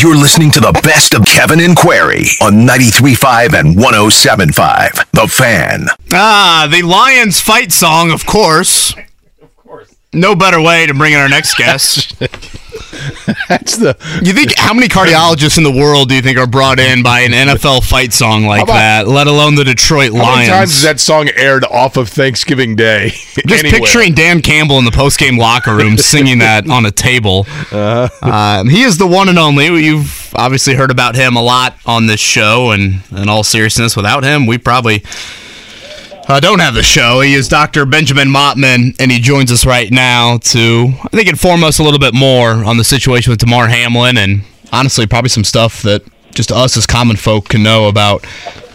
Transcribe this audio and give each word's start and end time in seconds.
You're 0.00 0.16
listening 0.16 0.50
to 0.52 0.60
the 0.60 0.72
best 0.82 1.12
of 1.12 1.26
Kevin 1.26 1.60
and 1.60 1.76
Query 1.76 2.24
on 2.40 2.66
93.5 2.66 3.52
and 3.52 3.76
107.5. 3.76 5.10
The 5.12 5.28
Fan. 5.28 5.88
Ah, 6.14 6.66
the 6.70 6.80
Lions 6.80 7.38
fight 7.38 7.70
song, 7.70 8.10
of 8.10 8.24
course. 8.24 8.94
Of 9.42 9.54
course. 9.56 9.94
No 10.14 10.34
better 10.34 10.58
way 10.58 10.86
to 10.86 10.94
bring 10.94 11.12
in 11.12 11.18
our 11.18 11.28
next 11.28 11.54
guest. 11.58 12.14
That's 13.48 13.76
the. 13.76 13.96
You 14.22 14.32
think 14.32 14.56
how 14.56 14.74
many 14.74 14.88
cardiologists 14.88 15.58
in 15.58 15.64
the 15.64 15.70
world 15.70 16.08
do 16.08 16.14
you 16.14 16.22
think 16.22 16.38
are 16.38 16.46
brought 16.46 16.78
in 16.78 17.02
by 17.02 17.20
an 17.20 17.32
NFL 17.32 17.84
fight 17.88 18.12
song 18.12 18.44
like 18.44 18.62
about- 18.62 18.74
that? 18.74 19.08
Let 19.08 19.26
alone 19.26 19.54
the 19.54 19.64
Detroit 19.64 20.10
Lions. 20.12 20.24
How 20.26 20.34
many 20.36 20.48
times 20.48 20.72
has 20.74 20.82
that 20.82 21.00
song 21.00 21.28
aired 21.36 21.64
off 21.64 21.96
of 21.96 22.08
Thanksgiving 22.08 22.76
Day? 22.76 23.10
Just 23.46 23.64
Anywhere? 23.64 23.80
picturing 23.80 24.14
Dan 24.14 24.42
Campbell 24.42 24.78
in 24.78 24.84
the 24.84 24.90
post-game 24.90 25.38
locker 25.38 25.74
room 25.76 25.96
singing 25.98 26.38
that 26.38 26.68
on 26.68 26.86
a 26.86 26.90
table. 26.90 27.46
Uh-huh. 27.72 28.08
Um, 28.22 28.68
he 28.68 28.82
is 28.82 28.98
the 28.98 29.06
one 29.06 29.28
and 29.28 29.38
only. 29.38 29.66
You've 29.66 30.32
obviously 30.36 30.74
heard 30.74 30.90
about 30.90 31.14
him 31.14 31.36
a 31.36 31.42
lot 31.42 31.76
on 31.86 32.06
this 32.06 32.20
show, 32.20 32.70
and 32.70 33.02
in 33.12 33.28
all 33.28 33.42
seriousness, 33.44 33.96
without 33.96 34.24
him, 34.24 34.46
we 34.46 34.58
probably 34.58 35.02
uh, 36.28 36.40
don't 36.40 36.60
have 36.60 36.74
the 36.74 36.82
show. 36.82 37.20
He 37.20 37.34
is 37.34 37.48
Dr. 37.48 37.86
Benjamin 37.86 38.28
Maatman, 38.28 38.94
and 38.98 39.10
he 39.10 39.20
joins 39.20 39.50
us 39.50 39.66
right 39.66 39.90
now 39.90 40.38
to, 40.38 40.92
I 41.02 41.08
think, 41.08 41.28
inform 41.28 41.64
us 41.64 41.78
a 41.78 41.82
little 41.82 41.98
bit 41.98 42.14
more 42.14 42.64
on 42.64 42.76
the 42.76 42.84
situation 42.84 43.30
with 43.30 43.40
Damar 43.40 43.68
Hamlin, 43.68 44.18
and 44.18 44.42
honestly, 44.72 45.06
probably 45.06 45.30
some 45.30 45.44
stuff 45.44 45.82
that 45.82 46.02
just 46.32 46.52
us 46.52 46.76
as 46.76 46.86
common 46.86 47.16
folk 47.16 47.48
can 47.48 47.62
know 47.62 47.88
about 47.88 48.24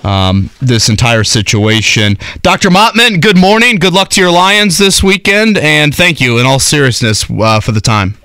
um, 0.03 0.49
this 0.61 0.89
entire 0.89 1.23
situation. 1.23 2.17
Dr. 2.41 2.69
Maatman, 2.69 3.21
good 3.21 3.38
morning. 3.38 3.77
Good 3.77 3.93
luck 3.93 4.09
to 4.09 4.21
your 4.21 4.31
Lions 4.31 4.77
this 4.77 5.01
weekend, 5.01 5.57
and 5.57 5.95
thank 5.95 6.21
you, 6.21 6.38
in 6.38 6.45
all 6.45 6.59
seriousness, 6.59 7.25
uh, 7.29 7.59
for 7.59 7.71
the 7.71 7.81
time. 7.81 8.17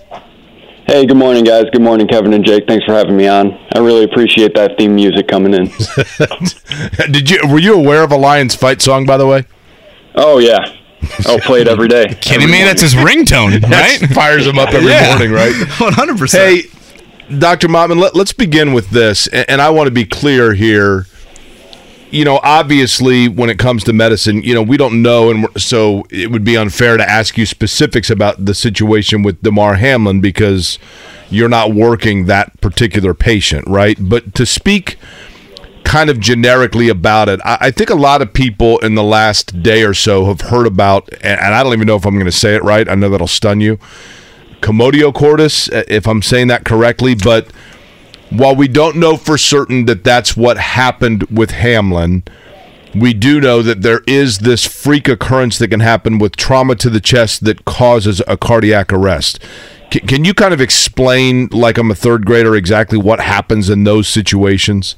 Hey, 0.91 1.07
good 1.07 1.17
morning, 1.17 1.45
guys. 1.45 1.67
Good 1.71 1.83
morning, 1.83 2.09
Kevin 2.09 2.35
and 2.35 2.45
Jake. 2.45 2.67
Thanks 2.67 2.85
for 2.85 2.93
having 2.93 3.17
me 3.17 3.29
on. 3.29 3.53
I 3.73 3.79
really 3.79 4.03
appreciate 4.03 4.57
that 4.57 4.77
theme 4.77 4.97
music 4.97 5.29
coming 5.29 5.55
in. 5.55 5.67
Did 7.13 7.31
you 7.31 7.39
were 7.49 7.61
you 7.61 7.75
aware 7.75 8.03
of 8.03 8.11
a 8.11 8.17
Lions 8.17 8.57
fight 8.57 8.83
song? 8.83 9.07
By 9.07 9.17
the 9.17 9.25
way, 9.25 9.45
oh 10.17 10.39
yeah, 10.39 10.59
I'll 11.27 11.39
play 11.39 11.61
it 11.61 11.69
every 11.69 11.87
day. 11.87 12.09
Kidding 12.21 12.43
Every 12.43 12.51
me? 12.59 12.63
That's 12.65 12.83
his 12.83 12.95
ringtone, 12.95 13.63
right? 13.71 14.01
Fires 14.13 14.45
him 14.45 14.59
up 14.59 14.75
every 14.75 14.91
Yeah. 14.91 15.11
morning, 15.11 15.31
right? 15.31 15.55
One 15.79 15.93
hundred 15.93 16.19
percent. 16.19 16.65
Hey, 16.67 17.37
Dr. 17.39 17.69
Maatman, 17.69 18.01
let, 18.01 18.17
let's 18.17 18.33
begin 18.33 18.73
with 18.73 18.91
this. 18.91 19.29
And, 19.29 19.49
and 19.49 19.63
I 19.63 19.71
want 19.71 19.87
to 19.87 19.93
be 19.93 20.05
clear 20.05 20.55
here. 20.55 21.07
You 22.11 22.25
know, 22.25 22.41
obviously, 22.43 23.29
when 23.29 23.51
it 23.51 23.59
comes 23.59 23.85
to 23.85 23.93
medicine, 23.93 24.43
you 24.43 24.53
know, 24.53 24.63
we 24.63 24.77
don't 24.77 25.01
know. 25.01 25.31
And 25.31 25.47
so 25.57 26.05
it 26.11 26.31
would 26.31 26.43
be 26.43 26.57
unfair 26.57 26.97
to 26.97 27.09
ask 27.09 27.39
you 27.39 27.47
specifics 27.47 28.11
about 28.11 28.45
the 28.45 28.55
situation 28.55 29.23
with 29.23 29.41
Damar 29.43 29.77
Hamlin 29.77 30.21
because 30.21 30.79
you're 31.29 31.49
not 31.49 31.73
working 31.73 32.27
that 32.27 32.61
particular 32.61 33.15
patient, 33.15 33.65
right? 33.69 33.97
But 34.01 34.35
to 34.35 34.45
speak 34.45 34.99
kind 35.85 36.11
of 36.11 36.19
generically 36.19 36.89
about 36.89 37.29
it, 37.29 37.41
I, 37.45 37.59
I 37.61 37.71
think 37.71 37.91
a 37.91 37.95
lot 37.95 38.23
of 38.23 38.33
people 38.33 38.79
in 38.79 38.97
the 38.97 39.05
last 39.05 39.63
day 39.63 39.85
or 39.85 39.95
so 39.95 40.25
have 40.27 40.41
heard 40.41 40.67
about, 40.67 41.09
and, 41.23 41.41
and 41.41 41.55
I 41.55 41.63
don't 41.63 41.73
even 41.73 41.87
know 41.87 41.97
if 41.97 42.05
I'm 42.05 42.15
going 42.15 42.27
to 42.27 42.33
say 42.33 42.57
it 42.57 42.65
right. 42.65 42.89
I 42.89 42.97
know 42.97 43.09
that'll 43.09 43.29
stun 43.29 43.61
you. 43.61 43.79
Commotio 44.61 45.15
cordis, 45.15 45.69
if 45.73 46.09
I'm 46.09 46.23
saying 46.23 46.49
that 46.49 46.65
correctly. 46.65 47.15
But 47.15 47.51
while 48.31 48.55
we 48.55 48.69
don't 48.69 48.97
know 48.97 49.17
for 49.17 49.37
certain 49.37 49.87
that 49.87 50.05
that's 50.05 50.37
what 50.37 50.57
happened 50.57 51.25
with 51.25 51.51
Hamlin, 51.51 52.23
we 52.95 53.13
do 53.13 53.41
know 53.41 53.63
that 53.63 53.83
there 53.83 54.03
is 54.07 54.39
this 54.39 54.67
freak 54.67 55.09
occurrence 55.09 55.59
that 55.59 55.69
can 55.69 55.81
happen 55.81 56.19
with 56.19 56.37
trauma 56.37 56.75
to 56.77 56.91
the 56.91 57.01
chest 57.01 57.45
that 57.45 57.65
causes 57.65 58.23
a 58.27 58.37
cardiac 58.37 58.93
arrest. 58.93 59.41
Can, 59.91 60.07
can 60.07 60.25
you 60.25 60.35
kind 60.35 60.55
of 60.55 60.61
explain, 60.61 61.49
like 61.49 61.79
I'm 61.79 61.91
a 61.91 61.95
third 61.95 62.25
grader, 62.25 62.55
exactly 62.55 62.99
what 62.99 63.21
happens 63.21 63.69
in 63.69 63.85
those 63.85 64.09
situations? 64.09 64.97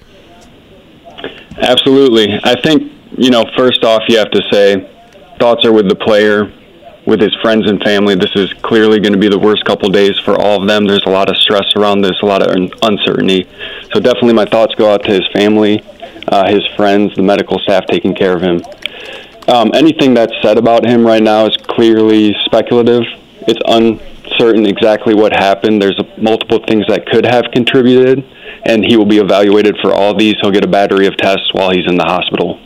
Absolutely. 1.58 2.38
I 2.44 2.60
think, 2.60 2.92
you 3.16 3.30
know, 3.30 3.44
first 3.56 3.84
off, 3.84 4.02
you 4.08 4.18
have 4.18 4.30
to 4.30 4.42
say 4.50 4.88
thoughts 5.38 5.64
are 5.64 5.72
with 5.72 5.88
the 5.88 5.96
player, 5.96 6.52
with 7.06 7.20
his 7.20 7.34
friends 7.42 7.68
and 7.68 7.82
family. 7.82 8.14
This 8.14 8.34
is 8.36 8.52
clearly 8.62 9.00
going 9.00 9.12
to 9.12 9.18
be 9.18 9.28
the 9.28 9.38
worst 9.38 9.64
couple 9.64 9.88
days 9.88 10.18
for 10.24 10.40
all 10.40 10.60
of 10.60 10.68
them. 10.68 10.86
There's 10.86 11.04
a 11.06 11.10
lot 11.10 11.28
of 11.28 11.36
stress 11.36 11.74
around 11.76 12.02
this, 12.02 12.16
a 12.22 12.26
lot 12.26 12.42
of 12.42 12.72
uncertainty. 12.82 13.48
So 13.92 14.00
definitely 14.00 14.34
my 14.34 14.44
thoughts 14.44 14.74
go 14.74 14.92
out 14.92 15.02
to 15.04 15.12
his 15.12 15.26
family, 15.32 15.82
uh, 16.28 16.48
his 16.48 16.66
friends, 16.76 17.14
the 17.16 17.22
medical 17.22 17.58
staff 17.58 17.86
taking 17.86 18.14
care 18.14 18.36
of 18.36 18.42
him. 18.42 18.62
Um, 19.48 19.72
anything 19.74 20.14
that's 20.14 20.32
said 20.40 20.56
about 20.56 20.86
him 20.86 21.04
right 21.04 21.22
now 21.22 21.46
is 21.46 21.56
clearly 21.56 22.34
speculative. 22.44 23.02
It's 23.48 23.60
uncertain 23.66 24.66
exactly 24.66 25.14
what 25.14 25.32
happened. 25.32 25.82
There's 25.82 26.00
multiple 26.16 26.60
things 26.68 26.86
that 26.86 27.06
could 27.06 27.26
have 27.26 27.46
contributed, 27.52 28.24
and 28.64 28.84
he 28.84 28.96
will 28.96 29.06
be 29.06 29.18
evaluated 29.18 29.76
for 29.82 29.92
all 29.92 30.14
these. 30.14 30.36
He'll 30.40 30.52
get 30.52 30.64
a 30.64 30.68
battery 30.68 31.08
of 31.08 31.16
tests 31.16 31.52
while 31.52 31.70
he's 31.70 31.88
in 31.88 31.96
the 31.96 32.04
hospital. 32.04 32.60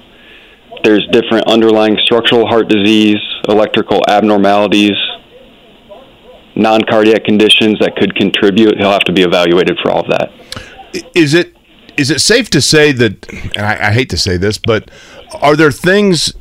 There's 0.85 1.07
different 1.11 1.47
underlying 1.47 1.97
structural 2.05 2.47
heart 2.47 2.69
disease, 2.69 3.19
electrical 3.49 4.03
abnormalities, 4.09 4.97
non 6.55 6.83
cardiac 6.83 7.25
conditions 7.25 7.79
that 7.81 7.97
could 7.97 8.15
contribute. 8.15 8.79
He'll 8.79 8.93
have 8.93 9.05
to 9.05 9.13
be 9.13 9.23
evaluated 9.23 9.79
for 9.83 9.91
all 9.91 10.01
of 10.01 10.11
that. 10.11 10.33
is 11.15 11.35
it 11.35 11.55
is 11.97 12.11
it 12.11 12.21
safe 12.21 12.51
to 12.51 12.61
say 12.61 12.93
that 12.93 13.29
and 13.57 13.67
I, 13.67 13.89
I 13.89 13.93
hate 13.93 14.11
to 14.11 14.19
say 14.19 14.37
this 14.37 14.59
but 14.59 14.91
are 15.41 15.57
there 15.57 15.73
things 15.73 16.33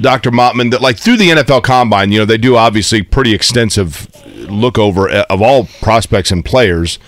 dr 0.00 0.30
maatman 0.30 0.70
that 0.70 0.80
like 0.80 0.98
through 0.98 1.16
the 1.16 1.30
nfl 1.30 1.62
combine 1.62 2.12
you 2.12 2.18
know 2.18 2.24
they 2.24 2.38
do 2.38 2.56
obviously 2.56 3.02
pretty 3.02 3.34
extensive 3.34 4.08
look 4.50 4.78
over 4.78 5.08
uh, 5.08 5.24
of 5.30 5.40
all 5.42 5.64
prospects 5.80 6.30
and 6.30 6.44
players 6.44 6.98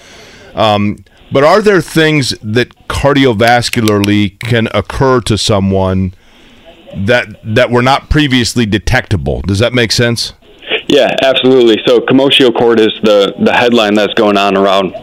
um, 0.54 1.04
but 1.32 1.42
are 1.42 1.60
there 1.60 1.81
things 1.81 2.31
that 2.42 2.75
cardiovascularly 2.86 4.38
can 4.41 4.69
occur 4.72 5.21
to 5.22 5.36
someone 5.36 6.15
that 6.97 7.27
that 7.44 7.71
were 7.71 7.82
not 7.82 8.10
previously 8.10 8.66
detectable 8.66 9.41
does 9.43 9.59
that 9.59 9.72
make 9.72 9.93
sense 9.93 10.32
Yeah, 10.88 11.15
absolutely. 11.22 11.82
So 11.87 12.00
commotio 12.00 12.56
cordis, 12.56 12.93
the 13.03 13.34
the 13.43 13.53
headline 13.53 13.94
that's 13.94 14.15
going 14.15 14.37
on 14.37 14.56
around 14.56 14.94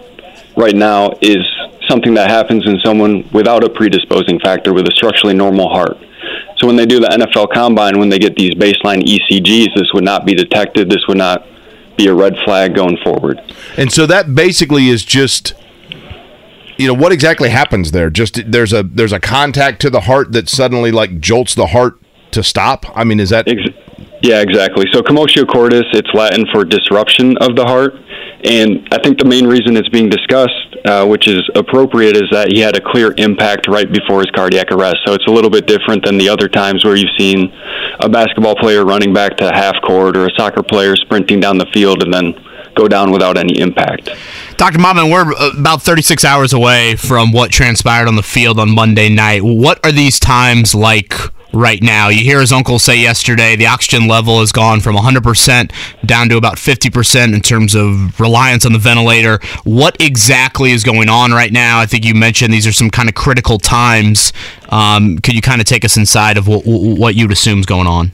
right 0.55 0.75
now 0.75 1.11
is 1.21 1.43
something 1.89 2.13
that 2.13 2.29
happens 2.29 2.67
in 2.67 2.79
someone 2.79 3.27
without 3.31 3.63
a 3.63 3.69
predisposing 3.69 4.39
factor 4.39 4.73
with 4.73 4.87
a 4.87 4.91
structurally 4.91 5.33
normal 5.33 5.69
heart. 5.69 5.97
So 6.57 6.67
when 6.67 6.75
they 6.75 6.85
do 6.85 6.99
the 6.99 7.07
NFL 7.07 7.51
combine, 7.51 7.97
when 7.97 8.09
they 8.09 8.19
get 8.19 8.35
these 8.35 8.53
baseline 8.53 9.01
ECGs, 9.03 9.73
this 9.75 9.91
would 9.93 10.03
not 10.03 10.25
be 10.25 10.35
detected. 10.35 10.89
This 10.89 11.07
would 11.07 11.17
not 11.17 11.47
be 11.97 12.07
a 12.07 12.13
red 12.13 12.35
flag 12.45 12.75
going 12.75 12.97
forward. 13.03 13.41
And 13.77 13.91
so 13.91 14.05
that 14.05 14.35
basically 14.35 14.89
is 14.89 15.03
just 15.03 15.53
you 16.77 16.87
know 16.87 16.93
what 16.93 17.11
exactly 17.11 17.49
happens 17.49 17.91
there 17.91 18.09
just 18.09 18.51
there's 18.51 18.73
a 18.73 18.83
there's 18.83 19.13
a 19.13 19.19
contact 19.19 19.81
to 19.81 19.89
the 19.89 20.01
heart 20.01 20.31
that 20.31 20.49
suddenly 20.49 20.91
like 20.91 21.19
jolts 21.19 21.55
the 21.55 21.67
heart 21.67 21.99
to 22.31 22.41
stop 22.41 22.85
i 22.97 23.03
mean 23.03 23.19
is 23.19 23.29
that 23.29 23.47
yeah, 24.21 24.41
exactly. 24.41 24.85
So 24.93 25.01
commotio 25.01 25.47
cordis, 25.47 25.85
it's 25.93 26.09
Latin 26.13 26.45
for 26.53 26.63
disruption 26.63 27.37
of 27.41 27.55
the 27.55 27.65
heart. 27.65 27.95
And 28.43 28.87
I 28.91 29.01
think 29.01 29.17
the 29.17 29.25
main 29.25 29.47
reason 29.47 29.75
it's 29.77 29.89
being 29.89 30.09
discussed, 30.09 30.77
uh, 30.85 31.05
which 31.05 31.27
is 31.27 31.41
appropriate, 31.55 32.15
is 32.15 32.29
that 32.31 32.51
he 32.51 32.59
had 32.59 32.75
a 32.75 32.81
clear 32.81 33.13
impact 33.17 33.67
right 33.67 33.91
before 33.91 34.19
his 34.19 34.29
cardiac 34.33 34.71
arrest. 34.71 34.97
So 35.05 35.13
it's 35.13 35.25
a 35.25 35.31
little 35.31 35.49
bit 35.49 35.65
different 35.65 36.05
than 36.05 36.17
the 36.17 36.29
other 36.29 36.47
times 36.47 36.85
where 36.85 36.95
you've 36.95 37.13
seen 37.17 37.51
a 37.99 38.09
basketball 38.09 38.55
player 38.55 38.85
running 38.85 39.13
back 39.13 39.37
to 39.37 39.51
half 39.51 39.75
court 39.81 40.15
or 40.15 40.27
a 40.27 40.31
soccer 40.37 40.63
player 40.63 40.95
sprinting 40.95 41.39
down 41.39 41.57
the 41.57 41.67
field 41.73 42.03
and 42.03 42.13
then 42.13 42.33
go 42.75 42.87
down 42.87 43.11
without 43.11 43.37
any 43.37 43.59
impact. 43.59 44.09
Dr. 44.57 44.79
Maatman, 44.79 45.11
we're 45.11 45.33
uh, 45.33 45.51
about 45.57 45.81
36 45.81 46.23
hours 46.23 46.53
away 46.53 46.95
from 46.95 47.31
what 47.31 47.51
transpired 47.51 48.07
on 48.07 48.15
the 48.15 48.23
field 48.23 48.59
on 48.59 48.69
Monday 48.69 49.09
night. 49.09 49.43
What 49.43 49.83
are 49.85 49.91
these 49.91 50.19
times 50.19 50.75
like 50.75 51.13
right 51.53 51.81
now? 51.81 52.09
You 52.09 52.23
hear 52.23 52.39
his 52.39 52.51
uncle 52.51 52.79
say 52.79 52.97
yesterday 52.97 53.55
the 53.55 53.67
oxygen 53.67 54.07
level 54.07 54.39
has 54.39 54.51
gone 54.51 54.79
from 54.79 54.95
100% 54.95 55.71
down 56.05 56.29
to 56.29 56.37
about 56.37 56.57
50% 56.57 57.33
in 57.33 57.41
terms 57.41 57.75
of 57.75 58.19
reliance 58.19 58.65
on 58.65 58.73
the 58.73 58.79
ventilator. 58.79 59.39
What 59.63 59.97
exactly 59.99 60.71
is 60.71 60.83
going 60.83 61.09
on 61.09 61.31
right 61.31 61.51
now? 61.51 61.79
I 61.79 61.85
think 61.85 62.05
you 62.05 62.13
mentioned 62.13 62.53
these 62.53 62.67
are 62.67 62.71
some 62.71 62.89
kind 62.89 63.09
of 63.09 63.15
critical 63.15 63.57
times. 63.57 64.31
Um, 64.69 65.17
could 65.19 65.35
you 65.35 65.41
kind 65.41 65.59
of 65.59 65.67
take 65.67 65.83
us 65.83 65.97
inside 65.97 66.37
of 66.37 66.47
what, 66.47 66.63
what 66.65 67.15
you'd 67.15 67.31
assume 67.31 67.59
is 67.59 67.65
going 67.65 67.87
on? 67.87 68.11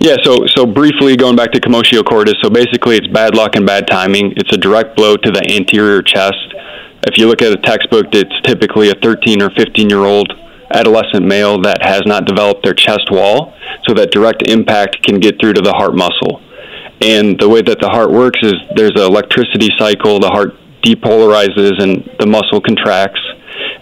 Yeah, 0.00 0.16
so 0.24 0.46
so 0.46 0.66
briefly 0.66 1.16
going 1.16 1.36
back 1.36 1.52
to 1.52 1.60
commotio 1.60 2.04
cordis, 2.04 2.34
so 2.42 2.50
basically 2.50 2.96
it's 2.96 3.06
bad 3.06 3.34
luck 3.34 3.56
and 3.56 3.66
bad 3.66 3.86
timing. 3.86 4.32
It's 4.36 4.52
a 4.52 4.58
direct 4.58 4.96
blow 4.96 5.16
to 5.16 5.30
the 5.30 5.44
anterior 5.54 6.02
chest 6.02 6.52
if 7.04 7.18
you 7.18 7.26
look 7.26 7.42
at 7.42 7.52
a 7.52 7.56
textbook, 7.56 8.06
it's 8.12 8.34
typically 8.42 8.90
a 8.90 8.94
13 8.94 9.42
or 9.42 9.50
15 9.50 9.90
year 9.90 10.04
old 10.04 10.32
adolescent 10.72 11.26
male 11.26 11.60
that 11.62 11.82
has 11.82 12.02
not 12.06 12.24
developed 12.24 12.62
their 12.64 12.74
chest 12.74 13.10
wall, 13.10 13.54
so 13.86 13.94
that 13.94 14.10
direct 14.10 14.48
impact 14.48 15.02
can 15.02 15.18
get 15.18 15.38
through 15.40 15.52
to 15.54 15.60
the 15.60 15.72
heart 15.72 15.94
muscle. 15.94 16.40
And 17.00 17.38
the 17.38 17.48
way 17.48 17.62
that 17.62 17.80
the 17.80 17.88
heart 17.88 18.10
works 18.10 18.38
is 18.42 18.54
there's 18.76 18.94
an 18.94 19.02
electricity 19.02 19.68
cycle. 19.76 20.20
The 20.20 20.28
heart 20.28 20.54
depolarizes 20.82 21.82
and 21.82 22.08
the 22.20 22.26
muscle 22.26 22.60
contracts, 22.60 23.20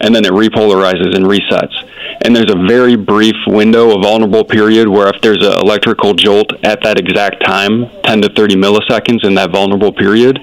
and 0.01 0.13
then 0.13 0.25
it 0.25 0.31
repolarizes 0.31 1.15
and 1.15 1.25
resets. 1.25 1.77
And 2.23 2.35
there's 2.35 2.51
a 2.51 2.67
very 2.67 2.95
brief 2.95 3.35
window, 3.47 3.97
a 3.97 4.01
vulnerable 4.01 4.43
period, 4.43 4.87
where 4.87 5.07
if 5.07 5.19
there's 5.21 5.43
an 5.43 5.53
electrical 5.53 6.13
jolt 6.13 6.53
at 6.63 6.83
that 6.83 6.99
exact 6.99 7.43
time, 7.43 7.89
10 8.03 8.21
to 8.21 8.29
30 8.33 8.55
milliseconds 8.55 9.25
in 9.25 9.33
that 9.35 9.51
vulnerable 9.51 9.91
period, 9.91 10.39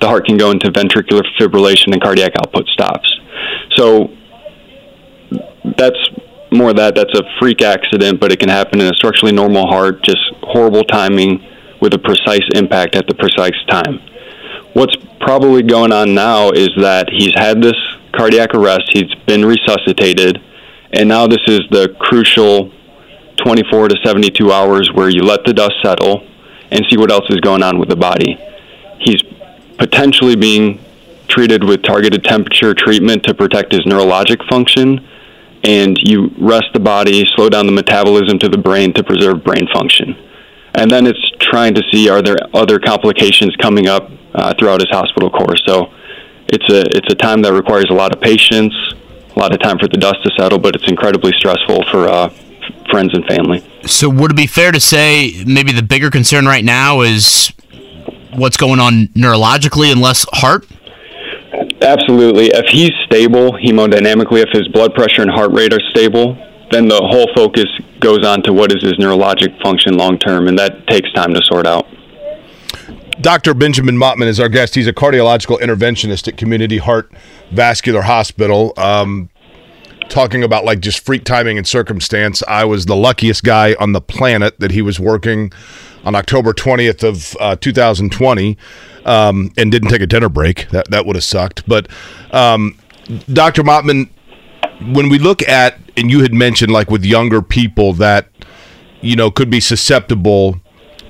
the 0.00 0.08
heart 0.08 0.26
can 0.26 0.36
go 0.36 0.50
into 0.50 0.70
ventricular 0.70 1.22
fibrillation 1.40 1.92
and 1.92 2.02
cardiac 2.02 2.32
output 2.38 2.66
stops. 2.68 3.08
So 3.76 4.14
that's 5.78 5.98
more 6.52 6.74
that 6.74 6.94
that's 6.94 7.18
a 7.18 7.22
freak 7.40 7.62
accident, 7.62 8.20
but 8.20 8.30
it 8.30 8.38
can 8.38 8.50
happen 8.50 8.80
in 8.80 8.86
a 8.86 8.94
structurally 8.94 9.32
normal 9.32 9.66
heart, 9.66 10.02
just 10.02 10.20
horrible 10.42 10.84
timing 10.84 11.42
with 11.80 11.94
a 11.94 11.98
precise 11.98 12.46
impact 12.54 12.94
at 12.94 13.06
the 13.06 13.14
precise 13.14 13.56
time. 13.68 14.00
What's 14.74 14.96
probably 15.20 15.62
going 15.62 15.92
on 15.92 16.14
now 16.14 16.50
is 16.50 16.70
that 16.78 17.08
he's 17.10 17.34
had 17.34 17.62
this 17.62 17.76
cardiac 18.14 18.54
arrest, 18.54 18.90
he's 18.92 19.14
been 19.26 19.44
resuscitated, 19.44 20.42
and 20.92 21.08
now 21.08 21.26
this 21.26 21.42
is 21.46 21.60
the 21.70 21.94
crucial 21.98 22.70
24 23.36 23.88
to 23.88 23.96
72 24.04 24.52
hours 24.52 24.90
where 24.92 25.08
you 25.08 25.22
let 25.22 25.44
the 25.44 25.52
dust 25.52 25.74
settle 25.82 26.26
and 26.70 26.84
see 26.88 26.96
what 26.96 27.10
else 27.10 27.24
is 27.30 27.40
going 27.40 27.62
on 27.62 27.78
with 27.78 27.88
the 27.88 27.96
body. 27.96 28.38
He's 28.98 29.22
potentially 29.78 30.36
being 30.36 30.80
treated 31.28 31.64
with 31.64 31.82
targeted 31.82 32.24
temperature 32.24 32.74
treatment 32.74 33.24
to 33.24 33.34
protect 33.34 33.72
his 33.72 33.82
neurologic 33.82 34.46
function, 34.48 35.06
and 35.64 35.96
you 36.02 36.30
rest 36.38 36.66
the 36.74 36.80
body, 36.80 37.24
slow 37.36 37.48
down 37.48 37.66
the 37.66 37.72
metabolism 37.72 38.38
to 38.38 38.48
the 38.48 38.58
brain 38.58 38.92
to 38.94 39.02
preserve 39.02 39.42
brain 39.42 39.66
function. 39.72 40.14
And 40.74 40.90
then 40.90 41.06
it's 41.06 41.30
trying 41.38 41.74
to 41.74 41.82
see 41.90 42.08
are 42.08 42.22
there 42.22 42.36
other 42.54 42.78
complications 42.78 43.54
coming 43.56 43.86
up 43.86 44.10
uh, 44.34 44.54
throughout 44.58 44.80
his 44.80 44.90
hospital 44.90 45.30
course. 45.30 45.62
So 45.66 45.92
it's 46.48 46.68
a 46.70 46.80
it's 46.96 47.12
a 47.12 47.16
time 47.16 47.42
that 47.42 47.52
requires 47.52 47.86
a 47.90 47.94
lot 47.94 48.14
of 48.14 48.20
patience, 48.20 48.74
a 49.34 49.38
lot 49.38 49.52
of 49.52 49.60
time 49.60 49.78
for 49.78 49.88
the 49.88 49.96
dust 49.96 50.22
to 50.24 50.30
settle, 50.38 50.58
but 50.58 50.74
it's 50.74 50.88
incredibly 50.88 51.32
stressful 51.32 51.84
for 51.90 52.08
uh, 52.08 52.28
friends 52.90 53.14
and 53.14 53.24
family. 53.26 53.64
So 53.86 54.08
would 54.08 54.32
it 54.32 54.36
be 54.36 54.46
fair 54.46 54.72
to 54.72 54.80
say 54.80 55.42
maybe 55.46 55.72
the 55.72 55.82
bigger 55.82 56.10
concern 56.10 56.46
right 56.46 56.64
now 56.64 57.00
is 57.00 57.52
what's 58.34 58.56
going 58.56 58.80
on 58.80 59.08
neurologically 59.08 59.90
and 59.90 60.00
less 60.00 60.24
heart? 60.32 60.66
Absolutely. 61.82 62.46
If 62.46 62.66
he's 62.66 62.92
stable 63.04 63.52
hemodynamically, 63.52 64.42
if 64.42 64.50
his 64.52 64.68
blood 64.68 64.94
pressure 64.94 65.22
and 65.22 65.30
heart 65.30 65.52
rate 65.52 65.72
are 65.72 65.80
stable, 65.90 66.36
then 66.70 66.88
the 66.88 67.00
whole 67.00 67.28
focus 67.34 67.66
goes 68.00 68.24
on 68.24 68.42
to 68.42 68.52
what 68.52 68.72
is 68.72 68.82
his 68.82 68.94
neurologic 68.94 69.60
function 69.62 69.94
long 69.94 70.18
term, 70.18 70.48
and 70.48 70.58
that 70.58 70.86
takes 70.86 71.12
time 71.12 71.34
to 71.34 71.40
sort 71.42 71.66
out. 71.66 71.86
Dr. 73.22 73.54
Benjamin 73.54 73.96
Maatman 73.96 74.26
is 74.26 74.40
our 74.40 74.48
guest. 74.48 74.74
He's 74.74 74.88
a 74.88 74.92
cardiological 74.92 75.60
interventionist 75.60 76.26
at 76.26 76.36
Community 76.36 76.78
Heart 76.78 77.12
Vascular 77.52 78.02
Hospital. 78.02 78.72
Um, 78.76 79.30
talking 80.08 80.42
about 80.42 80.64
like 80.64 80.80
just 80.80 81.04
freak 81.06 81.22
timing 81.24 81.56
and 81.56 81.66
circumstance. 81.66 82.42
I 82.48 82.64
was 82.64 82.86
the 82.86 82.96
luckiest 82.96 83.44
guy 83.44 83.74
on 83.78 83.92
the 83.92 84.00
planet 84.00 84.58
that 84.58 84.72
he 84.72 84.82
was 84.82 84.98
working 84.98 85.52
on 86.04 86.16
October 86.16 86.52
20th 86.52 87.08
of 87.08 87.36
uh, 87.40 87.54
2020 87.54 88.58
um, 89.04 89.52
and 89.56 89.70
didn't 89.70 89.88
take 89.88 90.02
a 90.02 90.06
dinner 90.06 90.28
break. 90.28 90.68
That 90.70 90.90
that 90.90 91.06
would 91.06 91.14
have 91.14 91.24
sucked. 91.24 91.66
But 91.68 91.88
um, 92.32 92.76
Dr. 93.32 93.62
Maatman, 93.62 94.10
when 94.92 95.08
we 95.08 95.20
look 95.20 95.46
at 95.48 95.78
and 95.96 96.10
you 96.10 96.22
had 96.22 96.34
mentioned 96.34 96.72
like 96.72 96.90
with 96.90 97.04
younger 97.04 97.40
people 97.40 97.92
that 97.94 98.28
you 99.00 99.14
know 99.14 99.30
could 99.30 99.48
be 99.48 99.60
susceptible 99.60 100.60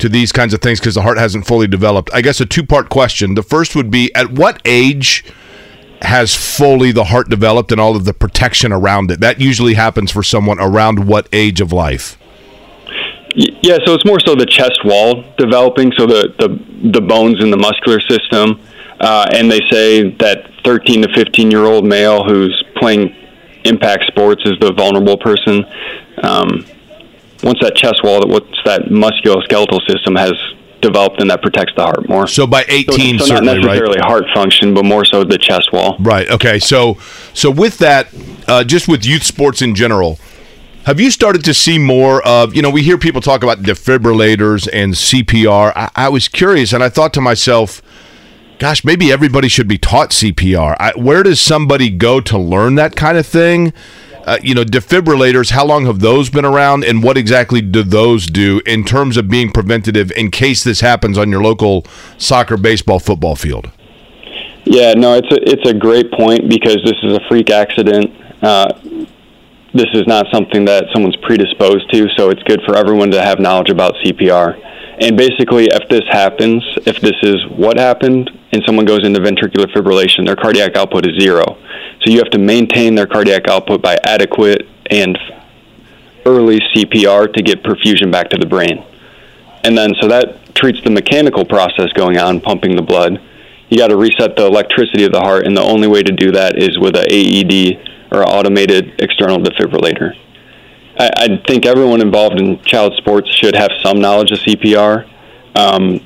to 0.03 0.09
these 0.09 0.33
kinds 0.33 0.53
of 0.53 0.61
things 0.61 0.81
because 0.81 0.97
the 0.97 1.03
heart 1.03 1.17
hasn't 1.17 1.47
fully 1.47 1.69
developed. 1.69 2.11
I 2.13 2.23
guess 2.23 2.41
a 2.41 2.47
two 2.47 2.67
part 2.67 2.89
question. 2.89 3.37
The 3.37 3.43
first 3.43 3.77
would 3.77 3.89
be 3.89 4.13
at 4.17 4.33
what 4.33 4.61
age 4.65 5.25
has 6.03 6.35
fully 6.35 6.91
the 6.91 7.05
heart 7.05 7.29
developed 7.29 7.71
and 7.71 7.81
all 7.81 7.95
of 7.95 8.05
the 8.05 8.13
protection 8.13 8.73
around 8.73 9.13
it? 9.13 9.21
That 9.21 9.41
usually 9.41 9.75
happens 9.75 10.11
for 10.11 10.25
someone 10.25 10.59
around 10.59 11.07
what 11.07 11.29
age 11.33 11.61
of 11.61 11.73
life? 11.73 12.19
Yeah, 13.37 13.79
so 13.85 13.95
it's 13.95 14.05
more 14.05 14.19
so 14.19 14.35
the 14.35 14.45
chest 14.45 14.85
wall 14.85 15.25
developing, 15.39 15.93
so 15.97 16.07
the, 16.07 16.35
the, 16.41 16.91
the 16.91 17.01
bones 17.01 17.41
in 17.41 17.53
the 17.53 17.57
muscular 17.57 18.01
system. 18.01 18.61
Uh, 18.99 19.29
and 19.33 19.49
they 19.49 19.61
say 19.71 20.11
that 20.17 20.51
13 20.65 21.03
to 21.03 21.15
15 21.15 21.49
year 21.49 21.65
old 21.65 21.85
male 21.85 22.25
who's 22.25 22.61
playing 22.77 23.15
impact 23.65 24.07
sports 24.09 24.43
is 24.45 24.59
the 24.59 24.73
vulnerable 24.73 25.17
person. 25.17 25.65
Um, 26.25 26.67
once 27.43 27.61
that 27.61 27.75
chest 27.75 28.03
wall, 28.05 28.21
once 28.27 28.47
that 28.65 28.83
musculoskeletal 28.83 29.81
system 29.89 30.15
has 30.17 30.33
developed, 30.81 31.21
and 31.21 31.31
that 31.31 31.41
protects 31.41 31.73
the 31.77 31.83
heart 31.83 32.09
more. 32.09 32.27
So 32.27 32.47
by 32.47 32.65
18, 32.69 33.19
so, 33.19 33.27
so 33.27 33.35
not 33.35 33.45
necessarily 33.45 33.99
right? 33.99 34.05
heart 34.05 34.25
function, 34.35 34.75
but 34.75 34.85
more 34.85 35.05
so 35.05 35.25
the 35.25 35.39
chest 35.39 35.73
wall. 35.73 35.97
Right. 36.01 36.29
Okay. 36.29 36.59
So, 36.59 36.99
so 37.33 37.51
with 37.51 37.79
that, 37.79 38.09
uh, 38.49 38.65
just 38.65 38.89
with 38.89 39.07
youth 39.07 39.23
sports 39.23 39.63
in 39.63 39.75
general, 39.75 40.19
have 40.85 41.01
you 41.01 41.11
started 41.11 41.45
to 41.45 41.55
see 41.55 41.79
more 41.79 42.27
of? 42.27 42.55
You 42.55 42.63
know, 42.63 42.71
we 42.71 42.83
hear 42.83 42.99
people 42.99 43.21
talk 43.21 43.43
about 43.43 43.59
defibrillators 43.59 44.69
and 44.73 44.95
CPR. 44.95 45.73
I, 45.77 45.91
I 45.95 46.09
was 46.09 46.29
curious, 46.29 46.73
and 46.73 46.83
I 46.83 46.89
thought 46.89 47.15
to 47.15 47.21
myself. 47.21 47.81
Gosh, 48.59 48.85
maybe 48.85 49.11
everybody 49.11 49.49
should 49.49 49.67
be 49.67 49.77
taught 49.77 50.11
CPR. 50.11 50.77
I, 50.79 50.93
where 50.95 51.25
does 51.25 51.41
somebody 51.41 51.91
go 51.91 52.21
to 52.21 52.39
learn 52.39 52.77
that 52.77 52.95
kind 52.95 53.19
of 53.19 53.27
thing? 53.27 53.73
Uh, 54.25 54.39
you 54.43 54.55
know, 54.55 54.65
defibrillators, 54.65 55.51
how 55.51 55.65
long 55.65 55.87
have 55.87 56.01
those 56.01 56.31
been 56.31 56.45
around 56.45 56.85
and 56.85 57.03
what 57.03 57.17
exactly 57.17 57.61
do 57.61 57.83
those 57.83 58.27
do 58.27 58.61
in 58.67 58.85
terms 58.85 59.17
of 59.17 59.29
being 59.29 59.51
preventative 59.51 60.13
in 60.13 60.31
case 60.31 60.65
this 60.65 60.81
happens 60.81 61.19
on 61.19 61.31
your 61.31 61.43
local 61.43 61.85
soccer, 62.19 62.57
baseball, 62.57 62.99
football 62.99 63.37
field? 63.37 63.71
Yeah, 64.65 64.95
no, 64.95 65.15
it's 65.15 65.31
a, 65.33 65.51
it's 65.51 65.69
a 65.69 65.75
great 65.75 66.13
point 66.13 66.49
because 66.49 66.79
this 66.85 66.97
is 67.03 67.15
a 67.15 67.21
freak 67.29 67.51
accident. 67.51 68.11
Uh, 68.43 68.69
this 69.75 69.89
is 69.95 70.07
not 70.07 70.27
something 70.33 70.65
that 70.67 70.85
someone's 70.93 71.17
predisposed 71.17 71.91
to, 71.93 72.09
so 72.17 72.31
it's 72.31 72.43
good 72.45 72.61
for 72.67 72.77
everyone 72.77 73.11
to 73.11 73.23
have 73.23 73.41
knowledge 73.41 73.71
about 73.71 73.95
CPR. 74.05 74.61
And 75.01 75.17
basically, 75.17 75.65
if 75.65 75.89
this 75.89 76.03
happens, 76.11 76.63
if 76.87 77.01
this 77.01 77.17
is 77.23 77.37
what 77.49 77.79
happened, 77.79 78.31
and 78.53 78.63
someone 78.67 78.85
goes 78.85 79.05
into 79.05 79.19
ventricular 79.19 79.67
fibrillation, 79.73 80.27
their 80.27 80.37
cardiac 80.37 80.77
output 80.77 81.07
is 81.07 81.19
zero. 81.19 81.57
So 82.05 82.11
you 82.11 82.19
have 82.19 82.31
to 82.31 82.39
maintain 82.39 82.95
their 82.95 83.07
cardiac 83.07 83.49
output 83.49 83.81
by 83.81 83.97
adequate 84.05 84.67
and 84.91 85.17
early 86.27 86.59
CPR 86.75 87.33
to 87.33 87.43
get 87.43 87.63
perfusion 87.63 88.11
back 88.11 88.31
to 88.31 88.39
the 88.39 88.47
brain. 88.47 88.85
And 89.65 89.79
then, 89.79 89.95
so 90.01 90.09
that 90.09 90.55
treats 90.55 90.83
the 90.83 90.91
mechanical 90.91 91.45
process 91.45 91.93
going 91.95 92.19
on, 92.19 92.41
pumping 92.41 92.75
the 92.75 92.83
blood. 92.83 93.21
You 93.69 93.79
got 93.79 93.89
to 93.89 93.97
reset 93.97 94.37
the 94.37 94.47
electricity 94.47 95.05
of 95.05 95.13
the 95.13 95.21
heart, 95.21 95.47
and 95.47 95.57
the 95.57 95.63
only 95.63 95.87
way 95.87 96.03
to 96.03 96.13
do 96.13 96.33
that 96.33 96.59
is 96.59 96.79
with 96.79 96.97
an 96.97 97.07
AED 97.09 97.89
or 98.13 98.29
automated 98.29 99.01
external 99.01 99.39
defibrillator. 99.39 100.15
I, 100.99 101.11
I 101.17 101.43
think 101.47 101.65
everyone 101.65 102.01
involved 102.01 102.41
in 102.41 102.61
child 102.65 102.95
sports 102.97 103.31
should 103.31 103.55
have 103.55 103.71
some 103.83 104.01
knowledge 104.01 104.33
of 104.33 104.39
CPR. 104.41 105.09
Um, 105.55 106.01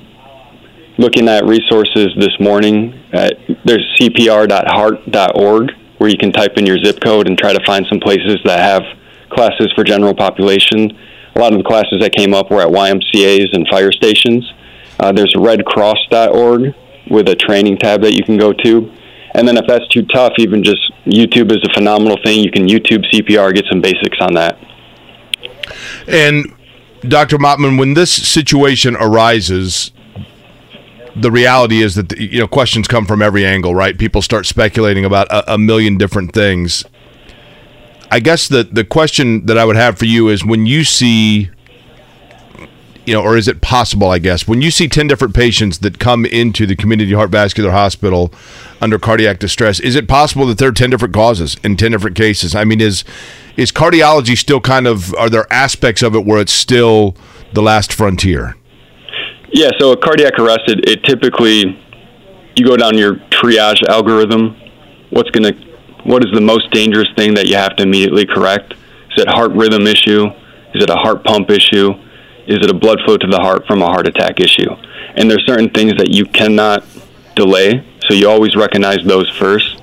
looking 0.98 1.28
at 1.28 1.44
resources 1.44 2.08
this 2.18 2.38
morning, 2.38 2.92
uh, 3.12 3.30
there's 3.64 3.96
cpr.heart.org 3.98 5.72
where 5.98 6.10
you 6.10 6.18
can 6.18 6.32
type 6.32 6.56
in 6.56 6.66
your 6.66 6.78
zip 6.78 7.00
code 7.00 7.28
and 7.28 7.38
try 7.38 7.52
to 7.52 7.64
find 7.64 7.86
some 7.88 8.00
places 8.00 8.38
that 8.44 8.60
have 8.60 8.82
classes 9.30 9.72
for 9.74 9.84
general 9.84 10.14
population. 10.14 10.96
A 11.34 11.38
lot 11.38 11.52
of 11.52 11.58
the 11.58 11.64
classes 11.64 12.00
that 12.00 12.12
came 12.14 12.34
up 12.34 12.50
were 12.50 12.60
at 12.60 12.68
YMCA's 12.68 13.50
and 13.52 13.66
fire 13.68 13.92
stations. 13.92 14.50
Uh, 14.98 15.12
there's 15.12 15.34
redcross.org 15.34 16.74
with 17.10 17.28
a 17.28 17.34
training 17.36 17.78
tab 17.78 18.02
that 18.02 18.14
you 18.14 18.24
can 18.24 18.36
go 18.36 18.52
to. 18.52 18.92
And 19.34 19.46
then 19.46 19.56
if 19.58 19.66
that's 19.66 19.86
too 19.88 20.02
tough, 20.06 20.32
even 20.38 20.64
just 20.64 20.80
YouTube 21.04 21.50
is 21.50 21.62
a 21.62 21.72
phenomenal 21.74 22.16
thing. 22.24 22.40
You 22.42 22.50
can 22.50 22.66
YouTube 22.66 23.04
CPR, 23.12 23.54
get 23.54 23.66
some 23.70 23.82
basics 23.82 24.16
on 24.20 24.32
that. 24.34 24.58
And 26.08 26.54
Dr. 27.06 27.36
Maatman, 27.36 27.78
when 27.78 27.94
this 27.94 28.10
situation 28.10 28.96
arises, 28.96 29.92
the 31.20 31.30
reality 31.30 31.82
is 31.82 31.94
that 31.94 32.18
you 32.18 32.40
know 32.40 32.48
questions 32.48 32.86
come 32.86 33.06
from 33.06 33.22
every 33.22 33.44
angle, 33.44 33.74
right? 33.74 33.98
People 33.98 34.22
start 34.22 34.46
speculating 34.46 35.04
about 35.04 35.28
a, 35.28 35.54
a 35.54 35.58
million 35.58 35.96
different 35.96 36.32
things. 36.32 36.84
I 38.10 38.20
guess 38.20 38.48
the 38.48 38.64
the 38.64 38.84
question 38.84 39.46
that 39.46 39.58
I 39.58 39.64
would 39.64 39.76
have 39.76 39.98
for 39.98 40.04
you 40.04 40.28
is 40.28 40.44
when 40.44 40.66
you 40.66 40.84
see 40.84 41.50
you 43.06 43.14
know, 43.14 43.22
or 43.22 43.36
is 43.36 43.46
it 43.46 43.60
possible, 43.60 44.08
I 44.10 44.18
guess, 44.18 44.48
when 44.48 44.60
you 44.60 44.72
see 44.72 44.88
10 44.88 45.06
different 45.06 45.32
patients 45.32 45.78
that 45.78 46.00
come 46.00 46.26
into 46.26 46.66
the 46.66 46.74
community 46.74 47.12
heart 47.12 47.30
vascular 47.30 47.70
hospital 47.70 48.32
under 48.80 48.98
cardiac 48.98 49.38
distress, 49.38 49.78
is 49.78 49.94
it 49.94 50.08
possible 50.08 50.44
that 50.46 50.58
there 50.58 50.68
are 50.68 50.72
10 50.72 50.90
different 50.90 51.14
causes 51.14 51.56
in 51.62 51.76
10 51.76 51.92
different 51.92 52.16
cases? 52.16 52.54
I 52.56 52.64
mean, 52.64 52.80
is 52.80 53.04
is 53.56 53.70
cardiology 53.70 54.36
still 54.36 54.60
kind 54.60 54.86
of 54.86 55.14
are 55.14 55.30
there 55.30 55.50
aspects 55.52 56.02
of 56.02 56.14
it 56.16 56.26
where 56.26 56.40
it's 56.40 56.52
still 56.52 57.16
the 57.52 57.62
last 57.62 57.92
frontier? 57.92 58.56
Yeah, 59.56 59.70
so 59.78 59.92
a 59.92 59.96
cardiac 59.96 60.38
arrest, 60.38 60.64
it, 60.66 60.86
it 60.86 61.02
typically 61.04 61.82
you 62.56 62.66
go 62.66 62.76
down 62.76 62.98
your 62.98 63.14
triage 63.32 63.82
algorithm 63.88 64.54
what's 65.08 65.30
to 65.30 65.52
what 66.04 66.22
is 66.22 66.30
the 66.34 66.42
most 66.42 66.70
dangerous 66.72 67.08
thing 67.16 67.32
that 67.32 67.46
you 67.46 67.56
have 67.56 67.74
to 67.76 67.84
immediately 67.84 68.26
correct? 68.26 68.74
Is 68.74 69.22
it 69.22 69.28
heart 69.28 69.52
rhythm 69.52 69.86
issue? 69.86 70.26
Is 70.74 70.84
it 70.84 70.90
a 70.90 70.96
heart 70.96 71.24
pump 71.24 71.48
issue? 71.48 71.94
Is 72.46 72.58
it 72.60 72.70
a 72.70 72.74
blood 72.74 72.98
flow 73.06 73.16
to 73.16 73.26
the 73.26 73.38
heart 73.38 73.66
from 73.66 73.80
a 73.80 73.86
heart 73.86 74.06
attack 74.06 74.40
issue? 74.40 74.70
And 75.14 75.30
there's 75.30 75.46
certain 75.46 75.70
things 75.70 75.92
that 75.96 76.10
you 76.10 76.26
cannot 76.26 76.84
delay, 77.34 77.82
so 78.06 78.12
you 78.12 78.28
always 78.28 78.56
recognize 78.56 78.98
those 79.06 79.30
first. 79.38 79.82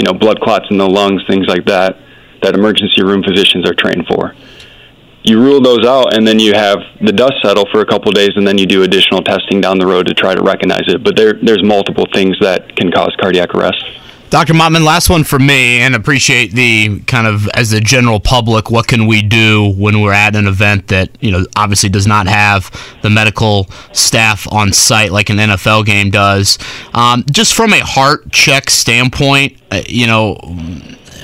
You 0.00 0.06
know, 0.06 0.14
blood 0.14 0.40
clots 0.40 0.66
in 0.68 0.78
the 0.78 0.88
lungs, 0.88 1.22
things 1.28 1.46
like 1.46 1.64
that, 1.66 1.96
that 2.42 2.56
emergency 2.56 3.04
room 3.04 3.22
physicians 3.22 3.70
are 3.70 3.74
trained 3.74 4.04
for. 4.08 4.34
You 5.24 5.40
rule 5.40 5.60
those 5.60 5.86
out, 5.86 6.16
and 6.16 6.26
then 6.26 6.40
you 6.40 6.52
have 6.54 6.78
the 7.00 7.12
dust 7.12 7.34
settle 7.42 7.66
for 7.70 7.80
a 7.80 7.86
couple 7.86 8.10
days, 8.10 8.30
and 8.34 8.46
then 8.46 8.58
you 8.58 8.66
do 8.66 8.82
additional 8.82 9.22
testing 9.22 9.60
down 9.60 9.78
the 9.78 9.86
road 9.86 10.06
to 10.06 10.14
try 10.14 10.34
to 10.34 10.42
recognize 10.42 10.82
it. 10.88 11.04
But 11.04 11.16
there, 11.16 11.34
there's 11.34 11.62
multiple 11.62 12.06
things 12.12 12.36
that 12.40 12.74
can 12.74 12.90
cause 12.90 13.14
cardiac 13.20 13.54
arrest. 13.54 13.84
Dr. 14.32 14.54
Maatman, 14.54 14.82
last 14.82 15.10
one 15.10 15.24
for 15.24 15.38
me, 15.38 15.80
and 15.80 15.94
appreciate 15.94 16.52
the 16.52 17.00
kind 17.00 17.26
of 17.26 17.48
as 17.50 17.68
the 17.68 17.80
general 17.80 18.18
public, 18.18 18.70
what 18.70 18.86
can 18.86 19.06
we 19.06 19.20
do 19.20 19.74
when 19.76 20.00
we're 20.00 20.14
at 20.14 20.34
an 20.34 20.46
event 20.46 20.88
that 20.88 21.10
you 21.20 21.30
know 21.30 21.44
obviously 21.54 21.90
does 21.90 22.06
not 22.06 22.26
have 22.26 22.70
the 23.02 23.10
medical 23.10 23.66
staff 23.92 24.50
on 24.50 24.72
site 24.72 25.12
like 25.12 25.28
an 25.28 25.36
NFL 25.36 25.84
game 25.84 26.08
does? 26.10 26.56
Um, 26.94 27.24
just 27.30 27.52
from 27.52 27.74
a 27.74 27.80
heart 27.80 28.32
check 28.32 28.70
standpoint, 28.70 29.58
uh, 29.70 29.82
you 29.86 30.06
know. 30.06 30.40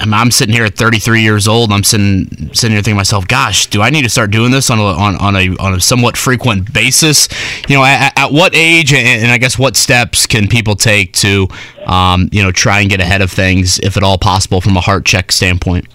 I'm, 0.01 0.15
I'm 0.15 0.31
sitting 0.31 0.55
here 0.55 0.65
at 0.65 0.75
33 0.75 1.23
years 1.23 1.49
old. 1.49 1.73
I'm 1.73 1.85
sitting 1.85 2.29
sitting 2.53 2.73
here 2.73 2.83
thinking 2.83 2.95
to 2.95 2.97
myself, 2.97 3.27
"Gosh, 3.27 3.67
do 3.67 3.83
I 3.83 3.91
need 3.91 4.03
to 4.03 4.09
start 4.09 4.31
doing 4.31 4.51
this 4.51 4.71
on 4.71 4.79
a 4.79 4.83
on, 4.83 5.17
on 5.17 5.37
a 5.37 5.57
on 5.57 5.75
a 5.75 5.81
somewhat 5.81 6.17
frequent 6.17 6.73
basis?" 6.73 7.29
You 7.69 7.77
know, 7.77 7.85
at, 7.85 8.13
at 8.17 8.33
what 8.33 8.55
age 8.55 8.93
and, 8.93 9.07
and, 9.25 9.33
I 9.33 9.39
guess 9.39 9.59
what 9.59 9.77
steps 9.77 10.27
can 10.27 10.49
people 10.49 10.77
take 10.77 11.13
to, 11.15 11.49
um, 11.87 12.29
you 12.33 12.43
know, 12.43 12.53
try 12.53 12.81
and 12.81 12.91
get 12.91 13.01
ahead 13.01 13.23
of 13.23 13.31
things, 13.31 13.79
if 13.81 13.97
at 13.97 14.03
all 14.03 14.19
possible, 14.19 14.61
from 14.61 14.77
a 14.77 14.81
heart 14.81 15.05
check 15.05 15.33
standpoint? 15.33 15.87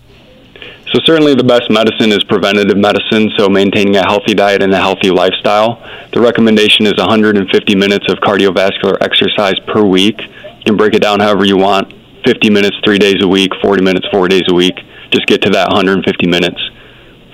So 0.91 0.99
certainly 1.05 1.33
the 1.33 1.43
best 1.43 1.71
medicine 1.71 2.11
is 2.11 2.23
preventative 2.23 2.77
medicine, 2.77 3.31
so 3.37 3.49
maintaining 3.49 3.95
a 3.95 4.03
healthy 4.03 4.35
diet 4.35 4.61
and 4.61 4.71
a 4.73 4.77
healthy 4.77 5.09
lifestyle. 5.09 5.81
The 6.11 6.21
recommendation 6.21 6.85
is 6.85 6.93
150 6.97 7.75
minutes 7.75 8.11
of 8.11 8.19
cardiovascular 8.19 8.97
exercise 9.01 9.59
per 9.65 9.83
week. 9.83 10.21
You 10.21 10.63
can 10.63 10.77
break 10.77 10.93
it 10.93 11.01
down 11.01 11.19
however 11.19 11.45
you 11.45 11.57
want 11.57 11.91
50 12.25 12.49
minutes 12.49 12.77
three 12.83 12.97
days 12.97 13.21
a 13.21 13.27
week, 13.27 13.51
40 13.61 13.83
minutes 13.83 14.07
four 14.11 14.27
days 14.27 14.43
a 14.49 14.53
week. 14.53 14.75
Just 15.11 15.27
get 15.27 15.41
to 15.43 15.49
that 15.51 15.67
150 15.69 16.27
minutes. 16.27 16.59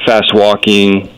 Fast 0.05 0.34
walking, 0.34 1.10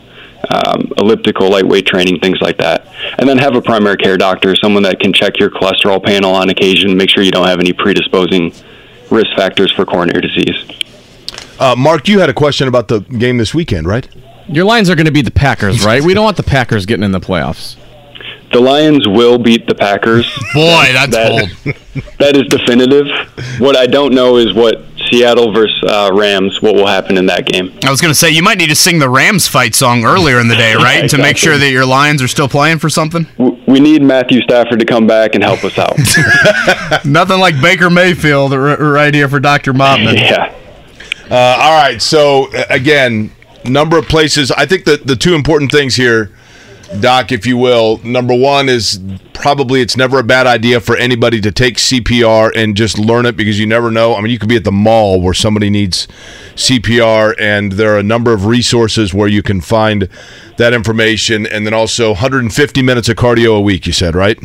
um, 0.50 0.92
elliptical, 0.98 1.50
lightweight 1.50 1.86
training, 1.86 2.20
things 2.20 2.40
like 2.40 2.58
that. 2.58 2.86
And 3.18 3.28
then 3.28 3.38
have 3.38 3.54
a 3.54 3.62
primary 3.62 3.96
care 3.96 4.16
doctor, 4.16 4.54
someone 4.56 4.82
that 4.84 5.00
can 5.00 5.12
check 5.12 5.38
your 5.38 5.50
cholesterol 5.50 6.02
panel 6.02 6.34
on 6.34 6.50
occasion, 6.50 6.96
make 6.96 7.10
sure 7.10 7.22
you 7.22 7.30
don't 7.30 7.46
have 7.46 7.60
any 7.60 7.72
predisposing 7.72 8.52
risk 9.10 9.28
factors 9.36 9.72
for 9.72 9.84
coronary 9.84 10.20
disease. 10.20 10.56
Uh, 11.58 11.76
Mark, 11.76 12.08
you 12.08 12.18
had 12.18 12.28
a 12.28 12.34
question 12.34 12.66
about 12.66 12.88
the 12.88 13.00
game 13.00 13.36
this 13.38 13.54
weekend, 13.54 13.86
right? 13.86 14.08
Your 14.48 14.64
lines 14.64 14.90
are 14.90 14.96
going 14.96 15.06
to 15.06 15.12
be 15.12 15.22
the 15.22 15.30
Packers, 15.30 15.84
right? 15.84 16.02
we 16.02 16.14
don't 16.14 16.24
want 16.24 16.36
the 16.36 16.42
Packers 16.56 16.86
getting 16.86 17.04
in 17.04 17.12
the 17.12 17.20
playoffs. 17.20 17.76
The 18.52 18.60
Lions 18.60 19.08
will 19.08 19.38
beat 19.38 19.66
the 19.66 19.74
Packers. 19.74 20.26
Boy, 20.52 20.90
that's 20.92 21.12
that, 21.12 21.28
bold. 21.64 21.76
That 22.18 22.36
is 22.36 22.44
definitive. 22.44 23.06
What 23.58 23.76
I 23.76 23.86
don't 23.86 24.14
know 24.14 24.36
is 24.36 24.54
what 24.54 24.82
Seattle 25.10 25.52
versus 25.52 25.82
uh, 25.86 26.10
Rams, 26.12 26.62
what 26.62 26.74
will 26.74 26.86
happen 26.86 27.18
in 27.18 27.26
that 27.26 27.46
game. 27.46 27.78
I 27.84 27.90
was 27.90 28.00
going 28.00 28.10
to 28.10 28.18
say, 28.18 28.30
you 28.30 28.42
might 28.42 28.58
need 28.58 28.68
to 28.68 28.74
sing 28.74 28.98
the 28.98 29.08
Rams 29.08 29.46
fight 29.48 29.74
song 29.74 30.04
earlier 30.04 30.40
in 30.40 30.48
the 30.48 30.54
day, 30.54 30.74
right? 30.76 30.96
yeah, 30.96 31.04
exactly. 31.04 31.08
To 31.08 31.22
make 31.22 31.36
sure 31.36 31.58
that 31.58 31.70
your 31.70 31.84
Lions 31.84 32.22
are 32.22 32.28
still 32.28 32.48
playing 32.48 32.78
for 32.78 32.88
something? 32.88 33.26
We 33.66 33.80
need 33.80 34.02
Matthew 34.02 34.40
Stafford 34.42 34.78
to 34.80 34.86
come 34.86 35.06
back 35.06 35.34
and 35.34 35.42
help 35.42 35.64
us 35.64 35.78
out. 35.78 35.96
Nothing 37.04 37.40
like 37.40 37.60
Baker 37.60 37.90
Mayfield 37.90 38.52
right 38.52 39.12
here 39.12 39.28
for 39.28 39.40
Dr. 39.40 39.72
Maatman. 39.72 40.16
Yeah. 40.16 40.54
Uh, 41.30 41.58
all 41.60 41.82
right. 41.82 42.00
So, 42.00 42.50
again, 42.70 43.32
number 43.64 43.98
of 43.98 44.06
places. 44.06 44.50
I 44.50 44.66
think 44.66 44.84
that 44.84 45.06
the 45.06 45.16
two 45.16 45.34
important 45.34 45.70
things 45.72 45.96
here 45.96 46.30
Doc, 47.00 47.32
if 47.32 47.46
you 47.46 47.56
will. 47.56 47.98
Number 48.04 48.34
one 48.34 48.68
is 48.68 49.00
probably 49.32 49.80
it's 49.80 49.96
never 49.96 50.18
a 50.18 50.22
bad 50.22 50.46
idea 50.46 50.80
for 50.80 50.96
anybody 50.96 51.40
to 51.40 51.50
take 51.50 51.76
CPR 51.76 52.52
and 52.54 52.76
just 52.76 52.98
learn 52.98 53.26
it 53.26 53.36
because 53.36 53.58
you 53.58 53.66
never 53.66 53.90
know. 53.90 54.14
I 54.14 54.20
mean, 54.20 54.30
you 54.30 54.38
could 54.38 54.48
be 54.48 54.56
at 54.56 54.64
the 54.64 54.72
mall 54.72 55.20
where 55.20 55.34
somebody 55.34 55.70
needs 55.70 56.06
CPR, 56.54 57.34
and 57.38 57.72
there 57.72 57.94
are 57.94 57.98
a 57.98 58.02
number 58.04 58.32
of 58.32 58.46
resources 58.46 59.12
where 59.12 59.28
you 59.28 59.42
can 59.42 59.60
find 59.60 60.08
that 60.58 60.72
information. 60.72 61.46
And 61.46 61.66
then 61.66 61.74
also 61.74 62.10
150 62.10 62.82
minutes 62.82 63.08
of 63.08 63.16
cardio 63.16 63.56
a 63.56 63.60
week, 63.60 63.86
you 63.86 63.92
said, 63.92 64.14
right? 64.14 64.38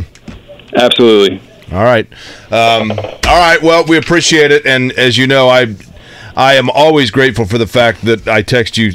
Absolutely. 0.75 1.41
All 1.71 1.83
right. 1.83 2.07
Um, 2.51 2.91
all 2.91 3.39
right. 3.39 3.59
Well, 3.61 3.85
we 3.85 3.97
appreciate 3.97 4.51
it. 4.51 4.65
And 4.65 4.91
as 4.93 5.17
you 5.17 5.27
know, 5.27 5.49
I. 5.49 5.75
I 6.35 6.53
am 6.53 6.69
always 6.69 7.09
grateful 7.09 7.45
for 7.45 7.57
the 7.57 7.65
fact 7.65 8.03
that 8.03 8.27
I 8.27 8.43
text 8.43 8.77
you 8.77 8.91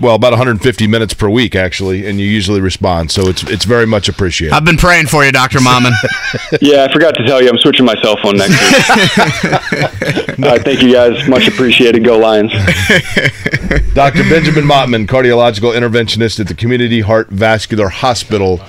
well 0.00 0.14
about 0.14 0.32
150 0.32 0.86
minutes 0.86 1.14
per 1.14 1.28
week 1.28 1.54
actually, 1.54 2.06
and 2.06 2.20
you 2.20 2.26
usually 2.26 2.60
respond. 2.60 3.10
So 3.10 3.28
it's 3.28 3.42
it's 3.44 3.64
very 3.64 3.86
much 3.86 4.08
appreciated. 4.08 4.54
I've 4.54 4.64
been 4.64 4.76
praying 4.76 5.06
for 5.06 5.24
you, 5.24 5.32
Doctor 5.32 5.58
Maatman. 5.58 5.92
yeah, 6.60 6.84
I 6.84 6.92
forgot 6.92 7.14
to 7.16 7.26
tell 7.26 7.42
you, 7.42 7.48
I'm 7.48 7.58
switching 7.58 7.86
my 7.86 7.94
cell 8.02 8.16
phone 8.22 8.36
next 8.36 8.50
week. 8.50 10.38
All 10.44 10.50
right, 10.50 10.62
thank 10.62 10.82
you 10.82 10.92
guys, 10.92 11.28
much 11.28 11.48
appreciated. 11.48 12.04
Go 12.04 12.18
Lions. 12.18 12.52
Dr. 13.94 14.22
Benjamin 14.28 14.64
Maatman, 14.64 15.06
cardiological 15.06 15.74
interventionist 15.74 16.40
at 16.40 16.48
the 16.48 16.54
Community 16.54 17.00
Heart 17.00 17.28
Vascular 17.28 17.88
Hospital 17.88 18.60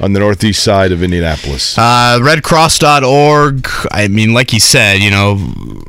on 0.00 0.12
the 0.12 0.20
northeast 0.20 0.62
side 0.62 0.92
of 0.92 1.02
Indianapolis. 1.02 1.78
Uh, 1.78 2.18
redcross.org. 2.20 3.68
I 3.90 4.08
mean, 4.08 4.34
like 4.34 4.52
you 4.52 4.60
said, 4.60 5.00
you 5.00 5.10
know, 5.10 5.82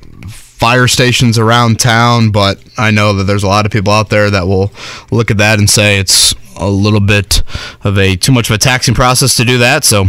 fire 0.55 0.87
stations 0.87 1.37
around 1.37 1.81
town, 1.81 2.31
but 2.31 2.63
I 2.77 2.89
know 2.89 3.11
that 3.13 3.25
there's 3.25 3.43
a 3.43 3.47
lot 3.47 3.65
of 3.65 3.73
people 3.73 3.91
out 3.91 4.09
there 4.09 4.29
that 4.31 4.47
will 4.47 4.71
look 5.11 5.29
at 5.29 5.37
that 5.37 5.59
and 5.59 5.69
say 5.69 5.99
it's 5.99 6.33
a 6.55 6.69
little 6.69 7.01
bit 7.01 7.43
of 7.83 7.97
a 7.97 8.15
too 8.15 8.31
much 8.31 8.49
of 8.49 8.55
a 8.55 8.57
taxing 8.57 8.95
process 8.95 9.35
to 9.35 9.43
do 9.43 9.57
that. 9.57 9.83
So 9.83 10.05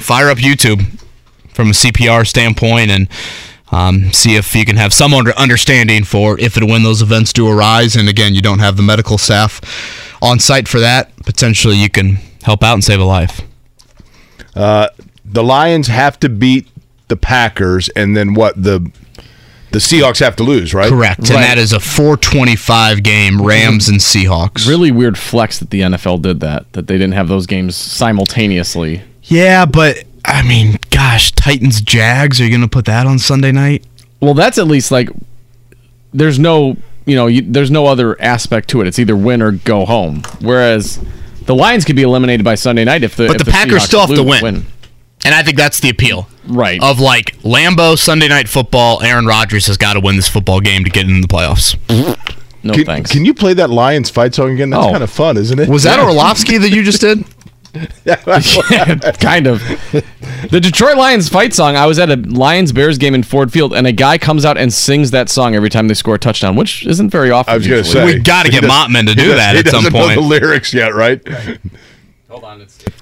fire 0.00 0.30
up 0.30 0.38
YouTube 0.38 1.00
from 1.50 1.68
a 1.68 1.72
CPR 1.72 2.26
standpoint 2.26 2.90
and 2.90 3.08
um, 3.70 4.12
see 4.12 4.34
if 4.34 4.52
you 4.56 4.64
can 4.64 4.76
have 4.76 4.92
some 4.92 5.14
understanding 5.14 6.02
for 6.02 6.38
if 6.40 6.56
and 6.56 6.68
when 6.68 6.82
those 6.82 7.00
events 7.00 7.32
do 7.32 7.48
arise. 7.48 7.94
And 7.94 8.08
again, 8.08 8.34
you 8.34 8.42
don't 8.42 8.58
have 8.58 8.76
the 8.76 8.82
medical 8.82 9.16
staff 9.16 9.60
on 10.20 10.40
site 10.40 10.66
for 10.66 10.80
that. 10.80 11.14
Potentially, 11.18 11.76
you 11.76 11.88
can 11.88 12.18
help 12.42 12.64
out 12.64 12.74
and 12.74 12.82
save 12.82 13.00
a 13.00 13.04
life. 13.04 13.42
Uh, 14.56 14.88
the 15.24 15.44
Lions 15.44 15.86
have 15.86 16.18
to 16.20 16.28
beat 16.28 16.68
the 17.08 17.16
Packers, 17.16 17.88
and 17.90 18.16
then 18.16 18.34
what 18.34 18.60
the 18.60 18.90
the 19.74 19.80
Seahawks 19.80 20.20
have 20.20 20.36
to 20.36 20.44
lose, 20.44 20.72
right? 20.72 20.88
Correct. 20.88 21.18
Right. 21.22 21.30
And 21.32 21.38
that 21.38 21.58
is 21.58 21.72
a 21.72 21.80
425 21.80 23.02
game, 23.02 23.42
Rams 23.42 23.88
and 23.88 23.98
Seahawks. 23.98 24.68
Really 24.68 24.92
weird 24.92 25.18
flex 25.18 25.58
that 25.58 25.70
the 25.70 25.80
NFL 25.80 26.22
did 26.22 26.38
that, 26.40 26.72
that 26.74 26.86
they 26.86 26.94
didn't 26.94 27.14
have 27.14 27.26
those 27.26 27.48
games 27.48 27.74
simultaneously. 27.74 29.02
Yeah, 29.24 29.66
but 29.66 30.04
I 30.24 30.46
mean, 30.46 30.78
gosh, 30.90 31.32
Titans 31.32 31.80
Jags, 31.80 32.40
are 32.40 32.44
you 32.44 32.50
going 32.50 32.60
to 32.60 32.68
put 32.68 32.84
that 32.84 33.04
on 33.08 33.18
Sunday 33.18 33.50
night? 33.50 33.84
Well, 34.20 34.34
that's 34.34 34.58
at 34.58 34.68
least 34.68 34.92
like 34.92 35.08
there's 36.12 36.38
no, 36.38 36.76
you 37.04 37.16
know, 37.16 37.26
you, 37.26 37.42
there's 37.42 37.72
no 37.72 37.86
other 37.86 38.20
aspect 38.22 38.68
to 38.70 38.80
it. 38.80 38.86
It's 38.86 39.00
either 39.00 39.16
win 39.16 39.42
or 39.42 39.50
go 39.50 39.84
home. 39.86 40.22
Whereas 40.40 41.04
the 41.46 41.54
Lions 41.56 41.84
could 41.84 41.96
be 41.96 42.02
eliminated 42.02 42.44
by 42.44 42.54
Sunday 42.54 42.84
night 42.84 43.02
if 43.02 43.16
the 43.16 43.26
But 43.26 43.36
if 43.36 43.38
the, 43.40 43.44
the 43.46 43.50
Packers 43.50 43.82
Seahawks 43.82 43.86
still 43.86 44.00
have 44.00 44.10
lose, 44.10 44.18
to 44.20 44.24
win. 44.24 44.42
win. 44.42 44.66
And 45.24 45.34
I 45.34 45.42
think 45.42 45.56
that's 45.56 45.80
the 45.80 45.88
appeal. 45.90 46.28
Right. 46.46 46.82
Of 46.82 47.00
like 47.00 47.36
Lambeau 47.42 47.96
Sunday 47.98 48.28
night 48.28 48.48
football, 48.48 49.02
Aaron 49.02 49.26
Rodgers 49.26 49.66
has 49.68 49.76
got 49.78 49.94
to 49.94 50.00
win 50.00 50.16
this 50.16 50.28
football 50.28 50.60
game 50.60 50.84
to 50.84 50.90
get 50.90 51.08
in 51.08 51.20
the 51.22 51.28
playoffs. 51.28 51.76
No 52.62 52.74
can, 52.74 52.84
thanks. 52.84 53.10
Can 53.12 53.24
you 53.24 53.34
play 53.34 53.54
that 53.54 53.70
Lions 53.70 54.10
fight 54.10 54.34
song 54.34 54.50
again? 54.52 54.70
That's 54.70 54.86
Oh. 54.86 54.90
kind 54.92 55.02
of 55.04 55.10
fun, 55.10 55.36
isn't 55.36 55.58
it? 55.58 55.68
Was 55.68 55.82
that 55.84 55.98
Orlovsky 55.98 56.58
that 56.58 56.70
you 56.70 56.82
just 56.82 57.00
did? 57.00 57.24
yeah, 58.04 58.16
kind 59.20 59.46
of. 59.48 59.60
The 60.50 60.60
Detroit 60.62 60.96
Lions 60.96 61.28
fight 61.28 61.52
song. 61.54 61.74
I 61.74 61.86
was 61.86 61.98
at 61.98 62.08
a 62.10 62.14
Lions 62.16 62.70
Bears 62.72 62.98
game 62.98 63.14
in 63.16 63.22
Ford 63.24 63.52
Field, 63.52 63.72
and 63.74 63.86
a 63.86 63.92
guy 63.92 64.16
comes 64.16 64.44
out 64.44 64.56
and 64.56 64.72
sings 64.72 65.10
that 65.10 65.28
song 65.28 65.54
every 65.56 65.70
time 65.70 65.88
they 65.88 65.94
score 65.94 66.14
a 66.14 66.18
touchdown, 66.18 66.54
which 66.54 66.86
isn't 66.86 67.10
very 67.10 67.30
often. 67.32 67.52
I 67.52 67.56
was 67.56 67.66
going 67.66 67.82
to 67.82 67.88
say 67.90 68.04
We 68.04 68.20
gotta 68.20 68.50
get 68.50 68.60
does- 68.60 68.70
Maatman 68.70 69.06
to 69.08 69.14
do 69.14 69.24
does- 69.26 69.36
that 69.36 69.54
he 69.54 69.58
at 69.60 69.68
some 69.68 69.82
doesn't 69.84 69.92
know 69.92 70.06
point. 70.06 70.14
the 70.20 70.26
lyrics 70.26 70.72
yet, 70.72 70.94
right? 70.94 71.20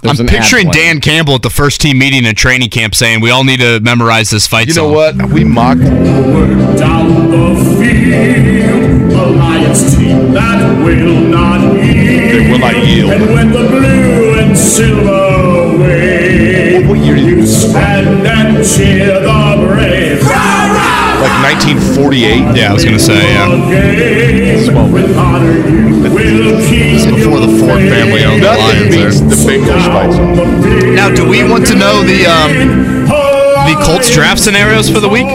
There's 0.03 0.21
I'm 0.21 0.27
picturing. 0.27 0.69
Dan 0.71 1.01
Campbell 1.01 1.35
at 1.37 1.43
the 1.43 1.51
first 1.51 1.81
team 1.81 1.99
meeting 1.99 2.27
at 2.27 2.37
training 2.37 2.71
camp 2.71 2.95
saying, 2.95 3.21
"We 3.21 3.31
all 3.31 3.45
need 3.45 3.61
to 3.61 3.81
memorize 3.81 4.31
this 4.31 4.47
fight 4.47 4.67
You 4.69 4.73
song." 4.75 4.89
know 4.91 4.95
what? 4.97 5.17
We 5.31 5.45
mocked. 5.45 5.81
Down 5.83 7.31
the 7.31 7.55
field, 7.79 9.13
a 9.13 9.27
Lions 9.37 9.97
team 9.97 10.33
that 10.33 10.79
will 10.85 11.21
not 11.29 11.61
yield. 11.77 12.33
They 12.33 12.51
will 12.51 12.59
not 12.59 12.77
yield. 12.87 13.11
And 13.13 13.33
when 13.33 13.53
the 13.53 13.69
blue 13.69 14.39
and 14.39 14.57
silver 14.59 15.79
wave, 15.79 16.89
What 16.89 16.99
year 16.99 17.15
did 17.17 17.25
you- 17.27 17.37
you 17.37 17.47
stand 17.47 18.27
and 18.27 18.52
cheer 18.63 19.21
the 19.21 19.67
brave. 19.67 20.23
Like 20.23 21.55
1948. 21.55 22.57
Yeah, 22.57 22.71
I 22.71 22.73
was 22.73 22.85
gonna 22.85 22.99
say, 22.99 23.15
yeah. 23.15 23.49
Game 23.71 24.93
with 24.93 25.17
honor 25.17 25.93
you 26.33 26.45
will 26.45 26.61
keep 26.69 27.15
before 27.15 27.41
the 27.41 27.49
your 27.49 27.59
Ford 27.59 27.81
family 27.81 28.25
owned 28.25 28.43
the 28.43 28.47
Nothing 28.47 28.91
Lions. 28.91 29.21
beats 29.21 29.45
the 29.45 29.51
Bengals 29.51 29.87
fight 29.87 30.13
song. 30.13 30.95
Now, 30.95 31.15
do 31.15 31.29
we 31.29 31.49
want 31.49 31.67
to 31.69 31.75
know 31.75 32.03
the 32.03 32.27
um, 32.27 33.07
the 33.07 33.85
Colts 33.85 34.13
draft 34.13 34.41
scenarios 34.41 34.89
for 34.91 35.01
the 35.01 35.09
week? 35.09 35.27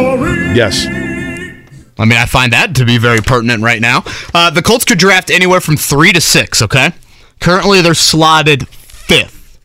Yes. 0.56 0.86
I 2.00 2.06
mean, 2.06 2.18
I 2.18 2.26
find 2.26 2.54
that 2.54 2.76
to 2.76 2.86
be 2.86 2.98
very 3.00 3.22
pertinent 3.22 3.64
right 3.64 3.82
now. 3.82 4.04
Uh, 4.34 4.50
the 4.52 4.62
Colts 4.62 4.86
could 4.86 5.00
draft 5.00 5.32
anywhere 5.32 5.60
from 5.60 5.78
three 5.78 6.14
to 6.14 6.22
six, 6.22 6.62
okay? 6.62 6.92
Currently, 7.40 7.82
they're 7.82 7.96
slotted 7.96 8.68
fifth. 8.68 9.60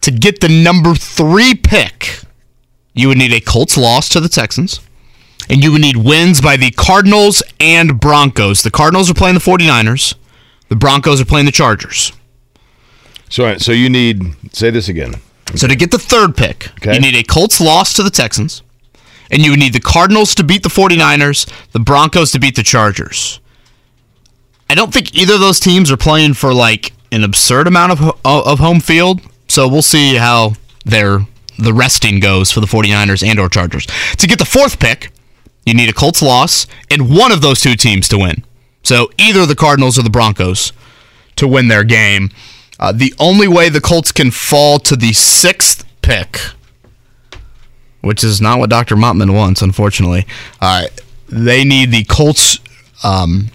To 0.00 0.10
get 0.10 0.40
the 0.40 0.48
number 0.48 0.94
three 0.94 1.54
pick, 1.54 2.23
you 2.94 3.08
would 3.08 3.18
need 3.18 3.32
a 3.32 3.40
Colts 3.40 3.76
loss 3.76 4.08
to 4.10 4.20
the 4.20 4.28
Texans, 4.28 4.80
and 5.50 5.62
you 5.62 5.72
would 5.72 5.80
need 5.82 5.96
wins 5.98 6.40
by 6.40 6.56
the 6.56 6.70
Cardinals 6.70 7.42
and 7.60 8.00
Broncos. 8.00 8.62
The 8.62 8.70
Cardinals 8.70 9.10
are 9.10 9.14
playing 9.14 9.34
the 9.34 9.40
49ers, 9.40 10.14
the 10.68 10.76
Broncos 10.76 11.20
are 11.20 11.24
playing 11.26 11.46
the 11.46 11.52
Chargers. 11.52 12.12
So, 13.28 13.56
so 13.58 13.72
you 13.72 13.90
need 13.90 14.22
say 14.54 14.70
this 14.70 14.88
again. 14.88 15.14
So 15.56 15.66
to 15.68 15.76
get 15.76 15.90
the 15.90 15.98
third 15.98 16.36
pick, 16.36 16.70
Okay. 16.78 16.94
you 16.94 17.00
need 17.00 17.14
a 17.16 17.22
Colts 17.22 17.60
loss 17.60 17.92
to 17.94 18.02
the 18.02 18.10
Texans, 18.10 18.62
and 19.30 19.42
you 19.42 19.50
would 19.50 19.58
need 19.58 19.72
the 19.72 19.80
Cardinals 19.80 20.34
to 20.36 20.44
beat 20.44 20.62
the 20.62 20.68
49ers, 20.68 21.50
the 21.72 21.80
Broncos 21.80 22.30
to 22.32 22.38
beat 22.38 22.54
the 22.56 22.62
Chargers. 22.62 23.40
I 24.70 24.74
don't 24.74 24.92
think 24.92 25.14
either 25.14 25.34
of 25.34 25.40
those 25.40 25.60
teams 25.60 25.90
are 25.90 25.96
playing 25.96 26.34
for 26.34 26.54
like 26.54 26.92
an 27.12 27.22
absurd 27.24 27.66
amount 27.66 27.92
of 27.92 28.18
of 28.24 28.58
home 28.58 28.80
field, 28.80 29.20
so 29.48 29.68
we'll 29.68 29.82
see 29.82 30.14
how 30.16 30.54
their 30.84 31.26
the 31.58 31.72
resting 31.72 32.20
goes 32.20 32.50
for 32.50 32.60
the 32.60 32.66
49ers 32.66 33.26
and 33.26 33.38
or 33.38 33.48
Chargers. 33.48 33.86
To 34.18 34.26
get 34.26 34.38
the 34.38 34.44
fourth 34.44 34.78
pick, 34.78 35.10
you 35.66 35.74
need 35.74 35.88
a 35.88 35.92
Colts 35.92 36.22
loss 36.22 36.66
and 36.90 37.14
one 37.14 37.32
of 37.32 37.40
those 37.40 37.60
two 37.60 37.74
teams 37.74 38.08
to 38.08 38.18
win. 38.18 38.44
So 38.82 39.10
either 39.18 39.46
the 39.46 39.54
Cardinals 39.54 39.98
or 39.98 40.02
the 40.02 40.10
Broncos 40.10 40.72
to 41.36 41.48
win 41.48 41.68
their 41.68 41.84
game. 41.84 42.30
Uh, 42.78 42.92
the 42.92 43.14
only 43.18 43.48
way 43.48 43.68
the 43.68 43.80
Colts 43.80 44.12
can 44.12 44.30
fall 44.30 44.78
to 44.80 44.96
the 44.96 45.12
sixth 45.12 45.84
pick, 46.02 46.38
which 48.00 48.24
is 48.24 48.40
not 48.40 48.58
what 48.58 48.70
Dr. 48.70 48.96
Maatman 48.96 49.34
wants, 49.34 49.62
unfortunately, 49.62 50.26
uh, 50.60 50.86
they 51.28 51.64
need 51.64 51.90
the 51.90 52.04
Colts. 52.04 52.58
Um, 53.02 53.48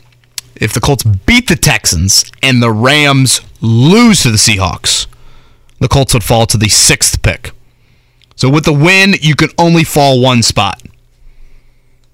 if 0.55 0.73
the 0.73 0.79
Colts 0.79 1.03
beat 1.03 1.47
the 1.47 1.55
Texans 1.55 2.29
and 2.43 2.61
the 2.61 2.71
Rams 2.71 3.41
lose 3.61 4.23
to 4.23 4.31
the 4.31 4.37
Seahawks, 4.37 5.07
the 5.79 5.87
Colts 5.87 6.13
would 6.13 6.23
fall 6.23 6.45
to 6.45 6.57
the 6.57 6.69
sixth 6.69 7.21
pick. 7.21 7.51
So 8.39 8.47
with 8.49 8.63
the 8.63 8.71
win, 8.71 9.15
you 9.19 9.35
can 9.35 9.49
only 9.57 9.83
fall 9.83 10.21
one 10.21 10.43
spot. 10.43 10.81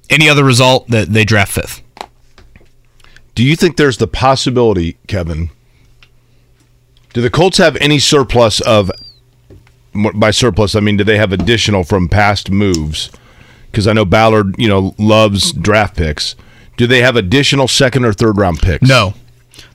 Any 0.09 0.27
other 0.27 0.43
result, 0.43 0.87
that 0.87 1.13
they 1.13 1.23
draft 1.23 1.51
fifth. 1.51 1.83
Do 3.35 3.43
you 3.43 3.55
think 3.55 3.77
there's 3.77 3.97
the 3.97 4.07
possibility, 4.07 4.97
Kevin? 5.05 5.51
Do 7.13 7.21
the 7.21 7.29
Colts 7.29 7.59
have 7.59 7.75
any 7.75 7.99
surplus 7.99 8.59
of 8.59 8.91
by 9.93 10.31
surplus? 10.31 10.73
I 10.73 10.79
mean, 10.79 10.97
do 10.97 11.03
they 11.03 11.19
have 11.19 11.31
additional 11.31 11.83
from 11.83 12.09
past 12.09 12.49
moves? 12.49 13.11
Because 13.69 13.85
I 13.85 13.93
know 13.93 14.03
Ballard, 14.03 14.55
you 14.57 14.67
know, 14.67 14.95
loves 14.97 15.51
draft 15.51 15.95
picks. 15.95 16.35
Do 16.75 16.87
they 16.87 17.01
have 17.01 17.15
additional 17.15 17.67
second 17.67 18.03
or 18.03 18.13
third 18.13 18.39
round 18.39 18.63
picks? 18.63 18.89
No. 18.89 19.13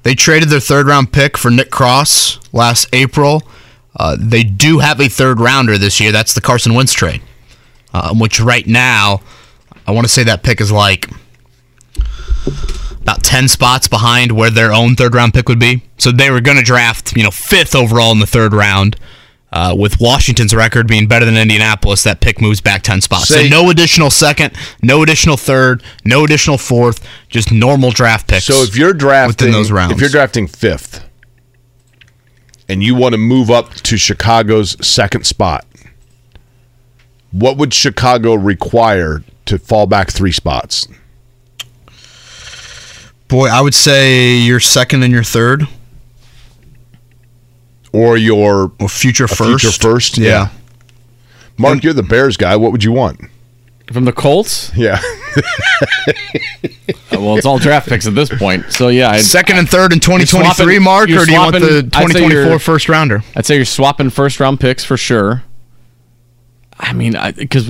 They 0.03 0.17
traded 0.17 0.49
their 0.49 0.59
third 0.59 0.89
round 0.89 1.13
pick 1.13 1.39
for 1.39 1.53
Nick 1.53 1.71
Cross 1.71 2.41
last 2.53 2.89
April. 2.93 3.45
Uh, 3.97 4.17
they 4.19 4.43
do 4.45 4.79
have 4.79 5.01
a 5.01 5.09
third 5.09 5.41
rounder 5.41 5.77
this 5.77 6.01
year. 6.01 6.13
That's 6.13 6.33
the 6.35 6.41
Carson 6.41 6.75
Wentz 6.75 6.93
trade, 6.93 7.21
uh, 7.93 8.15
which 8.15 8.41
right 8.41 8.67
now, 8.67 9.21
I 9.87 9.91
want 9.93 10.07
to 10.07 10.13
say 10.13 10.23
that 10.25 10.43
pick 10.43 10.61
is 10.61 10.71
like 10.71 11.09
about 13.03 13.23
10 13.25 13.49
spots 13.49 13.89
behind 13.89 14.33
where 14.33 14.51
their 14.51 14.73
own 14.73 14.95
third 14.97 15.15
round 15.15 15.35
pick 15.35 15.49
would 15.49 15.59
be. 15.59 15.83
So 15.99 16.13
they 16.13 16.31
were 16.31 16.41
going 16.41 16.57
to 16.59 16.63
draft, 16.63 17.17
you 17.17 17.23
know, 17.23 17.31
fifth 17.31 17.75
overall 17.75 18.13
in 18.13 18.21
the 18.21 18.27
third 18.27 18.53
round. 18.53 18.97
Uh, 19.53 19.75
with 19.77 19.99
Washington's 20.01 20.55
record 20.55 20.87
being 20.87 21.09
better 21.09 21.25
than 21.25 21.37
Indianapolis, 21.37 22.05
that 22.05 22.21
pick 22.21 22.41
moves 22.41 22.61
back 22.61 22.83
10 22.83 23.01
spots. 23.01 23.27
Say- 23.27 23.49
so 23.49 23.63
no 23.63 23.69
additional 23.71 24.09
second, 24.09 24.55
no 24.81 25.03
additional 25.03 25.37
third, 25.37 25.83
no 26.05 26.23
additional 26.23 26.57
fourth, 26.57 27.05
just 27.29 27.51
normal 27.51 27.91
draft 27.91 28.29
picks. 28.29 28.45
So 28.45 28.63
if 28.63 28.77
you're 28.77 28.93
drafting 28.93 29.47
within 29.49 29.53
those 29.53 29.73
rounds. 29.73 29.93
if 29.95 30.01
you're 30.01 30.09
drafting 30.09 30.47
fifth, 30.47 31.05
and 32.71 32.83
you 32.85 32.95
want 32.95 33.13
to 33.15 33.19
move 33.19 33.51
up 33.51 33.75
to 33.75 33.97
Chicago's 33.99 34.77
second 34.87 35.27
spot, 35.27 35.67
what 37.33 37.57
would 37.57 37.75
Chicago 37.75 38.35
require 38.35 39.25
to 39.47 39.59
fall 39.59 39.87
back 39.89 40.11
three 40.11 40.31
spots? 40.31 40.87
Boy, 43.29 43.49
I 43.49 43.61
would 43.61 43.75
say 43.75 44.37
your 44.37 44.61
second 44.61 45.03
and 45.03 45.13
your 45.13 45.25
third, 45.25 45.65
Or 47.93 48.17
your 48.17 48.71
or 48.81 48.89
future 48.89 49.27
first. 49.27 49.63
future 49.65 49.71
first? 49.73 50.17
yeah. 50.19 50.51
Mark, 51.59 51.83
you're 51.83 51.93
the 51.93 52.03
Bears 52.05 52.37
guy. 52.37 52.55
What 52.57 52.71
would 52.73 52.85
you 52.85 52.93
want? 52.93 53.21
From 53.93 54.05
the 54.05 54.13
Colts? 54.13 54.71
Yeah. 54.77 55.01
Uh, 55.03 55.43
well, 57.13 57.37
it's 57.37 57.47
all 57.47 57.59
draft 57.59 57.89
picks 57.89 58.07
at 58.07 58.15
this 58.15 58.29
point. 58.29 58.71
So 58.73 58.89
yeah, 58.89 59.11
I'd, 59.11 59.23
Second 59.23 59.59
and 59.59 59.69
third 59.69 59.93
in 59.93 60.01
2023, 60.01 60.55
swapping- 60.55 60.83
Mark, 60.83 61.11
or 61.11 61.25
do 61.25 61.33
you 61.33 61.39
want 61.39 61.53
the 61.55 61.81
swapping- 61.91 61.91
2024 61.91 62.59
first 62.59 62.89
rounder? 62.89 63.23
I'd 63.37 63.47
say 63.47 63.57
you're 63.57 63.65
swapping 63.65 64.11
first 64.11 64.39
round 64.41 64.61
picks 64.61 64.85
for 64.85 64.97
sure. 64.97 65.43
I 66.79 66.93
mean, 66.93 67.15
because 67.37 67.69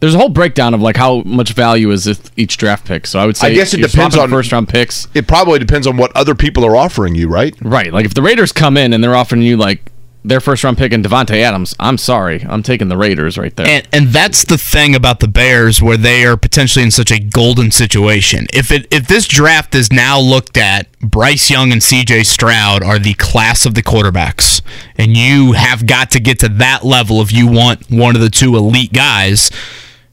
there's 0.00 0.14
a 0.14 0.18
whole 0.18 0.28
breakdown 0.28 0.72
of 0.74 0.80
like 0.80 0.96
how 0.96 1.22
much 1.22 1.52
value 1.52 1.90
is 1.90 2.06
each 2.36 2.56
draft 2.58 2.86
pick. 2.86 3.06
So 3.06 3.18
I 3.18 3.26
would 3.26 3.36
say 3.36 3.48
I 3.48 3.54
guess 3.54 3.74
it 3.74 3.80
you're 3.80 3.88
depends 3.88 4.14
swapping 4.14 4.32
on- 4.32 4.38
first 4.38 4.52
round 4.52 4.68
picks. 4.68 5.08
it 5.14 5.26
probably 5.26 5.58
depends 5.58 5.86
on 5.86 5.96
what 5.96 6.14
other 6.16 6.34
people 6.34 6.64
are 6.64 6.76
offering 6.76 7.14
you, 7.14 7.28
right? 7.28 7.54
Right. 7.62 7.92
Like 7.92 8.04
if 8.04 8.14
the 8.14 8.22
Raiders 8.22 8.52
come 8.52 8.76
in 8.76 8.92
and 8.92 9.02
they're 9.02 9.16
offering 9.16 9.42
you 9.42 9.56
like 9.56 9.89
their 10.24 10.40
first 10.40 10.64
round 10.64 10.78
pick 10.78 10.92
and 10.92 11.04
Davante 11.04 11.36
Adams, 11.36 11.74
I'm 11.80 11.98
sorry, 11.98 12.44
I'm 12.48 12.62
taking 12.62 12.88
the 12.88 12.96
Raiders 12.96 13.38
right 13.38 13.54
there. 13.56 13.66
And 13.66 13.88
and 13.92 14.08
that's 14.08 14.44
the 14.44 14.58
thing 14.58 14.94
about 14.94 15.20
the 15.20 15.28
Bears 15.28 15.80
where 15.80 15.96
they 15.96 16.24
are 16.24 16.36
potentially 16.36 16.84
in 16.84 16.90
such 16.90 17.10
a 17.10 17.18
golden 17.18 17.70
situation. 17.70 18.46
If 18.52 18.70
it 18.70 18.86
if 18.90 19.06
this 19.06 19.26
draft 19.26 19.74
is 19.74 19.92
now 19.92 20.18
looked 20.20 20.56
at, 20.56 20.90
Bryce 21.00 21.50
Young 21.50 21.72
and 21.72 21.80
CJ 21.80 22.26
Stroud 22.26 22.82
are 22.82 22.98
the 22.98 23.14
class 23.14 23.64
of 23.64 23.74
the 23.74 23.82
quarterbacks. 23.82 24.60
And 24.96 25.16
you 25.16 25.52
have 25.52 25.86
got 25.86 26.10
to 26.10 26.20
get 26.20 26.38
to 26.40 26.48
that 26.48 26.84
level 26.84 27.22
if 27.22 27.32
you 27.32 27.46
want 27.46 27.90
one 27.90 28.14
of 28.14 28.20
the 28.20 28.30
two 28.30 28.56
elite 28.56 28.92
guys. 28.92 29.50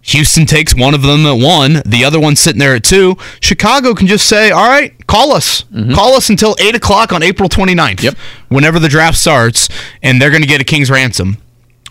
Houston 0.08 0.46
takes 0.46 0.74
one 0.74 0.94
of 0.94 1.02
them 1.02 1.26
at 1.26 1.34
one, 1.34 1.82
the 1.86 2.06
other 2.06 2.20
one's 2.20 2.40
sitting 2.40 2.60
there 2.60 2.76
at 2.76 2.84
two. 2.84 3.18
Chicago 3.42 3.94
can 3.94 4.08
just 4.08 4.26
say, 4.28 4.52
all 4.52 4.68
right, 4.68 5.06
call 5.06 5.34
us. 5.34 5.66
Call 5.94 6.14
us 6.14 6.30
until 6.30 6.56
8 6.60 6.76
o'clock 6.76 7.12
on 7.12 7.22
April 7.22 7.50
29th. 7.50 8.04
Yep. 8.04 8.16
Whenever 8.48 8.80
the 8.80 8.88
draft 8.88 9.18
starts, 9.18 9.68
and 10.02 10.22
they're 10.22 10.30
going 10.30 10.42
to 10.42 10.48
get 10.48 10.62
a 10.62 10.64
king's 10.64 10.90
ransom 10.90 11.38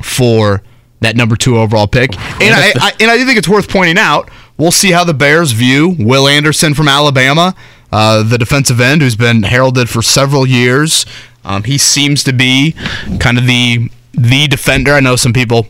for 0.03 0.63
that 1.01 1.15
number 1.15 1.37
two 1.37 1.59
overall 1.59 1.87
pick. 1.87 2.15
And 2.41 2.55
I, 2.55 2.73
I 2.77 2.93
and 3.01 3.11
I 3.11 3.19
do 3.19 3.27
think 3.27 3.39
it's 3.39 3.49
worth 3.49 3.69
pointing 3.69 3.99
out. 3.99 4.31
We'll 4.57 4.73
see 4.73 4.93
how 4.93 5.05
the 5.05 5.15
Bears 5.15 5.53
view 5.53 5.95
Will 5.99 6.27
Anderson 6.27 6.73
from 6.73 6.89
Alabama, 6.89 7.55
uh, 7.93 8.23
the 8.23 8.39
defensive 8.39 8.81
end 8.81 9.03
who's 9.03 9.17
been 9.17 9.43
heralded 9.43 9.91
for 9.91 10.01
several 10.01 10.47
years. 10.47 11.05
Um, 11.45 11.65
he 11.65 11.77
seems 11.77 12.25
to 12.25 12.33
be 12.33 12.75
kind 13.21 13.37
of 13.37 13.47
the 13.47 13.91
the 14.13 14.49
defender. 14.49 14.95
I 14.95 15.01
know 15.01 15.17
some 15.17 15.35
people 15.35 15.69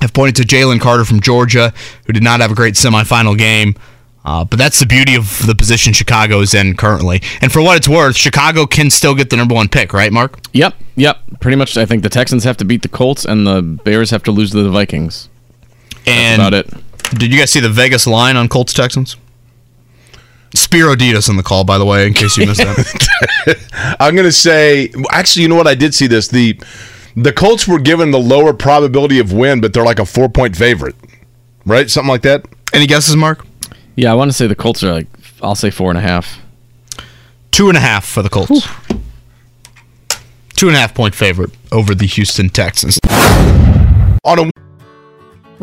have 0.00 0.12
pointed 0.12 0.36
to 0.36 0.42
Jalen 0.42 0.80
Carter 0.80 1.04
from 1.04 1.20
Georgia, 1.20 1.72
who 2.06 2.12
did 2.12 2.22
not 2.22 2.40
have 2.40 2.50
a 2.50 2.54
great 2.54 2.74
semifinal 2.74 3.36
game. 3.36 3.74
Uh, 4.24 4.42
but 4.42 4.58
that's 4.58 4.80
the 4.80 4.86
beauty 4.86 5.14
of 5.16 5.46
the 5.46 5.54
position 5.54 5.92
Chicago 5.92 6.40
is 6.40 6.54
in 6.54 6.74
currently. 6.76 7.20
And 7.42 7.52
for 7.52 7.60
what 7.60 7.76
it's 7.76 7.88
worth, 7.88 8.16
Chicago 8.16 8.64
can 8.64 8.90
still 8.90 9.14
get 9.14 9.28
the 9.28 9.36
number 9.36 9.54
one 9.54 9.68
pick, 9.68 9.92
right, 9.92 10.10
Mark? 10.10 10.40
yep, 10.52 10.74
yep. 10.96 11.18
Pretty 11.40 11.56
much, 11.56 11.76
I 11.76 11.84
think 11.84 12.02
the 12.02 12.08
Texans 12.08 12.42
have 12.44 12.56
to 12.56 12.64
beat 12.64 12.80
the 12.82 12.88
Colts 12.88 13.26
and 13.26 13.46
the 13.46 13.60
Bears 13.60 14.10
have 14.10 14.22
to 14.22 14.32
lose 14.32 14.50
to 14.52 14.62
the 14.62 14.70
Vikings. 14.70 15.28
And 16.06 16.40
About 16.40 16.54
it. 16.54 16.70
Did 17.18 17.32
you 17.32 17.38
guys 17.38 17.50
see 17.50 17.60
the 17.60 17.68
Vegas 17.68 18.06
line 18.06 18.36
on 18.36 18.48
Colts 18.48 18.72
Texans? 18.72 19.16
Spiro 20.54 20.94
Ditas 20.94 21.28
on 21.28 21.36
the 21.36 21.42
call, 21.42 21.64
by 21.64 21.78
the 21.78 21.84
way, 21.84 22.06
in 22.06 22.14
case 22.14 22.36
you 22.36 22.46
missed 22.46 22.60
that. 22.60 23.96
I'm 24.00 24.14
going 24.14 24.26
to 24.26 24.32
say 24.32 24.90
actually, 25.10 25.42
you 25.42 25.48
know 25.48 25.56
what? 25.56 25.66
I 25.66 25.74
did 25.74 25.94
see 25.94 26.06
this. 26.06 26.28
The 26.28 26.58
the 27.16 27.32
Colts 27.32 27.68
were 27.68 27.78
given 27.78 28.10
the 28.10 28.18
lower 28.18 28.52
probability 28.52 29.18
of 29.18 29.32
win, 29.32 29.60
but 29.60 29.72
they're 29.72 29.84
like 29.84 29.98
a 29.98 30.06
four 30.06 30.28
point 30.28 30.56
favorite, 30.56 30.96
right? 31.64 31.90
Something 31.90 32.08
like 32.08 32.22
that. 32.22 32.44
Any 32.72 32.86
guesses, 32.86 33.16
Mark? 33.16 33.46
Yeah, 33.96 34.10
I 34.10 34.14
want 34.14 34.30
to 34.30 34.36
say 34.36 34.46
the 34.46 34.56
Colts 34.56 34.82
are 34.82 34.92
like 34.92 35.06
I'll 35.42 35.54
say 35.54 35.70
four 35.70 35.90
and 35.90 35.98
a 35.98 36.02
half. 36.02 36.40
Two 37.50 37.68
and 37.68 37.76
a 37.76 37.80
half 37.80 38.04
for 38.04 38.22
the 38.22 38.28
Colts. 38.28 38.66
Two 40.56 40.68
and 40.68 40.76
a 40.76 40.80
half 40.80 40.94
point 40.94 41.14
favorite 41.14 41.50
over 41.70 41.94
the 41.94 42.06
Houston 42.06 42.48
Texans. 42.48 42.98
On 44.24 44.38
a 44.38 44.50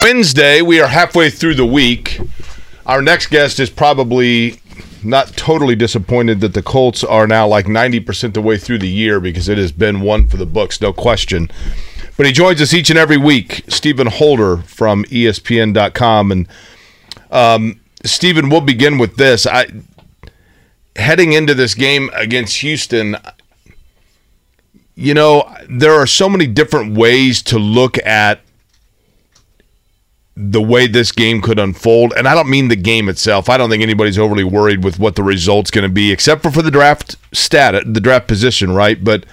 Wednesday, 0.00 0.62
we 0.62 0.80
are 0.80 0.86
halfway 0.86 1.28
through 1.28 1.56
the 1.56 1.66
week. 1.66 2.20
Our 2.86 3.02
next 3.02 3.26
guest 3.26 3.58
is 3.58 3.68
probably 3.68 4.60
not 5.02 5.36
totally 5.36 5.74
disappointed 5.74 6.40
that 6.40 6.54
the 6.54 6.62
Colts 6.62 7.02
are 7.02 7.26
now 7.26 7.48
like 7.48 7.66
90% 7.66 8.32
the 8.32 8.40
way 8.40 8.58
through 8.58 8.78
the 8.78 8.88
year 8.88 9.18
because 9.18 9.48
it 9.48 9.58
has 9.58 9.72
been 9.72 10.00
one 10.00 10.28
for 10.28 10.36
the 10.36 10.46
books, 10.46 10.80
no 10.80 10.92
question. 10.92 11.50
But 12.16 12.26
he 12.26 12.32
joins 12.32 12.62
us 12.62 12.72
each 12.72 12.90
and 12.90 12.98
every 12.98 13.16
week, 13.16 13.64
Stephen 13.66 14.06
Holder 14.06 14.58
from 14.58 15.02
ESPN.com. 15.06 16.30
And 16.30 16.48
um, 17.32 17.80
Stephen, 18.04 18.50
we'll 18.50 18.60
begin 18.60 18.98
with 18.98 19.16
this. 19.16 19.48
I 19.48 19.66
heading 20.94 21.32
into 21.32 21.54
this 21.54 21.74
game 21.74 22.08
against 22.14 22.58
Houston, 22.58 23.16
you 24.94 25.12
know, 25.12 25.52
there 25.68 25.94
are 25.94 26.06
so 26.06 26.28
many 26.28 26.46
different 26.46 26.96
ways 26.96 27.42
to 27.42 27.58
look 27.58 27.98
at 28.06 28.42
the 30.40 30.62
way 30.62 30.86
this 30.86 31.10
game 31.10 31.42
could 31.42 31.58
unfold. 31.58 32.12
And 32.16 32.28
I 32.28 32.34
don't 32.34 32.48
mean 32.48 32.68
the 32.68 32.76
game 32.76 33.08
itself. 33.08 33.48
I 33.48 33.56
don't 33.56 33.68
think 33.68 33.82
anybody's 33.82 34.18
overly 34.18 34.44
worried 34.44 34.84
with 34.84 34.98
what 34.98 35.16
the 35.16 35.24
result's 35.24 35.70
going 35.70 35.82
to 35.82 35.92
be, 35.92 36.12
except 36.12 36.42
for 36.42 36.52
for 36.52 36.62
the 36.62 36.70
draft 36.70 37.16
stat, 37.32 37.82
the 37.92 38.00
draft 38.00 38.28
position, 38.28 38.72
right? 38.72 39.02
But 39.02 39.26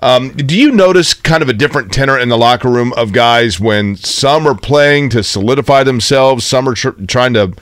um, 0.00 0.30
do 0.30 0.56
you 0.56 0.70
notice 0.70 1.14
kind 1.14 1.42
of 1.42 1.48
a 1.48 1.52
different 1.52 1.92
tenor 1.92 2.16
in 2.16 2.28
the 2.28 2.38
locker 2.38 2.68
room 2.68 2.92
of 2.92 3.12
guys 3.12 3.58
when 3.58 3.96
some 3.96 4.46
are 4.46 4.54
playing 4.54 5.10
to 5.10 5.24
solidify 5.24 5.82
themselves, 5.82 6.44
some 6.44 6.68
are 6.68 6.74
tr- 6.74 6.90
trying 7.08 7.32
to 7.34 7.52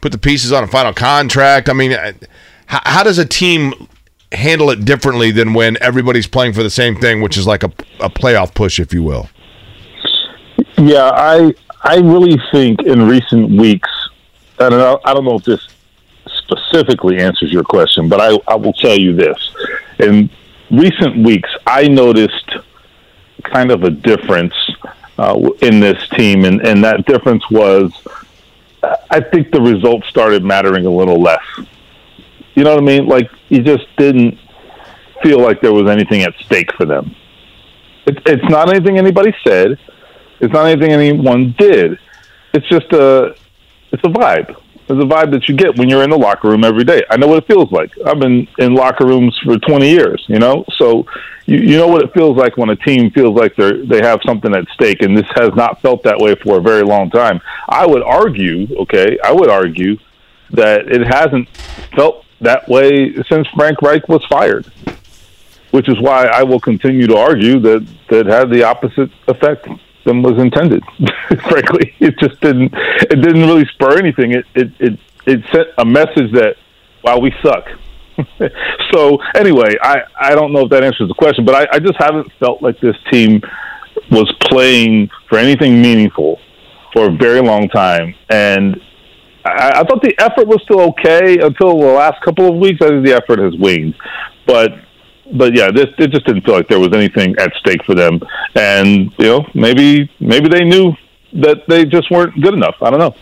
put 0.00 0.10
the 0.10 0.18
pieces 0.18 0.50
on 0.50 0.64
a 0.64 0.66
final 0.66 0.92
contract? 0.92 1.68
I 1.68 1.72
mean, 1.72 1.92
uh, 1.92 2.14
how, 2.66 2.80
how 2.84 3.02
does 3.04 3.18
a 3.18 3.24
team 3.24 3.88
handle 4.32 4.70
it 4.70 4.84
differently 4.84 5.30
than 5.30 5.54
when 5.54 5.80
everybody's 5.80 6.26
playing 6.26 6.54
for 6.54 6.64
the 6.64 6.70
same 6.70 6.96
thing, 6.96 7.20
which 7.20 7.36
is 7.36 7.46
like 7.46 7.62
a, 7.62 7.72
a 8.00 8.10
playoff 8.10 8.54
push, 8.54 8.80
if 8.80 8.92
you 8.92 9.02
will? 9.02 9.28
Yeah, 10.76 11.10
I 11.14 11.54
I 11.84 11.96
really 11.96 12.40
think 12.50 12.82
in 12.82 13.06
recent 13.06 13.50
weeks, 13.50 13.90
and 14.58 14.74
I 14.74 15.14
don't 15.14 15.24
know 15.24 15.36
if 15.36 15.44
this 15.44 15.68
specifically 16.26 17.18
answers 17.18 17.52
your 17.52 17.62
question, 17.62 18.08
but 18.08 18.20
I, 18.20 18.38
I 18.46 18.56
will 18.56 18.72
tell 18.72 18.98
you 18.98 19.14
this. 19.14 19.36
In 19.98 20.30
recent 20.70 21.24
weeks, 21.24 21.50
I 21.66 21.86
noticed 21.88 22.56
kind 23.42 23.70
of 23.70 23.84
a 23.84 23.90
difference 23.90 24.54
uh, 25.18 25.38
in 25.60 25.78
this 25.80 26.08
team, 26.10 26.44
and, 26.46 26.66
and 26.66 26.82
that 26.82 27.04
difference 27.04 27.48
was 27.50 27.92
I 29.10 29.20
think 29.20 29.50
the 29.50 29.60
results 29.60 30.08
started 30.08 30.44
mattering 30.44 30.86
a 30.86 30.90
little 30.90 31.20
less. 31.20 31.44
You 32.54 32.64
know 32.64 32.74
what 32.74 32.82
I 32.82 32.86
mean? 32.86 33.06
Like, 33.06 33.30
you 33.48 33.62
just 33.62 33.86
didn't 33.96 34.38
feel 35.22 35.40
like 35.40 35.60
there 35.60 35.72
was 35.72 35.90
anything 35.90 36.22
at 36.22 36.34
stake 36.44 36.72
for 36.74 36.84
them. 36.84 37.14
It, 38.06 38.18
it's 38.26 38.48
not 38.48 38.68
anything 38.68 38.98
anybody 38.98 39.34
said. 39.44 39.78
It's 40.44 40.52
not 40.52 40.66
anything 40.66 40.92
anyone 40.92 41.54
did. 41.58 41.98
It's 42.52 42.68
just 42.68 42.92
a 42.92 43.34
it's 43.92 44.04
a 44.04 44.08
vibe. 44.08 44.50
It's 44.86 44.90
a 44.90 45.06
vibe 45.06 45.30
that 45.30 45.48
you 45.48 45.56
get 45.56 45.78
when 45.78 45.88
you're 45.88 46.02
in 46.02 46.10
the 46.10 46.18
locker 46.18 46.48
room 46.48 46.62
every 46.62 46.84
day. 46.84 47.02
I 47.10 47.16
know 47.16 47.26
what 47.26 47.38
it 47.38 47.46
feels 47.46 47.72
like. 47.72 47.90
I've 48.04 48.18
been 48.18 48.46
in 48.58 48.74
locker 48.74 49.06
rooms 49.06 49.34
for 49.42 49.56
20 49.56 49.88
years, 49.88 50.22
you 50.28 50.38
know, 50.38 50.62
so 50.76 51.06
you, 51.46 51.56
you 51.56 51.78
know 51.78 51.88
what 51.88 52.02
it 52.02 52.12
feels 52.12 52.36
like 52.36 52.58
when 52.58 52.68
a 52.68 52.76
team 52.76 53.10
feels 53.10 53.34
like 53.34 53.56
they're 53.56 53.84
they 53.84 54.02
have 54.02 54.20
something 54.26 54.54
at 54.54 54.68
stake, 54.74 55.00
and 55.02 55.16
this 55.16 55.26
has 55.36 55.50
not 55.54 55.80
felt 55.80 56.02
that 56.02 56.18
way 56.18 56.34
for 56.34 56.58
a 56.58 56.60
very 56.60 56.82
long 56.82 57.08
time. 57.10 57.40
I 57.68 57.86
would 57.86 58.02
argue, 58.02 58.66
okay, 58.80 59.18
I 59.24 59.32
would 59.32 59.48
argue 59.48 59.96
that 60.50 60.88
it 60.88 61.06
hasn't 61.06 61.48
felt 61.96 62.24
that 62.42 62.68
way 62.68 63.14
since 63.30 63.48
Frank 63.56 63.80
Reich 63.80 64.06
was 64.08 64.24
fired 64.26 64.70
which 65.74 65.88
is 65.88 66.00
why 66.00 66.24
I 66.26 66.44
will 66.44 66.60
continue 66.60 67.08
to 67.08 67.16
argue 67.16 67.58
that 67.58 67.84
that 68.08 68.26
had 68.26 68.48
the 68.48 68.62
opposite 68.62 69.10
effect 69.26 69.66
than 70.04 70.22
was 70.22 70.38
intended. 70.38 70.82
Frankly, 71.48 71.94
it 72.00 72.18
just 72.18 72.40
didn't. 72.40 72.72
It 72.74 73.20
didn't 73.20 73.42
really 73.42 73.66
spur 73.66 73.98
anything. 73.98 74.32
It 74.32 74.46
it 74.54 74.72
it, 74.78 74.98
it 75.26 75.40
sent 75.52 75.68
a 75.78 75.84
message 75.84 76.32
that 76.32 76.56
wow 77.02 77.18
we 77.18 77.32
suck. 77.42 77.68
so 78.92 79.18
anyway, 79.34 79.76
I 79.82 80.02
I 80.18 80.34
don't 80.34 80.52
know 80.52 80.60
if 80.60 80.70
that 80.70 80.84
answers 80.84 81.08
the 81.08 81.14
question, 81.14 81.44
but 81.44 81.54
I, 81.54 81.76
I 81.76 81.78
just 81.78 81.96
haven't 81.98 82.30
felt 82.38 82.62
like 82.62 82.80
this 82.80 82.96
team 83.10 83.42
was 84.10 84.32
playing 84.42 85.10
for 85.28 85.38
anything 85.38 85.80
meaningful 85.80 86.38
for 86.92 87.06
a 87.08 87.16
very 87.16 87.40
long 87.40 87.68
time, 87.68 88.14
and 88.30 88.80
I, 89.44 89.80
I 89.80 89.84
thought 89.84 90.02
the 90.02 90.14
effort 90.18 90.46
was 90.46 90.60
still 90.62 90.80
okay 90.90 91.38
until 91.38 91.78
the 91.78 91.86
last 91.86 92.22
couple 92.22 92.48
of 92.48 92.56
weeks. 92.56 92.80
I 92.82 92.88
think 92.88 93.06
the 93.06 93.14
effort 93.14 93.40
has 93.40 93.56
waned, 93.56 93.94
but 94.46 94.83
but 95.32 95.56
yeah, 95.56 95.70
this 95.70 95.86
it 95.98 96.10
just 96.10 96.26
didn't 96.26 96.42
feel 96.44 96.54
like 96.54 96.68
there 96.68 96.80
was 96.80 96.92
anything 96.92 97.34
at 97.38 97.52
stake 97.54 97.84
for 97.84 97.94
them, 97.94 98.20
and 98.54 99.12
you 99.18 99.26
know 99.26 99.46
maybe 99.54 100.10
maybe 100.20 100.48
they 100.48 100.64
knew 100.64 100.92
that 101.34 101.66
they 101.68 101.84
just 101.84 102.10
weren't 102.10 102.40
good 102.40 102.54
enough. 102.54 102.76
I 102.82 102.90
don't 102.90 103.00
know. 103.00 103.14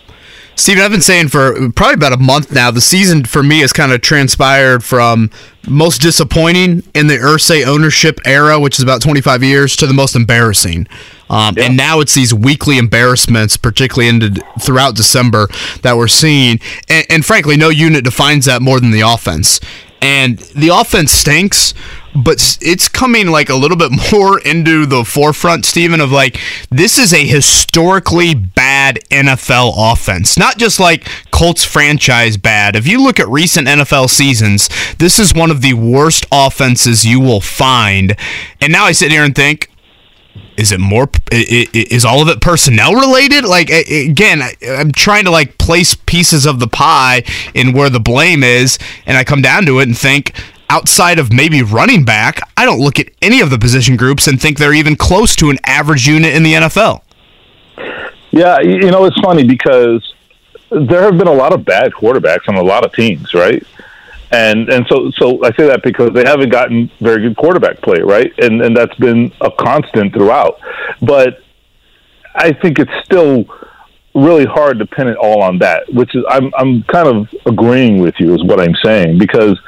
Steven, 0.55 0.83
I've 0.83 0.91
been 0.91 1.01
saying 1.01 1.29
for 1.29 1.71
probably 1.71 1.95
about 1.95 2.13
a 2.13 2.17
month 2.17 2.51
now, 2.51 2.69
the 2.69 2.79
season 2.81 3.25
for 3.25 3.41
me 3.41 3.61
has 3.61 3.73
kind 3.73 3.91
of 3.91 4.01
transpired 4.01 4.83
from 4.83 5.31
most 5.67 5.99
disappointing 5.99 6.83
in 6.93 7.07
the 7.07 7.15
Irsay 7.15 7.65
ownership 7.65 8.19
era, 8.23 8.59
which 8.59 8.77
is 8.77 8.83
about 8.83 9.01
25 9.01 9.41
years, 9.41 9.75
to 9.77 9.87
the 9.87 9.95
most 9.95 10.15
embarrassing. 10.15 10.87
Um, 11.29 11.55
And 11.57 11.75
now 11.75 12.01
it's 12.01 12.13
these 12.13 12.35
weekly 12.35 12.77
embarrassments, 12.77 13.57
particularly 13.57 14.09
into 14.09 14.43
throughout 14.59 14.95
December, 14.95 15.47
that 15.81 15.97
we're 15.97 16.07
seeing. 16.07 16.59
And, 16.87 17.07
and 17.09 17.25
frankly, 17.25 17.57
no 17.57 17.69
unit 17.69 18.03
defines 18.03 18.45
that 18.45 18.61
more 18.61 18.79
than 18.79 18.91
the 18.91 19.01
offense. 19.01 19.59
And 20.03 20.37
the 20.37 20.67
offense 20.67 21.13
stinks, 21.13 21.73
but 22.13 22.57
it's 22.59 22.89
coming 22.89 23.27
like 23.27 23.47
a 23.47 23.55
little 23.55 23.77
bit 23.77 23.89
more 24.11 24.37
into 24.37 24.85
the 24.85 25.05
forefront, 25.05 25.63
Stephen, 25.63 26.01
of 26.01 26.11
like, 26.11 26.37
this 26.69 26.97
is 26.97 27.13
a 27.13 27.25
historically 27.25 28.33
bad 28.33 28.99
NFL 29.09 29.73
offense. 29.77 30.37
Not 30.37 30.57
just 30.57 30.77
like 30.77 31.07
Colts 31.31 31.63
franchise 31.63 32.35
bad. 32.35 32.75
If 32.75 32.85
you 32.85 33.01
look 33.01 33.17
at 33.17 33.29
recent 33.29 33.65
NFL 33.65 34.09
seasons, 34.09 34.67
this 34.97 35.19
is 35.19 35.33
one 35.33 35.49
of 35.49 35.61
the 35.61 35.73
worst 35.73 36.25
offenses 36.33 37.05
you 37.05 37.21
will 37.21 37.39
find. 37.39 38.17
And 38.59 38.73
now 38.73 38.83
I 38.83 38.91
sit 38.91 39.09
here 39.09 39.23
and 39.23 39.33
think, 39.33 39.69
is 40.57 40.71
it 40.71 40.79
more 40.79 41.09
is 41.31 42.05
all 42.05 42.21
of 42.21 42.27
it 42.27 42.41
personnel 42.41 42.93
related 42.93 43.43
like 43.45 43.69
again 43.69 44.41
i'm 44.69 44.91
trying 44.91 45.23
to 45.25 45.31
like 45.31 45.57
place 45.57 45.95
pieces 45.95 46.45
of 46.45 46.59
the 46.59 46.67
pie 46.67 47.23
in 47.53 47.73
where 47.73 47.89
the 47.89 47.99
blame 47.99 48.43
is 48.43 48.77
and 49.05 49.17
i 49.17 49.23
come 49.23 49.41
down 49.41 49.65
to 49.65 49.79
it 49.79 49.87
and 49.87 49.97
think 49.97 50.33
outside 50.69 51.19
of 51.19 51.31
maybe 51.33 51.61
running 51.61 52.05
back 52.05 52.39
i 52.57 52.65
don't 52.65 52.79
look 52.79 52.99
at 52.99 53.07
any 53.21 53.41
of 53.41 53.49
the 53.49 53.57
position 53.57 53.95
groups 53.95 54.27
and 54.27 54.41
think 54.41 54.57
they're 54.57 54.73
even 54.73 54.95
close 54.95 55.35
to 55.35 55.49
an 55.49 55.57
average 55.65 56.07
unit 56.07 56.33
in 56.33 56.43
the 56.43 56.53
nfl 56.53 57.01
Yeah, 58.31 58.59
you 58.61 58.89
know 58.89 59.05
it's 59.05 59.19
funny 59.21 59.43
because 59.43 60.13
there 60.71 61.03
have 61.03 61.17
been 61.17 61.27
a 61.27 61.33
lot 61.33 61.53
of 61.53 61.63
bad 61.63 61.91
quarterbacks 61.91 62.47
on 62.47 62.55
a 62.55 62.63
lot 62.63 62.83
of 62.83 62.91
teams, 62.93 63.33
right? 63.33 63.63
And 64.33 64.67
and 64.69 64.85
so 64.89 65.11
so 65.11 65.45
I 65.45 65.51
say 65.55 65.67
that 65.67 65.83
because 65.83 66.11
they 66.13 66.23
haven't 66.25 66.49
gotten 66.49 66.89
very 66.99 67.21
good 67.21 67.37
quarterback 67.37 67.81
play, 67.81 68.01
right? 68.01 68.33
And 68.39 68.63
and 68.63 68.75
that's 68.75 68.95
been 68.95 69.31
a 69.41 69.51
constant 69.51 70.11
throughout. 70.11 70.59
But 71.01 71.37
I 72.33 72.51
think 72.51 72.79
it's 72.79 72.91
still 73.05 73.45
really 74.15 74.45
hard 74.45 74.79
to 74.79 74.87
pin 74.87 75.07
it 75.07 75.17
all 75.17 75.43
on 75.43 75.59
that, 75.59 75.83
which 75.93 76.15
is 76.15 76.23
I'm 76.27 76.51
I'm 76.57 76.81
kind 76.83 77.07
of 77.07 77.27
agreeing 77.45 78.01
with 78.01 78.15
you 78.19 78.33
is 78.33 78.43
what 78.43 78.59
I'm 78.59 78.75
saying 78.83 79.19
because 79.19 79.59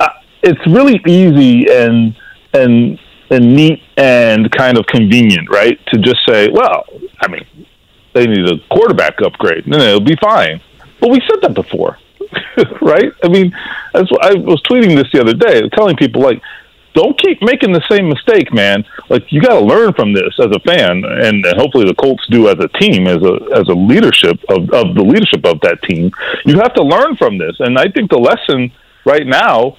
uh, 0.00 0.08
it's 0.42 0.60
really 0.66 1.00
easy 1.06 1.70
and 1.70 2.14
and 2.52 2.98
and 3.30 3.54
neat 3.54 3.82
and 3.96 4.50
kind 4.50 4.76
of 4.76 4.86
convenient, 4.86 5.48
right? 5.50 5.78
To 5.92 5.98
just 5.98 6.20
say, 6.28 6.50
well, 6.50 6.84
I 7.20 7.28
mean, 7.28 7.46
they 8.12 8.26
need 8.26 8.46
a 8.48 8.58
quarterback 8.70 9.22
upgrade, 9.22 9.64
and 9.64 9.74
it'll 9.74 10.00
be 10.00 10.16
fine. 10.16 10.60
But 11.00 11.10
we 11.10 11.22
said 11.28 11.40
that 11.42 11.54
before, 11.54 11.98
right? 12.80 13.12
I 13.22 13.28
mean, 13.28 13.56
that's 13.92 14.10
what 14.10 14.24
I 14.24 14.34
was 14.34 14.62
tweeting 14.62 14.96
this 14.96 15.10
the 15.12 15.20
other 15.20 15.34
day, 15.34 15.68
telling 15.70 15.96
people 15.96 16.22
like, 16.22 16.42
don't 16.94 17.18
keep 17.18 17.40
making 17.42 17.72
the 17.72 17.82
same 17.88 18.08
mistake, 18.08 18.52
man. 18.52 18.84
Like 19.08 19.30
you 19.30 19.40
got 19.40 19.60
to 19.60 19.64
learn 19.64 19.92
from 19.92 20.12
this 20.12 20.34
as 20.40 20.46
a 20.46 20.58
fan, 20.60 21.04
and 21.04 21.44
hopefully 21.56 21.86
the 21.86 21.94
Colts 21.94 22.26
do 22.28 22.48
as 22.48 22.58
a 22.58 22.68
team, 22.68 23.06
as 23.06 23.22
a 23.22 23.38
as 23.54 23.68
a 23.68 23.74
leadership 23.74 24.40
of 24.48 24.68
of 24.70 24.94
the 24.94 25.02
leadership 25.02 25.44
of 25.44 25.60
that 25.60 25.80
team. 25.82 26.10
You 26.44 26.56
have 26.58 26.74
to 26.74 26.82
learn 26.82 27.14
from 27.16 27.38
this, 27.38 27.60
and 27.60 27.78
I 27.78 27.88
think 27.88 28.10
the 28.10 28.18
lesson 28.18 28.72
right 29.04 29.26
now 29.26 29.76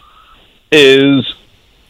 is 0.71 1.35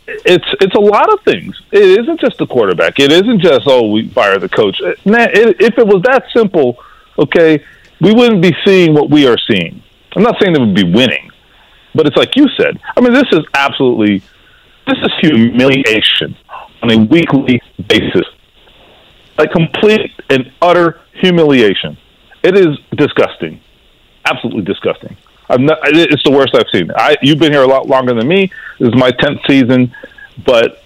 it's 0.08 0.48
it's 0.62 0.76
a 0.76 0.80
lot 0.80 1.14
of 1.14 1.22
things. 1.22 1.62
It 1.72 2.00
isn't 2.00 2.20
just 2.20 2.38
the 2.38 2.48
quarterback. 2.48 3.00
It 3.00 3.12
isn't 3.12 3.40
just 3.40 3.62
oh 3.68 3.92
we 3.92 4.08
fire 4.10 4.40
the 4.40 4.50
coach. 4.50 4.82
Nah, 5.06 5.28
it, 5.32 5.62
if 5.62 5.78
it 5.78 5.86
was 5.86 6.02
that 6.04 6.26
simple, 6.34 6.84
okay, 7.18 7.64
we 8.02 8.14
wouldn't 8.14 8.42
be 8.42 8.56
seeing 8.66 8.94
what 8.94 9.10
we 9.10 9.28
are 9.28 9.38
seeing. 9.38 9.84
I'm 10.16 10.24
not 10.24 10.36
saying 10.42 10.54
they 10.54 10.60
would 10.60 10.76
be 10.76 10.84
winning, 10.84 11.30
but 11.94 12.08
it's 12.08 12.18
like 12.18 12.36
you 12.36 12.48
said. 12.58 12.80
I 12.98 13.02
mean, 13.02 13.14
this 13.14 13.28
is 13.32 13.42
absolutely 13.54 14.22
this 14.88 14.98
is 15.04 15.12
humiliation 15.22 16.36
on 16.82 16.92
a 16.92 16.98
weekly 16.98 17.62
basis, 17.88 18.26
a 19.38 19.48
complete 19.48 20.12
and 20.30 20.52
utter 20.62 21.02
humiliation. 21.14 21.98
It 22.44 22.58
is 22.58 22.78
disgusting, 22.96 23.62
absolutely 24.26 24.64
disgusting. 24.64 25.16
Not, 25.50 25.80
it's 25.84 26.24
the 26.24 26.32
worst 26.32 26.54
I've 26.54 26.70
seen. 26.72 26.92
I, 26.96 27.18
you've 27.22 27.40
been 27.40 27.52
here 27.52 27.64
a 27.64 27.68
lot 27.68 27.88
longer 27.88 28.14
than 28.14 28.28
me. 28.28 28.52
This 28.80 28.90
is 28.90 28.96
my 28.96 29.12
tenth 29.12 29.42
season, 29.48 29.94
but 30.46 30.84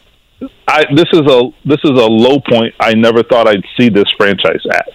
I, 0.67 0.85
this 0.95 1.07
is 1.11 1.21
a 1.21 1.49
this 1.65 1.79
is 1.83 1.91
a 1.91 2.07
low 2.07 2.39
point. 2.39 2.73
I 2.79 2.93
never 2.93 3.23
thought 3.23 3.47
I'd 3.47 3.65
see 3.77 3.89
this 3.89 4.09
franchise 4.17 4.61
at. 4.71 4.89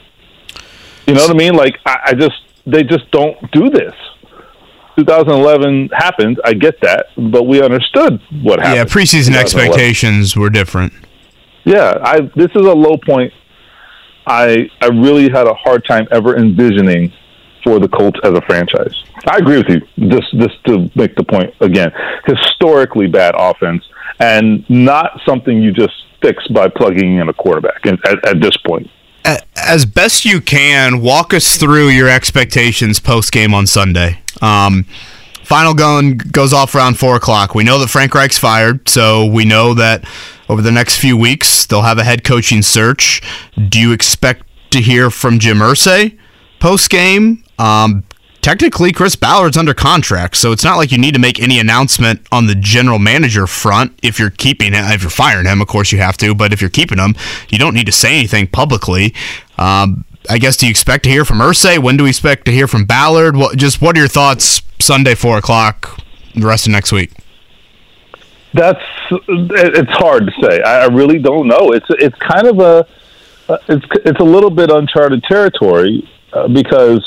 You 1.07 1.15
know 1.15 1.23
what 1.23 1.31
I 1.31 1.35
mean? 1.35 1.55
Like 1.55 1.79
I, 1.87 1.99
I 2.07 2.15
just 2.15 2.37
they 2.67 2.83
just 2.83 3.11
don't 3.11 3.51
do 3.53 3.69
this. 3.71 3.95
2011 4.99 5.91
happened. 5.93 6.41
I 6.45 6.55
get 6.55 6.81
that, 6.81 7.07
but 7.17 7.45
we 7.45 7.63
understood 7.63 8.21
what 8.43 8.59
happened. 8.59 8.77
Yeah, 8.77 8.85
preseason 8.85 9.37
expectations 9.37 10.37
were 10.37 10.51
different. 10.51 10.93
Yeah, 11.65 11.99
I 12.03 12.21
this 12.35 12.51
is 12.55 12.67
a 12.67 12.75
low 12.75 12.97
point. 12.97 13.33
I 14.27 14.69
I 14.81 14.87
really 14.87 15.31
had 15.31 15.47
a 15.47 15.55
hard 15.55 15.85
time 15.85 16.09
ever 16.11 16.37
envisioning 16.37 17.13
for 17.63 17.79
the 17.79 17.89
Colts 17.89 18.19
as 18.25 18.33
a 18.33 18.41
franchise. 18.43 18.95
I 19.27 19.37
agree 19.37 19.59
with 19.59 19.69
you. 19.69 20.09
Just 20.09 20.33
just 20.33 20.65
to 20.67 20.91
make 20.97 21.15
the 21.15 21.25
point 21.25 21.55
again, 21.61 21.93
historically 22.27 23.07
bad 23.07 23.35
offense 23.37 23.85
and 24.19 24.69
not 24.69 25.21
something 25.25 25.63
you 25.63 25.73
just 25.73 25.95
fix 26.21 26.47
by 26.49 26.69
plugging 26.69 27.19
in 27.19 27.29
a 27.29 27.33
quarterback. 27.33 27.87
And 27.87 27.99
at, 28.05 28.27
at 28.27 28.41
this 28.41 28.57
point, 28.67 28.91
As 29.57 29.85
best 29.85 30.25
you 30.25 30.41
can, 30.41 31.01
walk 31.01 31.35
us 31.35 31.57
through 31.57 31.89
your 31.89 32.09
expectations 32.09 32.99
post 33.01 33.33
game 33.33 33.53
on 33.53 33.67
Sunday. 33.67 34.21
Um, 34.41 34.85
final 35.45 35.75
gun 35.75 36.17
goes 36.17 36.53
off 36.53 36.75
around 36.75 36.99
four 36.99 37.17
o'clock. 37.17 37.55
We 37.55 37.65
know 37.65 37.79
that 37.79 37.89
Frank 37.89 38.15
Reich's 38.15 38.39
fired, 38.39 38.89
so 38.89 39.27
we 39.27 39.45
know 39.45 39.75
that 39.75 40.05
over 40.49 40.63
the 40.63 40.73
next 40.73 40.99
few 40.99 41.17
weeks 41.17 41.67
they'll 41.67 41.83
have 41.83 41.99
a 41.99 42.05
head 42.05 42.25
coaching 42.25 42.63
search. 42.63 43.21
Do 43.69 43.79
you 43.79 43.93
expect 43.93 44.47
to 44.71 44.81
hear 44.81 45.11
from 45.11 45.39
Jim 45.39 45.59
Irsay 45.59 46.17
post 46.61 46.89
game? 46.89 47.45
Um, 47.59 48.05
technically, 48.49 48.93
Chris 48.93 49.15
Ballard's 49.15 49.57
under 49.57 49.75
contract, 49.75 50.37
so 50.37 50.53
it's 50.53 50.65
not 50.65 50.77
like 50.77 50.91
you 50.91 50.99
need 50.99 51.13
to 51.13 51.21
make 51.21 51.39
any 51.39 51.59
announcement 51.59 52.27
on 52.33 52.47
the 52.47 52.55
general 52.55 52.99
manager 52.99 53.47
front 53.47 53.99
if 54.03 54.19
you're 54.19 54.31
keeping 54.31 54.73
him. 54.73 54.85
If 54.87 55.03
you're 55.03 55.11
firing 55.11 55.47
him, 55.47 55.61
of 55.61 55.69
course 55.69 55.93
you 55.93 55.99
have 55.99 56.17
to, 56.19 56.35
but 56.35 56.53
if 56.53 56.61
you're 56.61 56.71
keeping 56.71 56.99
him, 56.99 57.15
you 57.51 57.59
don't 57.59 57.75
need 57.75 57.87
to 57.87 57.93
say 57.93 58.19
anything 58.19 58.47
publicly. 58.47 59.15
Um, 59.59 60.05
I 60.31 60.39
guess 60.39 60.57
do 60.57 60.67
you 60.67 60.71
expect 60.71 61.05
to 61.05 61.11
hear 61.11 61.25
from 61.25 61.39
Irsay? 61.39 61.79
When 61.79 61.97
do 61.97 62.05
we 62.05 62.11
expect 62.11 62.47
to 62.47 62.53
hear 62.53 62.67
from 62.67 62.87
Ballard? 62.87 63.37
What 63.37 63.57
just 63.57 63.83
what 63.83 63.97
are 63.97 64.01
your 64.01 64.09
thoughts 64.09 64.63
Sunday 64.81 65.15
four 65.15 65.37
o'clock, 65.37 66.01
the 66.35 66.47
rest 66.47 66.67
of 66.67 66.73
next 66.73 66.91
week? 66.93 67.13
that's 68.55 68.83
it's 69.29 69.91
hard 69.93 70.27
to 70.27 70.33
say. 70.43 70.63
I 70.63 70.87
really 70.87 71.19
don't 71.19 71.49
know. 71.49 71.73
It's 71.73 71.87
it's 71.91 72.17
kind 72.19 72.47
of 72.47 72.61
a 72.61 72.87
it's 73.69 73.87
it's 74.05 74.21
a 74.21 74.25
little 74.25 74.51
bit 74.51 74.71
uncharted 74.71 75.23
territory 75.25 76.09
uh, 76.33 76.49
because 76.49 77.03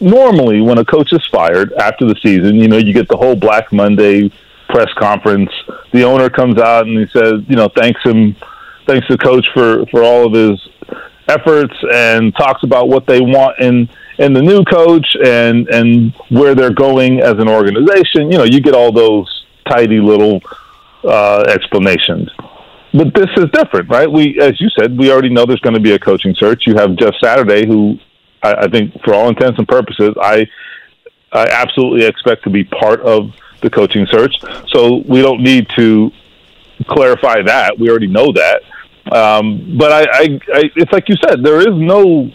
normally 0.00 0.60
when 0.60 0.78
a 0.78 0.84
coach 0.84 1.12
is 1.12 1.24
fired 1.26 1.72
after 1.74 2.06
the 2.06 2.16
season, 2.22 2.56
you 2.56 2.68
know, 2.68 2.76
you 2.76 2.92
get 2.92 3.08
the 3.08 3.16
whole 3.16 3.36
Black 3.36 3.72
Monday 3.72 4.30
press 4.68 4.92
conference. 4.94 5.50
The 5.92 6.02
owner 6.02 6.28
comes 6.28 6.58
out 6.58 6.86
and 6.86 6.98
he 6.98 7.06
says, 7.06 7.42
you 7.48 7.56
know, 7.56 7.68
thanks 7.68 8.02
him, 8.02 8.36
thanks 8.86 9.06
the 9.08 9.18
coach 9.18 9.46
for 9.54 9.86
for 9.86 10.02
all 10.02 10.26
of 10.26 10.32
his 10.32 10.68
efforts 11.28 11.74
and 11.92 12.34
talks 12.36 12.62
about 12.62 12.88
what 12.88 13.06
they 13.06 13.20
want 13.20 13.58
in 13.58 13.88
in 14.18 14.32
the 14.32 14.42
new 14.42 14.64
coach 14.64 15.06
and 15.24 15.68
and 15.68 16.12
where 16.28 16.54
they're 16.54 16.74
going 16.74 17.20
as 17.20 17.34
an 17.38 17.48
organization. 17.48 18.30
You 18.30 18.38
know, 18.38 18.44
you 18.44 18.60
get 18.60 18.74
all 18.74 18.92
those 18.92 19.44
tidy 19.68 20.00
little 20.00 20.40
uh, 21.04 21.44
explanations. 21.48 22.30
But 22.92 23.12
this 23.14 23.28
is 23.36 23.50
different, 23.52 23.90
right? 23.90 24.10
We, 24.10 24.40
as 24.40 24.58
you 24.60 24.68
said, 24.70 24.96
we 24.96 25.12
already 25.12 25.28
know 25.28 25.44
there's 25.44 25.60
going 25.60 25.74
to 25.74 25.80
be 25.80 25.92
a 25.92 25.98
coaching 25.98 26.34
search. 26.34 26.66
You 26.66 26.76
have 26.76 26.96
Jeff 26.96 27.14
Saturday, 27.22 27.66
who 27.66 27.98
I, 28.42 28.54
I 28.54 28.68
think, 28.68 29.00
for 29.02 29.14
all 29.14 29.28
intents 29.28 29.58
and 29.58 29.68
purposes, 29.68 30.14
I 30.20 30.46
I 31.32 31.46
absolutely 31.46 32.06
expect 32.06 32.44
to 32.44 32.50
be 32.50 32.64
part 32.64 33.00
of 33.00 33.32
the 33.60 33.70
coaching 33.70 34.06
search. 34.06 34.34
So 34.68 35.02
we 35.06 35.22
don't 35.22 35.42
need 35.42 35.68
to 35.76 36.10
clarify 36.86 37.42
that. 37.42 37.78
We 37.78 37.90
already 37.90 38.06
know 38.06 38.32
that. 38.32 38.62
Um, 39.12 39.76
but 39.78 39.92
I, 39.92 40.00
I, 40.00 40.40
I, 40.54 40.70
it's 40.76 40.92
like 40.92 41.08
you 41.08 41.16
said, 41.16 41.42
there 41.42 41.60
is 41.60 41.74
no 41.74 42.30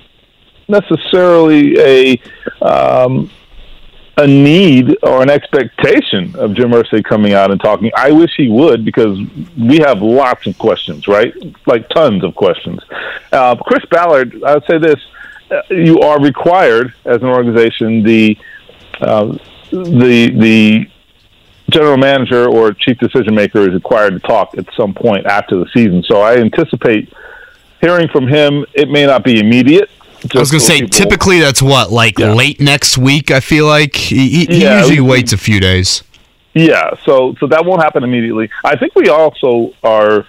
necessarily 0.68 1.78
a 1.80 2.22
um, 2.62 3.30
a 4.18 4.28
need 4.28 4.98
or 5.04 5.22
an 5.22 5.30
expectation 5.30 6.36
of 6.36 6.54
Jim 6.54 6.72
Irsay 6.72 7.04
coming 7.04 7.34
out 7.34 7.52
and 7.52 7.60
talking. 7.60 7.92
I 7.96 8.12
wish 8.12 8.32
he 8.36 8.50
would 8.50 8.86
because 8.86 9.18
we 9.58 9.80
have 9.80 10.02
lots 10.02 10.46
of 10.48 10.58
questions, 10.58 11.08
right? 11.08 11.34
Like 11.66 11.90
tons 11.90 12.24
of 12.24 12.36
questions. 12.36 12.82
Uh, 13.32 13.56
Chris 13.56 13.84
Ballard, 13.86 14.44
I 14.44 14.56
would 14.56 14.66
say 14.66 14.78
this: 14.78 15.00
you 15.70 16.00
are 16.00 16.20
required 16.22 16.94
as 17.06 17.18
an 17.22 17.28
organization 17.28 18.04
the 18.04 18.38
uh, 19.02 19.38
the 19.72 20.30
the 20.38 20.86
general 21.70 21.98
manager 21.98 22.50
or 22.50 22.74
chief 22.74 22.98
decision 23.00 23.34
maker 23.34 23.62
is 23.62 23.74
required 23.74 24.12
to 24.12 24.20
talk 24.20 24.58
at 24.58 24.66
some 24.76 24.94
point 24.94 25.26
after 25.26 25.58
the 25.58 25.66
season. 25.74 26.04
So 26.04 26.22
I 26.22 26.38
anticipate 26.38 27.12
hearing 27.80 28.08
from 28.10 28.28
him. 28.28 28.66
It 28.74 28.90
may 28.90 29.06
not 29.06 29.24
be 29.24 29.40
immediate. 29.40 29.90
I 30.36 30.40
was 30.40 30.52
gonna 30.52 30.60
so 30.60 30.68
say 30.68 30.82
people- 30.82 30.90
typically 31.00 31.40
that's 31.40 31.62
what 31.62 31.92
like 31.92 32.20
Yeah. 32.20 32.34
late 32.34 32.60
next 32.60 32.98
week. 32.98 33.32
I 33.32 33.40
feel 33.40 33.66
like 33.66 33.96
he, 33.96 34.46
he, 34.46 34.62
Yeah, 34.62 34.80
usually 34.80 35.00
waits 35.00 35.34
a 35.34 35.38
few 35.38 35.60
days. 35.60 36.04
Yeah, 36.54 36.92
so 37.06 37.36
so 37.40 37.48
that 37.48 37.66
won't 37.66 37.82
happen 37.82 38.04
immediately. 38.04 38.50
I 38.64 38.76
think 38.76 38.94
we 38.96 39.08
also 39.10 39.74
are. 39.84 40.26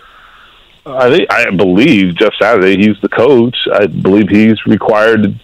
I 0.84 1.10
think 1.10 1.30
I 1.30 1.50
believe 1.50 2.16
Jeff 2.16 2.32
Saturday. 2.40 2.76
He's 2.76 3.00
the 3.00 3.08
coach. 3.08 3.56
I 3.72 3.86
believe 3.86 4.28
he's 4.28 4.64
required 4.66 5.38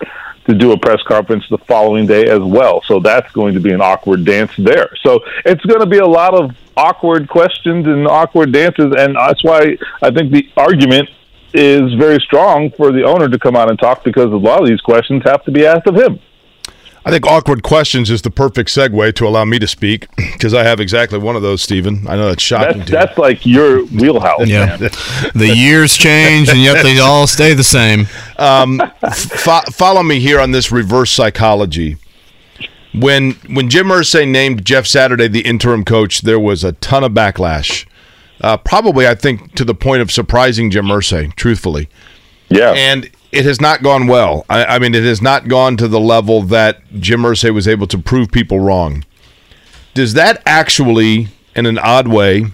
to 0.46 0.54
do 0.54 0.72
a 0.72 0.78
press 0.78 1.02
conference 1.02 1.44
the 1.48 1.58
following 1.58 2.06
day 2.06 2.26
as 2.28 2.40
well. 2.40 2.82
So 2.86 2.98
that's 3.00 3.30
going 3.32 3.54
to 3.54 3.60
be 3.60 3.72
an 3.72 3.80
awkward 3.80 4.24
dance 4.24 4.50
there. 4.56 4.90
So 5.02 5.20
it's 5.44 5.64
going 5.64 5.80
to 5.80 5.86
be 5.86 5.98
a 5.98 6.06
lot 6.06 6.34
of 6.34 6.56
awkward 6.76 7.28
questions 7.28 7.86
and 7.86 8.08
awkward 8.08 8.52
dances, 8.52 8.94
and 8.96 9.14
that's 9.14 9.44
why 9.44 9.76
I 10.00 10.10
think 10.10 10.32
the 10.32 10.48
argument 10.56 11.10
is 11.52 11.92
very 11.94 12.18
strong 12.20 12.70
for 12.70 12.92
the 12.92 13.04
owner 13.04 13.28
to 13.28 13.38
come 13.38 13.56
out 13.56 13.68
and 13.70 13.78
talk 13.78 14.04
because 14.04 14.32
a 14.32 14.36
lot 14.36 14.62
of 14.62 14.68
these 14.68 14.80
questions 14.80 15.22
have 15.24 15.44
to 15.44 15.50
be 15.50 15.66
asked 15.66 15.86
of 15.86 15.96
him. 15.96 16.18
I 17.04 17.10
think 17.10 17.26
awkward 17.26 17.62
questions 17.62 18.10
is 18.10 18.22
the 18.22 18.30
perfect 18.30 18.68
segue 18.70 19.14
to 19.14 19.26
allow 19.26 19.44
me 19.44 19.58
to 19.58 19.66
speak 19.66 20.08
because 20.16 20.52
I 20.54 20.64
have 20.64 20.80
exactly 20.80 21.18
one 21.18 21.36
of 21.36 21.42
those, 21.42 21.62
Stephen. 21.62 22.06
I 22.08 22.16
know 22.16 22.26
that's 22.28 22.42
shocking 22.42 22.78
That's 22.78 22.90
to 22.90 22.92
you. 22.92 22.98
that's 22.98 23.18
like 23.18 23.46
your 23.46 23.84
wheelhouse. 23.86 24.46
Yeah, 24.46 24.76
man. 24.78 24.90
the 25.34 25.52
years 25.54 25.96
change 25.96 26.48
and 26.48 26.60
yet 26.60 26.82
they 26.82 26.98
all 27.00 27.26
stay 27.26 27.54
the 27.54 27.64
same. 27.64 28.06
Fo- 28.06 29.70
follow 29.72 30.02
me 30.02 30.20
here 30.20 30.40
on 30.40 30.50
this 30.50 30.70
reverse 30.70 31.10
psychology. 31.10 31.96
When 32.94 33.32
when 33.50 33.68
Jim 33.68 33.88
Irsay 33.88 34.26
named 34.28 34.64
Jeff 34.64 34.86
Saturday 34.86 35.28
the 35.28 35.42
interim 35.42 35.84
coach, 35.84 36.22
there 36.22 36.40
was 36.40 36.64
a 36.64 36.72
ton 36.72 37.04
of 37.04 37.12
backlash. 37.12 37.86
Uh, 38.40 38.56
probably, 38.56 39.06
I 39.06 39.14
think, 39.16 39.54
to 39.56 39.64
the 39.64 39.74
point 39.74 40.00
of 40.00 40.12
surprising 40.12 40.70
Jim 40.70 40.86
Irsay, 40.86 41.34
truthfully. 41.34 41.88
Yeah. 42.48 42.70
And 42.70 43.10
it 43.32 43.44
has 43.44 43.60
not 43.60 43.82
gone 43.82 44.06
well. 44.06 44.44
I, 44.48 44.64
I 44.64 44.78
mean, 44.78 44.94
it 44.94 45.04
has 45.04 45.20
not 45.20 45.48
gone 45.48 45.76
to 45.76 45.88
the 45.88 46.00
level 46.00 46.42
that 46.42 46.80
Jim 46.98 47.22
Irsay 47.22 47.52
was 47.52 47.68
able 47.68 47.86
to 47.88 47.98
prove 47.98 48.30
people 48.30 48.60
wrong. 48.60 49.04
Does 49.94 50.14
that 50.14 50.42
actually, 50.46 51.28
in 51.54 51.66
an 51.66 51.78
odd 51.78 52.08
way, 52.08 52.46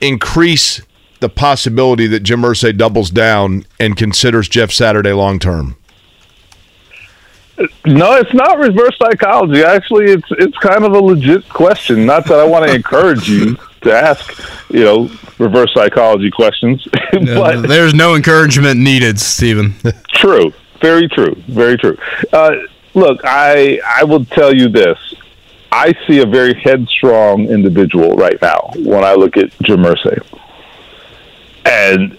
increase 0.00 0.82
the 1.20 1.28
possibility 1.28 2.06
that 2.08 2.20
Jim 2.20 2.42
Irsay 2.42 2.76
doubles 2.76 3.10
down 3.10 3.64
and 3.80 3.96
considers 3.96 4.48
Jeff 4.48 4.70
Saturday 4.70 5.12
long 5.12 5.38
term? 5.38 5.76
No, 7.86 8.14
it's 8.14 8.34
not 8.34 8.58
reverse 8.58 8.98
psychology. 8.98 9.62
Actually, 9.62 10.06
it's 10.10 10.26
it's 10.32 10.58
kind 10.58 10.84
of 10.84 10.92
a 10.92 10.98
legit 10.98 11.48
question. 11.48 12.04
Not 12.04 12.26
that 12.26 12.40
I 12.40 12.44
want 12.44 12.66
to 12.66 12.74
encourage 12.74 13.28
you 13.30 13.56
to 13.84 13.92
ask, 13.92 14.38
you 14.70 14.84
know, 14.84 15.10
reverse 15.38 15.72
psychology 15.74 16.30
questions, 16.30 16.86
but 17.12 17.62
There's 17.62 17.94
no 17.94 18.14
encouragement 18.14 18.80
needed, 18.80 19.18
Stephen. 19.20 19.74
true, 20.08 20.52
very 20.80 21.08
true, 21.08 21.34
very 21.46 21.76
true. 21.76 21.96
Uh, 22.32 22.52
look, 22.94 23.20
I 23.24 23.80
I 23.86 24.04
will 24.04 24.24
tell 24.24 24.54
you 24.54 24.68
this. 24.68 24.98
I 25.72 25.92
see 26.06 26.20
a 26.20 26.26
very 26.26 26.54
headstrong 26.54 27.48
individual 27.48 28.14
right 28.14 28.40
now 28.40 28.70
when 28.76 29.02
I 29.04 29.14
look 29.14 29.36
at 29.36 29.50
Jim 29.62 29.80
Irsay. 29.82 30.20
and 31.64 32.16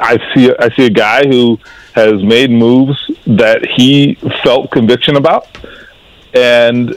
I 0.00 0.18
see 0.34 0.52
I 0.58 0.68
see 0.76 0.86
a 0.86 0.90
guy 0.90 1.26
who 1.26 1.58
has 1.94 2.22
made 2.22 2.50
moves 2.50 3.10
that 3.26 3.66
he 3.76 4.14
felt 4.42 4.70
conviction 4.70 5.16
about, 5.16 5.46
and 6.32 6.96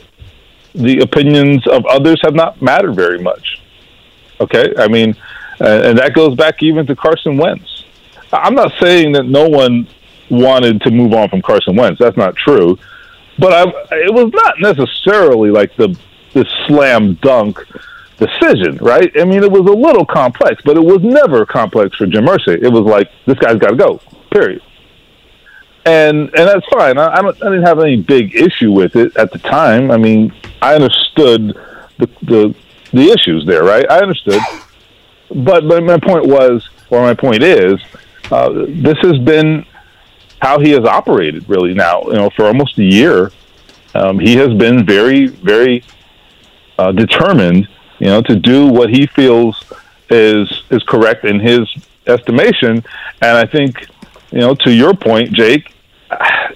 the 0.74 1.00
opinions 1.00 1.65
of 1.67 1.86
others 1.86 2.19
have 2.24 2.36
not 2.36 2.62
mattered 2.62 2.95
very 2.95 3.19
much. 3.19 3.44
Okay, 4.39 4.74
I 4.78 4.88
mean, 4.88 5.15
uh, 5.62 5.82
and 5.84 5.98
that 5.98 6.13
goes 6.13 6.36
back 6.36 6.62
even 6.62 6.86
to 6.88 6.95
Carson 6.95 7.38
Wentz. 7.38 7.84
I'm 8.34 8.56
not 8.56 8.74
saying 8.80 9.13
that 9.13 9.26
no 9.26 9.48
one 9.48 9.88
wanted 10.30 10.82
to 10.82 10.91
move 10.91 11.13
on 11.13 11.30
from 11.30 11.41
Carson 11.41 11.76
Wentz. 11.76 12.00
That's 12.00 12.17
not 12.17 12.36
true, 12.36 12.78
but 13.39 13.54
I, 13.54 13.95
it 13.98 14.13
was 14.13 14.32
not 14.34 14.60
necessarily 14.60 15.52
like 15.52 15.76
the 15.76 15.98
the 16.34 16.45
slam 16.67 17.13
dunk 17.15 17.60
decision, 18.17 18.78
right? 18.78 19.12
I 19.19 19.26
mean, 19.26 19.43
it 19.43 19.52
was 19.52 19.62
a 19.62 19.76
little 19.76 20.06
complex, 20.06 20.62
but 20.63 20.78
it 20.78 20.84
was 20.84 21.02
never 21.02 21.45
complex 21.45 21.95
for 21.95 22.06
Jim 22.06 22.26
Irsay. 22.26 22.62
It 22.62 22.69
was 22.69 22.84
like 22.84 23.10
this 23.26 23.38
guy's 23.39 23.58
got 23.58 23.71
to 23.71 23.76
go. 23.76 24.02
Period. 24.32 24.62
And 25.86 26.30
and 26.36 26.48
that's 26.48 26.65
fine. 26.67 26.98
I, 26.98 27.17
I, 27.17 27.21
don't, 27.21 27.41
I 27.43 27.50
didn't 27.50 27.65
have 27.65 27.80
any 27.80 27.98
big 27.98 28.36
issue 28.36 28.71
with 28.71 28.95
it 28.95 29.15
at 29.17 29.32
the 29.32 29.39
time. 29.39 29.91
I 29.91 29.98
mean, 29.98 30.34
I 30.62 30.76
understood 30.76 31.58
the 31.98 32.10
the, 32.24 32.56
the 32.95 33.12
issues 33.12 33.45
there, 33.45 33.63
right? 33.63 33.86
I 33.89 33.99
understood. 33.99 34.41
But 35.29 35.67
but 35.67 35.84
my 35.84 35.99
point 35.99 36.25
was, 36.25 36.67
or 36.89 37.01
my 37.01 37.13
point 37.13 37.43
is, 37.43 37.79
uh, 38.31 38.65
this 38.67 38.97
has 38.99 39.17
been 39.19 39.65
how 40.41 40.60
he 40.60 40.71
has 40.71 40.86
operated 40.86 41.47
really 41.49 41.73
now. 41.73 42.03
You 42.03 42.13
know, 42.13 42.29
for 42.29 42.45
almost 42.45 42.77
a 42.77 42.84
year, 42.84 43.31
um, 43.93 44.17
he 44.19 44.36
has 44.38 44.53
been 44.53 44.86
very, 44.86 45.27
very 45.27 45.84
uh, 46.79 46.91
determined. 46.91 47.67
You 47.99 48.08
know, 48.08 48.21
to 48.23 48.36
do 48.36 48.67
what 48.67 48.89
he 48.89 49.08
feels 49.08 49.63
is 50.10 50.63
is 50.69 50.84
correct 50.84 51.25
in 51.25 51.39
his 51.39 51.67
estimation. 52.08 52.84
And 53.21 53.38
I 53.38 53.45
think, 53.45 53.88
you 54.31 54.39
know, 54.39 54.55
to 54.55 54.71
your 54.71 54.93
point, 54.93 55.34
Jake, 55.34 55.73
I, 56.12 56.53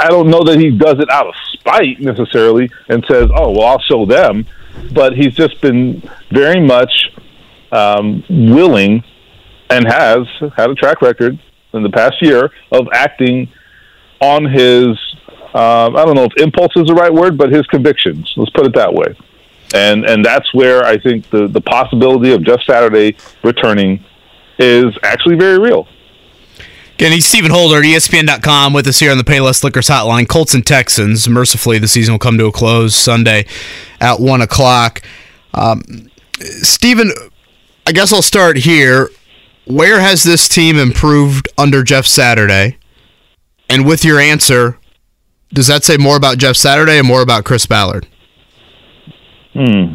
I 0.00 0.08
don't 0.08 0.28
know 0.28 0.42
that 0.44 0.58
he 0.58 0.70
does 0.70 0.98
it 0.98 1.10
out 1.10 1.26
of 1.26 1.34
spite 1.52 2.00
necessarily 2.00 2.70
and 2.88 3.04
says, 3.06 3.30
"Oh, 3.34 3.50
well, 3.50 3.66
I'll 3.66 3.80
show 3.80 4.06
them," 4.06 4.46
but 4.92 5.14
he's 5.14 5.34
just 5.34 5.60
been 5.60 6.02
very 6.30 6.60
much 6.60 7.10
um, 7.72 8.24
willing 8.28 9.02
and 9.70 9.86
has 9.86 10.26
had 10.56 10.70
a 10.70 10.74
track 10.74 11.02
record 11.02 11.38
in 11.72 11.82
the 11.82 11.90
past 11.90 12.22
year 12.22 12.50
of 12.70 12.86
acting 12.92 13.48
on 14.20 14.44
his 14.44 14.98
um, 15.54 15.96
I 15.96 16.04
don't 16.04 16.16
know 16.16 16.24
if 16.24 16.36
impulse 16.38 16.72
is 16.74 16.86
the 16.86 16.94
right 16.94 17.12
word, 17.14 17.38
but 17.38 17.52
his 17.52 17.64
convictions. 17.68 18.32
Let's 18.36 18.50
put 18.50 18.66
it 18.66 18.74
that 18.74 18.92
way. 18.92 19.14
And 19.72 20.04
and 20.04 20.24
that's 20.24 20.52
where 20.52 20.84
I 20.84 20.98
think 20.98 21.30
the 21.30 21.46
the 21.46 21.60
possibility 21.60 22.32
of 22.32 22.42
Jeff 22.44 22.60
Saturday 22.62 23.16
returning 23.42 24.04
is 24.58 24.96
actually 25.04 25.36
very 25.36 25.58
real. 25.58 25.86
Again, 26.94 27.10
he's 27.10 27.26
Stephen 27.26 27.50
Holder 27.50 27.78
at 27.78 27.84
ESPN.com 27.84 28.72
with 28.72 28.86
us 28.86 29.00
here 29.00 29.10
on 29.10 29.18
the 29.18 29.24
Payless 29.24 29.64
Liquors 29.64 29.88
Hotline. 29.88 30.28
Colts 30.28 30.54
and 30.54 30.64
Texans. 30.64 31.28
Mercifully, 31.28 31.78
the 31.78 31.88
season 31.88 32.14
will 32.14 32.20
come 32.20 32.38
to 32.38 32.46
a 32.46 32.52
close 32.52 32.94
Sunday 32.94 33.46
at 34.00 34.20
1 34.20 34.40
o'clock. 34.40 35.02
Um, 35.54 35.82
Stephen, 36.38 37.10
I 37.84 37.90
guess 37.90 38.12
I'll 38.12 38.22
start 38.22 38.58
here. 38.58 39.10
Where 39.66 39.98
has 39.98 40.22
this 40.22 40.48
team 40.48 40.76
improved 40.76 41.48
under 41.58 41.82
Jeff 41.82 42.06
Saturday? 42.06 42.78
And 43.68 43.84
with 43.84 44.04
your 44.04 44.20
answer, 44.20 44.78
does 45.52 45.66
that 45.66 45.82
say 45.82 45.96
more 45.96 46.16
about 46.16 46.38
Jeff 46.38 46.54
Saturday 46.54 47.00
or 47.00 47.02
more 47.02 47.22
about 47.22 47.44
Chris 47.44 47.66
Ballard? 47.66 48.06
Hmm. 49.52 49.94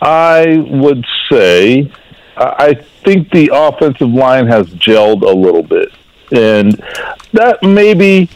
I 0.00 0.64
would 0.70 1.04
say 1.30 1.92
I 2.38 2.86
think 3.08 3.30
the 3.30 3.50
offensive 3.52 4.10
line 4.10 4.46
has 4.46 4.66
gelled 4.70 5.22
a 5.22 5.34
little 5.34 5.62
bit, 5.62 5.88
and 6.30 6.74
that 7.32 7.62
may 7.62 7.94
be 7.94 8.28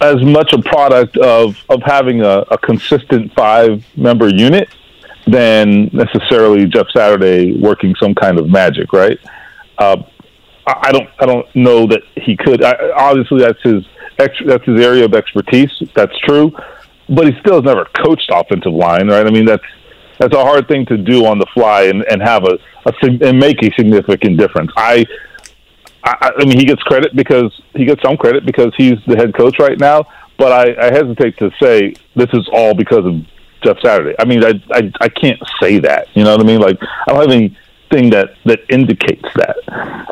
as 0.00 0.22
much 0.22 0.52
a 0.52 0.60
product 0.62 1.16
of 1.16 1.56
of 1.68 1.82
having 1.82 2.20
a, 2.20 2.44
a 2.50 2.58
consistent 2.58 3.32
five 3.34 3.84
member 3.96 4.28
unit 4.28 4.68
than 5.26 5.90
necessarily 5.92 6.66
Jeff 6.66 6.86
Saturday 6.94 7.58
working 7.58 7.94
some 8.00 8.14
kind 8.14 8.38
of 8.38 8.48
magic, 8.48 8.92
right? 8.92 9.18
Uh, 9.78 10.02
I 10.66 10.92
don't 10.92 11.08
I 11.18 11.26
don't 11.26 11.46
know 11.54 11.86
that 11.86 12.02
he 12.14 12.36
could. 12.36 12.62
I, 12.62 12.90
obviously, 12.94 13.40
that's 13.40 13.62
his 13.62 13.86
that's 14.18 14.64
his 14.64 14.80
area 14.80 15.04
of 15.04 15.14
expertise. 15.14 15.70
That's 15.94 16.16
true, 16.20 16.52
but 17.08 17.26
he 17.26 17.40
still 17.40 17.54
has 17.54 17.64
never 17.64 17.86
coached 18.04 18.30
offensive 18.30 18.72
line, 18.72 19.08
right? 19.08 19.26
I 19.26 19.30
mean, 19.30 19.46
that's 19.46 19.64
that's 20.18 20.34
a 20.34 20.42
hard 20.42 20.68
thing 20.68 20.86
to 20.86 20.96
do 20.96 21.26
on 21.26 21.38
the 21.38 21.46
fly 21.54 21.84
and, 21.84 22.04
and 22.10 22.22
have 22.22 22.44
a, 22.44 22.58
a 22.86 22.92
and 23.02 23.38
make 23.38 23.62
a 23.62 23.70
significant 23.76 24.38
difference. 24.38 24.70
I, 24.76 25.04
I 26.04 26.32
I 26.38 26.44
mean, 26.44 26.58
he 26.58 26.64
gets 26.64 26.82
credit 26.82 27.14
because 27.14 27.52
he 27.74 27.84
gets 27.84 28.02
some 28.02 28.16
credit 28.16 28.46
because 28.46 28.72
he's 28.76 28.98
the 29.06 29.16
head 29.16 29.34
coach 29.34 29.58
right 29.58 29.78
now. 29.78 30.06
But 30.38 30.52
I, 30.52 30.86
I 30.86 30.92
hesitate 30.92 31.38
to 31.38 31.50
say 31.60 31.94
this 32.14 32.28
is 32.34 32.48
all 32.52 32.74
because 32.74 33.06
of 33.06 33.24
Jeff 33.64 33.78
Saturday. 33.82 34.14
I 34.18 34.24
mean, 34.24 34.44
I, 34.44 34.52
I 34.70 34.92
I 35.00 35.08
can't 35.08 35.40
say 35.60 35.78
that. 35.80 36.08
You 36.14 36.24
know 36.24 36.32
what 36.32 36.40
I 36.40 36.44
mean? 36.44 36.60
Like 36.60 36.78
I 36.80 37.12
don't 37.12 37.22
have 37.22 37.30
anything 37.30 38.10
that 38.10 38.34
that 38.44 38.60
indicates 38.68 39.28
that. 39.34 39.56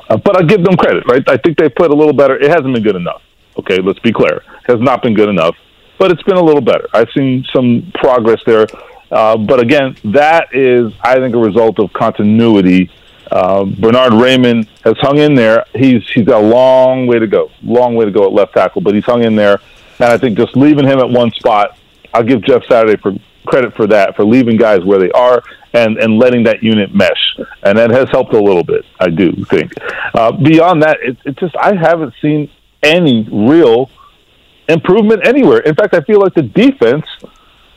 Uh, 0.09 0.17
but 0.17 0.37
I 0.39 0.43
give 0.43 0.65
them 0.65 0.77
credit, 0.77 1.05
right? 1.07 1.23
I 1.29 1.37
think 1.37 1.59
they 1.59 1.69
played 1.69 1.91
a 1.91 1.95
little 1.95 2.13
better. 2.15 2.37
It 2.37 2.49
hasn't 2.51 2.73
been 2.75 2.83
good 2.83 2.97
enough. 2.97 3.23
Okay, 3.59 3.79
let's 3.81 4.01
be 4.01 4.13
clear. 4.13 4.37
It 4.39 4.73
has 4.73 4.81
not 4.81 5.03
been 5.03 5.15
good 5.15 5.29
enough, 5.29 5.57
but 5.99 6.11
it's 6.11 6.23
been 6.25 6.37
a 6.37 6.43
little 6.43 6.61
better. 6.61 6.89
I've 6.93 7.09
seen 7.17 7.45
some 7.55 7.93
progress 7.95 8.41
there. 8.47 8.67
Uh, 9.15 9.37
but 9.37 9.61
again, 9.61 9.97
that 10.05 10.49
is, 10.53 10.93
I 11.01 11.15
think, 11.15 11.37
a 11.37 11.39
result 11.39 11.79
of 11.79 11.93
continuity. 11.93 12.91
Uh, 13.31 13.65
Bernhard 13.65 14.13
Raimann 14.13 14.67
has 14.83 14.99
hung 14.99 15.19
in 15.19 15.35
there. 15.37 15.65
He's 15.73 16.03
he's 16.11 16.27
got 16.27 16.43
a 16.43 16.47
long 16.47 17.07
way 17.07 17.21
to 17.21 17.27
go, 17.29 17.51
long 17.63 17.95
way 17.95 18.05
to 18.05 18.11
go 18.11 18.25
at 18.25 18.33
left 18.33 18.55
tackle, 18.55 18.83
but 18.83 18.93
he's 18.93 19.05
hung 19.05 19.23
in 19.23 19.37
there. 19.37 19.61
And 20.01 20.13
I 20.13 20.19
think 20.19 20.37
just 20.37 20.57
leaving 20.57 20.85
him 20.85 20.99
at 20.99 21.09
one 21.09 21.31
spot, 21.31 21.79
I'll 22.13 22.25
give 22.25 22.43
Jeff 22.43 22.65
Saturday 22.67 23.01
for 23.01 23.15
credit 23.47 23.75
for 23.77 23.87
that, 23.87 24.17
for 24.17 24.25
leaving 24.25 24.57
guys 24.57 24.85
where 24.85 24.99
they 24.99 25.13
are 25.13 25.43
and 25.73 25.97
and 25.99 26.19
letting 26.19 26.43
that 26.45 26.65
unit 26.65 26.93
mesh, 26.93 27.39
and 27.63 27.79
that 27.79 27.91
has 27.91 28.09
helped 28.11 28.35
a 28.35 28.41
little 28.41 28.65
bit. 28.65 28.85
I 28.99 29.11
do 29.11 29.33
think. 29.45 29.75
Uh, 30.13 30.33
beyond 30.33 30.83
that, 30.83 30.99
it, 31.03 31.17
it 31.25 31.37
just 31.39 31.57
I 31.57 31.77
haven't 31.77 32.15
seen 32.21 32.51
any 32.83 33.29
real 33.31 33.91
improvement 34.69 35.25
anywhere. 35.25 35.61
In 35.61 35.77
fact, 35.77 35.95
I 35.95 36.01
feel 36.01 36.21
like 36.21 36.35
the 36.35 36.43
defense 36.43 37.05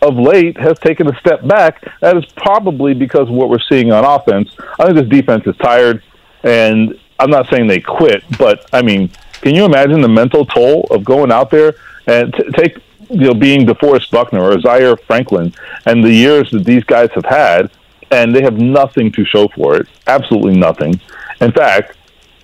of 0.02 0.16
late 0.18 0.58
has 0.58 0.78
taken 0.80 1.08
a 1.08 1.20
step 1.20 1.46
back. 1.48 1.84
That 2.02 2.18
is 2.18 2.26
probably 2.36 2.94
because 2.94 3.30
of 3.30 3.36
what 3.36 3.50
we're 3.50 3.60
seeing 3.60 3.92
on 3.92 4.06
offense. 4.06 4.56
I 4.80 4.86
think 4.86 4.98
this 4.98 5.10
defense 5.10 5.46
is 5.48 5.56
tired, 5.58 6.04
and 6.44 7.00
I'm 7.20 7.30
not 7.30 7.50
saying 7.50 7.68
they 7.68 7.80
quit, 7.80 8.24
but 8.38 8.68
I 8.74 8.82
mean, 8.82 9.10
can 9.42 9.56
you 9.56 9.66
imagine 9.66 10.02
the 10.02 10.08
mental 10.08 10.46
toll 10.46 10.88
of 10.92 11.04
going 11.04 11.32
out 11.32 11.50
there 11.50 11.76
and 12.06 12.34
t- 12.34 12.44
take 12.52 12.78
you 13.10 13.28
know 13.28 13.34
being 13.34 13.66
DeForest 13.66 14.12
Buckner 14.12 14.42
or 14.42 14.60
Zaire 14.60 14.98
Franklin 14.98 15.54
and 15.86 16.04
the 16.04 16.12
years 16.12 16.52
that 16.52 16.64
these 16.64 16.84
guys 16.84 17.10
have 17.14 17.26
had, 17.26 17.72
and 18.12 18.36
they 18.36 18.42
have 18.42 18.60
nothing 18.60 19.12
to 19.14 19.26
show 19.26 19.48
for 19.50 19.78
it, 19.78 19.88
absolutely 20.06 20.58
nothing. 20.58 21.00
In 21.42 21.52
fact, 21.52 21.98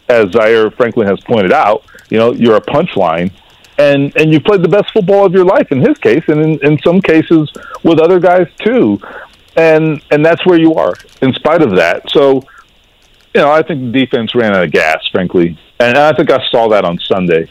as 0.09 0.31
Zaire 0.31 0.71
Franklin 0.71 1.07
has 1.07 1.19
pointed 1.21 1.53
out, 1.53 1.85
you 2.09 2.17
know, 2.17 2.33
you're 2.33 2.57
a 2.57 2.61
punchline 2.61 3.31
and 3.77 4.15
and 4.15 4.31
you 4.31 4.39
played 4.39 4.61
the 4.61 4.69
best 4.69 4.91
football 4.93 5.25
of 5.25 5.33
your 5.33 5.45
life 5.45 5.71
in 5.71 5.81
his 5.81 5.97
case 5.97 6.23
and 6.27 6.41
in, 6.41 6.65
in 6.65 6.79
some 6.85 7.01
cases 7.01 7.51
with 7.83 7.99
other 7.99 8.19
guys 8.19 8.47
too. 8.59 8.99
And 9.55 10.01
and 10.11 10.25
that's 10.25 10.45
where 10.45 10.59
you 10.59 10.75
are 10.75 10.93
in 11.21 11.33
spite 11.33 11.61
of 11.61 11.75
that. 11.75 12.09
So 12.09 12.43
you 13.35 13.41
know 13.41 13.51
i 13.51 13.63
think 13.63 13.91
the 13.91 13.99
defense 13.99 14.35
ran 14.35 14.53
out 14.55 14.63
of 14.63 14.71
gas 14.71 15.07
frankly. 15.11 15.57
And 15.79 15.97
i 15.97 16.13
think 16.13 16.31
i 16.31 16.39
saw 16.49 16.69
that 16.69 16.85
on 16.85 16.99
sunday. 16.99 17.49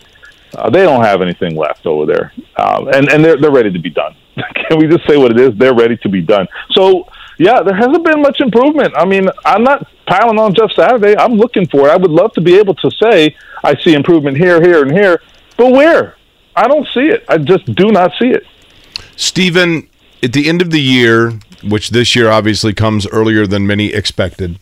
Uh, 0.55 0.69
they 0.69 0.83
don't 0.83 1.03
have 1.03 1.23
anything 1.23 1.57
left 1.57 1.87
over 1.87 2.05
there. 2.07 2.33
Um, 2.57 2.89
and 2.89 3.11
and 3.11 3.25
they're 3.25 3.41
they're 3.41 3.53
ready 3.53 3.73
to 3.73 3.79
be 3.79 3.91
done. 3.91 4.15
Can 4.69 4.79
we 4.79 4.87
just 4.87 5.07
say 5.09 5.17
what 5.17 5.33
it 5.33 5.41
is? 5.41 5.57
They're 5.57 5.75
ready 5.75 5.97
to 5.99 6.09
be 6.09 6.21
done. 6.21 6.47
So 6.73 7.09
yeah, 7.39 7.63
there 7.63 7.75
hasn't 7.75 8.05
been 8.05 8.21
much 8.21 8.41
improvement. 8.41 8.93
I 8.97 9.05
mean, 9.05 9.29
I'm 9.45 9.65
not 9.65 9.89
piling 10.07 10.39
on 10.39 10.55
Jeff 10.55 10.71
Saturday. 10.73 11.17
I'm 11.17 11.35
looking 11.35 11.67
for 11.67 11.89
it. 11.89 11.91
I 11.91 11.97
would 11.97 12.11
love 12.11 12.33
to 12.35 12.41
be 12.41 12.57
able 12.59 12.75
to 12.75 12.91
say 13.03 13.35
I 13.65 13.75
see 13.81 13.95
improvement 13.95 14.37
here, 14.37 14.61
here, 14.61 14.83
and 14.83 14.93
here, 14.93 15.23
but 15.63 15.73
where? 15.73 16.17
I 16.57 16.67
don't 16.67 16.89
see 16.89 17.07
it. 17.07 17.25
I 17.29 17.39
just 17.39 17.67
do 17.67 17.93
not 17.93 18.11
see 18.19 18.31
it. 18.31 18.45
Stephen, 19.15 19.89
at 20.21 20.33
the 20.33 20.49
end 20.49 20.61
of 20.61 20.73
the 20.73 20.81
year, 20.81 21.39
which 21.63 21.91
this 21.91 22.17
year 22.17 22.29
obviously 22.29 22.75
comes 22.75 23.07
earlier 23.07 23.47
than 23.47 23.65
many 23.65 23.93
expected, 23.93 24.59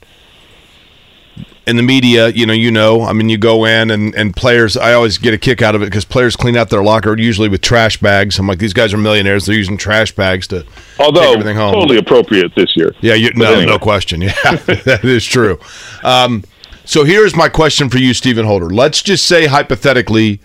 in 1.66 1.76
the 1.76 1.82
media, 1.82 2.28
you 2.28 2.44
know, 2.44 2.52
you 2.52 2.70
know, 2.70 3.02
I 3.02 3.14
mean, 3.14 3.30
you 3.30 3.38
go 3.38 3.64
in 3.64 3.90
and, 3.90 4.14
and 4.14 4.36
players, 4.36 4.76
I 4.76 4.92
always 4.92 5.16
get 5.16 5.32
a 5.32 5.38
kick 5.38 5.62
out 5.62 5.74
of 5.74 5.80
it 5.80 5.86
because 5.86 6.04
players 6.04 6.36
clean 6.36 6.54
out 6.54 6.68
their 6.68 6.82
locker 6.82 7.16
usually 7.16 7.48
with 7.48 7.62
trash 7.62 7.98
bags. 7.98 8.38
I'm 8.38 8.46
like, 8.46 8.58
these 8.58 8.74
guys 8.74 8.92
are 8.92 8.98
millionaires. 8.98 9.46
They're 9.46 9.56
using 9.56 9.78
trash 9.78 10.14
bags 10.14 10.48
to 10.48 10.66
Although 10.98 11.20
take 11.20 11.32
everything 11.32 11.56
home. 11.56 11.72
totally 11.72 11.96
appropriate 11.96 12.54
this 12.54 12.76
year. 12.76 12.94
Yeah, 13.00 13.14
you, 13.14 13.32
no, 13.34 13.52
anyway. 13.54 13.64
no 13.64 13.78
question. 13.78 14.20
Yeah, 14.22 14.32
that 14.84 15.00
is 15.02 15.24
true. 15.24 15.58
Um, 16.04 16.44
so 16.84 17.04
here's 17.04 17.34
my 17.34 17.48
question 17.48 17.88
for 17.88 17.98
you, 17.98 18.12
Stephen 18.12 18.44
Holder. 18.44 18.68
Let's 18.68 19.02
just 19.02 19.26
say 19.26 19.46
hypothetically 19.46 20.40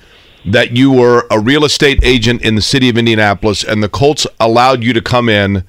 that 0.45 0.75
you 0.75 0.91
were 0.91 1.25
a 1.31 1.39
real 1.39 1.65
estate 1.65 1.99
agent 2.03 2.41
in 2.41 2.55
the 2.55 2.61
city 2.61 2.89
of 2.89 2.97
Indianapolis, 2.97 3.63
and 3.63 3.81
the 3.81 3.89
Colts 3.89 4.27
allowed 4.39 4.83
you 4.83 4.93
to 4.93 5.01
come 5.01 5.27
in 5.27 5.63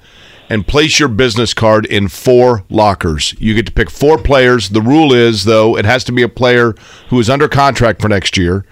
and 0.49 0.67
place 0.67 0.99
your 0.99 1.09
business 1.09 1.53
card 1.53 1.85
in 1.85 2.07
four 2.07 2.63
lockers. 2.69 3.35
You 3.39 3.53
get 3.53 3.65
to 3.65 3.71
pick 3.71 3.89
four 3.89 4.17
players. 4.17 4.69
The 4.69 4.81
rule 4.81 5.13
is, 5.13 5.43
though, 5.43 5.77
it 5.77 5.85
has 5.85 6.03
to 6.05 6.11
be 6.11 6.21
a 6.21 6.29
player 6.29 6.73
who 7.09 7.19
is 7.19 7.29
under 7.29 7.47
contract 7.47 8.01
for 8.01 8.07
next 8.07 8.37
year. 8.37 8.65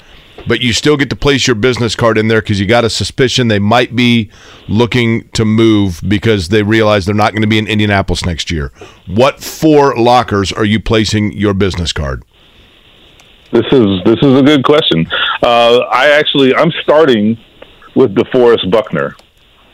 But 0.48 0.62
you 0.62 0.74
still 0.74 0.96
get 0.96 1.10
to 1.10 1.16
place 1.16 1.48
your 1.48 1.56
business 1.56 1.96
card 1.96 2.18
in 2.18 2.28
there 2.28 2.42
because 2.42 2.60
you 2.60 2.68
got 2.68 2.86
a 2.86 2.90
suspicion 2.90 3.48
they 3.48 3.58
might 3.58 3.96
be 3.96 4.30
looking 4.68 5.28
to 5.30 5.44
move 5.44 6.02
because 6.08 6.50
they 6.50 6.62
realize 6.62 7.06
they're 7.06 7.16
not 7.16 7.32
going 7.32 7.42
to 7.42 7.48
be 7.48 7.58
in 7.58 7.68
Indianapolis 7.68 8.26
next 8.26 8.52
year. 8.52 8.72
What 9.08 9.42
four 9.42 9.96
lockers 9.96 10.52
are 10.52 10.66
you 10.66 10.80
placing 10.80 11.32
your 11.34 11.54
business 11.54 11.92
card? 11.92 12.24
This 13.56 13.72
is 13.72 14.04
this 14.04 14.18
is 14.22 14.38
a 14.38 14.44
good 14.44 14.66
question. 14.66 15.08
Uh, 15.42 15.78
I 15.90 16.10
actually 16.10 16.54
I'm 16.54 16.72
starting 16.84 17.38
with 17.96 18.14
DeForest 18.14 18.70
Buckner, 18.70 19.16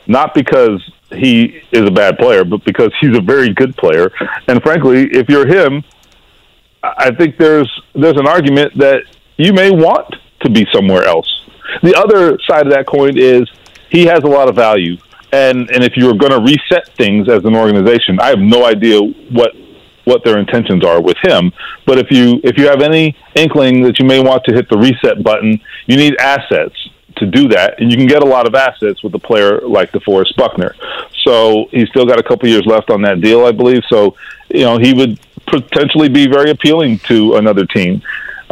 not 0.06 0.34
because 0.34 0.80
he 1.10 1.62
is 1.72 1.88
a 1.88 1.90
bad 1.90 2.16
player, 2.16 2.44
but 2.44 2.64
because 2.64 2.92
he's 3.00 3.18
a 3.18 3.20
very 3.20 3.52
good 3.52 3.76
player. 3.76 4.12
And 4.46 4.62
frankly, 4.62 5.08
if 5.10 5.28
you're 5.28 5.48
him, 5.48 5.82
I 6.84 7.12
think 7.12 7.38
there's 7.38 7.68
there's 7.92 8.16
an 8.16 8.28
argument 8.28 8.78
that 8.78 9.02
you 9.36 9.52
may 9.52 9.72
want 9.72 10.14
to 10.42 10.48
be 10.48 10.64
somewhere 10.72 11.02
else. 11.02 11.28
The 11.82 11.96
other 11.96 12.38
side 12.48 12.68
of 12.68 12.72
that 12.72 12.86
coin 12.86 13.18
is 13.18 13.50
he 13.90 14.06
has 14.06 14.20
a 14.20 14.28
lot 14.28 14.48
of 14.48 14.54
value, 14.54 14.96
and 15.32 15.68
and 15.72 15.82
if 15.82 15.96
you're 15.96 16.14
going 16.14 16.30
to 16.30 16.40
reset 16.40 16.94
things 16.94 17.28
as 17.28 17.44
an 17.44 17.56
organization, 17.56 18.20
I 18.20 18.28
have 18.28 18.38
no 18.38 18.64
idea 18.64 19.00
what 19.00 19.56
what 20.04 20.24
their 20.24 20.38
intentions 20.38 20.84
are 20.84 21.00
with 21.00 21.16
him. 21.22 21.52
But 21.86 21.98
if 21.98 22.10
you 22.10 22.40
if 22.44 22.58
you 22.58 22.66
have 22.68 22.82
any 22.82 23.16
inkling 23.34 23.82
that 23.82 23.98
you 23.98 24.04
may 24.04 24.20
want 24.20 24.44
to 24.44 24.52
hit 24.52 24.68
the 24.68 24.78
reset 24.78 25.22
button, 25.22 25.60
you 25.86 25.96
need 25.96 26.16
assets 26.18 26.76
to 27.16 27.26
do 27.26 27.48
that, 27.48 27.80
and 27.80 27.90
you 27.90 27.96
can 27.96 28.06
get 28.06 28.22
a 28.22 28.26
lot 28.26 28.46
of 28.46 28.54
assets 28.54 29.02
with 29.02 29.14
a 29.14 29.18
player 29.18 29.60
like 29.60 29.92
DeForest 29.92 30.34
Buckner. 30.36 30.74
So 31.24 31.66
he's 31.70 31.88
still 31.88 32.06
got 32.06 32.18
a 32.18 32.22
couple 32.22 32.48
years 32.48 32.66
left 32.66 32.90
on 32.90 33.02
that 33.02 33.20
deal, 33.20 33.44
I 33.44 33.52
believe. 33.52 33.82
So 33.88 34.16
you 34.48 34.64
know 34.64 34.78
he 34.78 34.92
would 34.92 35.18
potentially 35.46 36.08
be 36.08 36.26
very 36.26 36.50
appealing 36.50 36.98
to 37.00 37.36
another 37.36 37.66
team. 37.66 38.02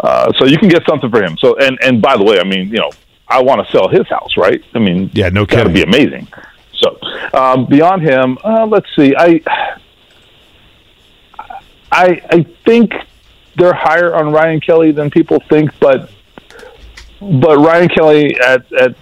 Uh, 0.03 0.33
so 0.39 0.47
you 0.47 0.59
can 0.59 0.69
get 0.69 0.83
something 0.89 1.11
for 1.11 1.23
him. 1.23 1.37
So 1.39 1.57
and 1.57 1.79
and 1.83 2.01
by 2.01 2.17
the 2.17 2.25
way, 2.25 2.41
I 2.41 2.45
mean 2.45 2.69
you 2.69 2.79
know 2.79 2.91
I 3.29 3.43
want 3.43 3.65
to 3.65 3.73
sell 3.73 3.89
his 3.89 4.09
house, 4.09 4.37
right? 4.37 4.63
I 4.75 4.79
mean 4.79 5.11
yeah, 5.13 5.29
no, 5.29 5.45
to 5.45 5.69
be 5.69 5.83
amazing. 5.83 6.29
So 6.75 6.99
um, 7.35 7.67
beyond 7.67 8.03
him, 8.03 8.39
uh, 8.43 8.67
let's 8.67 8.87
see. 8.97 9.15
I 9.17 9.41
I 11.93 12.21
I 12.31 12.47
think 12.65 12.93
they're 13.57 13.75
higher 13.75 14.15
on 14.15 14.33
Ryan 14.33 14.61
Kelly 14.61 14.93
than 14.93 15.11
people 15.11 15.41
think, 15.49 15.71
but 15.81 16.11
but 17.21 17.59
Ryan 17.59 17.89
Kelly 17.89 18.39
at 18.41 18.73
at 18.73 18.95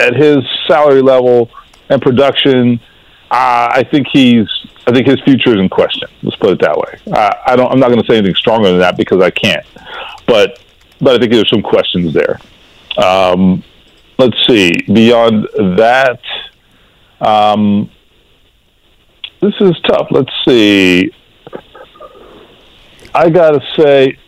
at 0.00 0.14
his 0.14 0.38
salary 0.66 1.02
level 1.02 1.50
and 1.88 2.00
production, 2.00 2.80
uh, 3.30 3.68
I 3.70 3.84
think 3.90 4.06
he's 4.12 4.48
I 4.86 4.92
think 4.92 5.06
his 5.06 5.20
future 5.22 5.54
is 5.54 5.60
in 5.60 5.68
question. 5.68 6.08
Let's 6.22 6.36
put 6.36 6.50
it 6.50 6.60
that 6.60 6.76
way. 6.76 7.00
Uh, 7.12 7.34
I 7.46 7.56
don't. 7.56 7.70
I'm 7.72 7.80
not 7.80 7.88
going 7.88 8.00
to 8.00 8.06
say 8.06 8.18
anything 8.18 8.34
stronger 8.34 8.70
than 8.70 8.80
that 8.80 8.96
because 8.96 9.22
I 9.22 9.30
can't. 9.30 9.64
But 10.26 10.62
but 11.00 11.14
I 11.14 11.18
think 11.18 11.32
there's 11.32 11.50
some 11.50 11.62
questions 11.62 12.12
there. 12.12 12.38
Um, 12.98 13.64
let's 14.18 14.36
see. 14.46 14.72
Beyond 14.92 15.48
that, 15.78 16.20
um, 17.20 17.90
this 19.40 19.54
is 19.60 19.78
tough. 19.86 20.08
Let's 20.10 20.32
see. 20.46 21.12
I 23.14 23.30
gotta 23.30 23.60
say, 23.76 24.18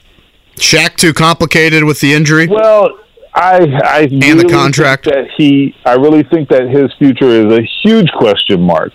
Shaq 0.56 0.96
too 0.96 1.12
complicated 1.12 1.84
with 1.84 2.00
the 2.00 2.12
injury. 2.12 2.46
Well, 2.46 2.98
I 3.34 3.58
I 3.84 4.00
and 4.02 4.22
really 4.22 4.42
the 4.44 4.48
contract 4.48 5.04
think 5.04 5.16
that 5.16 5.30
he. 5.36 5.74
I 5.84 5.94
really 5.94 6.22
think 6.22 6.48
that 6.48 6.68
his 6.68 6.92
future 6.98 7.28
is 7.28 7.52
a 7.52 7.62
huge 7.82 8.10
question 8.12 8.62
mark. 8.62 8.94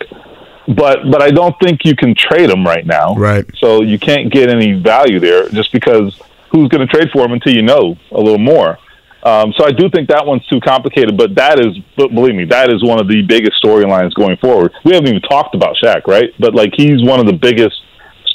But 0.68 1.10
but 1.10 1.22
I 1.22 1.30
don't 1.30 1.54
think 1.60 1.84
you 1.84 1.96
can 1.96 2.14
trade 2.14 2.50
him 2.50 2.64
right 2.64 2.86
now. 2.86 3.14
Right. 3.14 3.44
So 3.58 3.82
you 3.82 3.98
can't 3.98 4.32
get 4.32 4.48
any 4.48 4.72
value 4.72 5.20
there 5.20 5.48
just 5.48 5.72
because 5.72 6.20
who's 6.50 6.68
going 6.68 6.86
to 6.86 6.92
trade 6.92 7.10
for 7.12 7.24
him 7.24 7.32
until 7.32 7.54
you 7.54 7.62
know 7.62 7.96
a 8.10 8.20
little 8.20 8.38
more. 8.38 8.78
Um, 9.24 9.52
so 9.56 9.64
I 9.64 9.70
do 9.70 9.88
think 9.88 10.08
that 10.08 10.26
one's 10.26 10.46
too 10.46 10.60
complicated. 10.60 11.16
But 11.16 11.34
that 11.36 11.60
is, 11.60 11.78
but 11.96 12.08
believe 12.08 12.34
me, 12.34 12.44
that 12.46 12.70
is 12.70 12.82
one 12.82 13.00
of 13.00 13.08
the 13.08 13.22
biggest 13.22 13.62
storylines 13.62 14.12
going 14.14 14.36
forward. 14.36 14.72
We 14.84 14.94
haven't 14.94 15.08
even 15.08 15.22
talked 15.22 15.54
about 15.54 15.76
Shaq, 15.82 16.06
right? 16.06 16.30
But 16.38 16.54
like 16.54 16.72
he's 16.76 17.02
one 17.02 17.20
of 17.20 17.26
the 17.26 17.32
biggest 17.32 17.80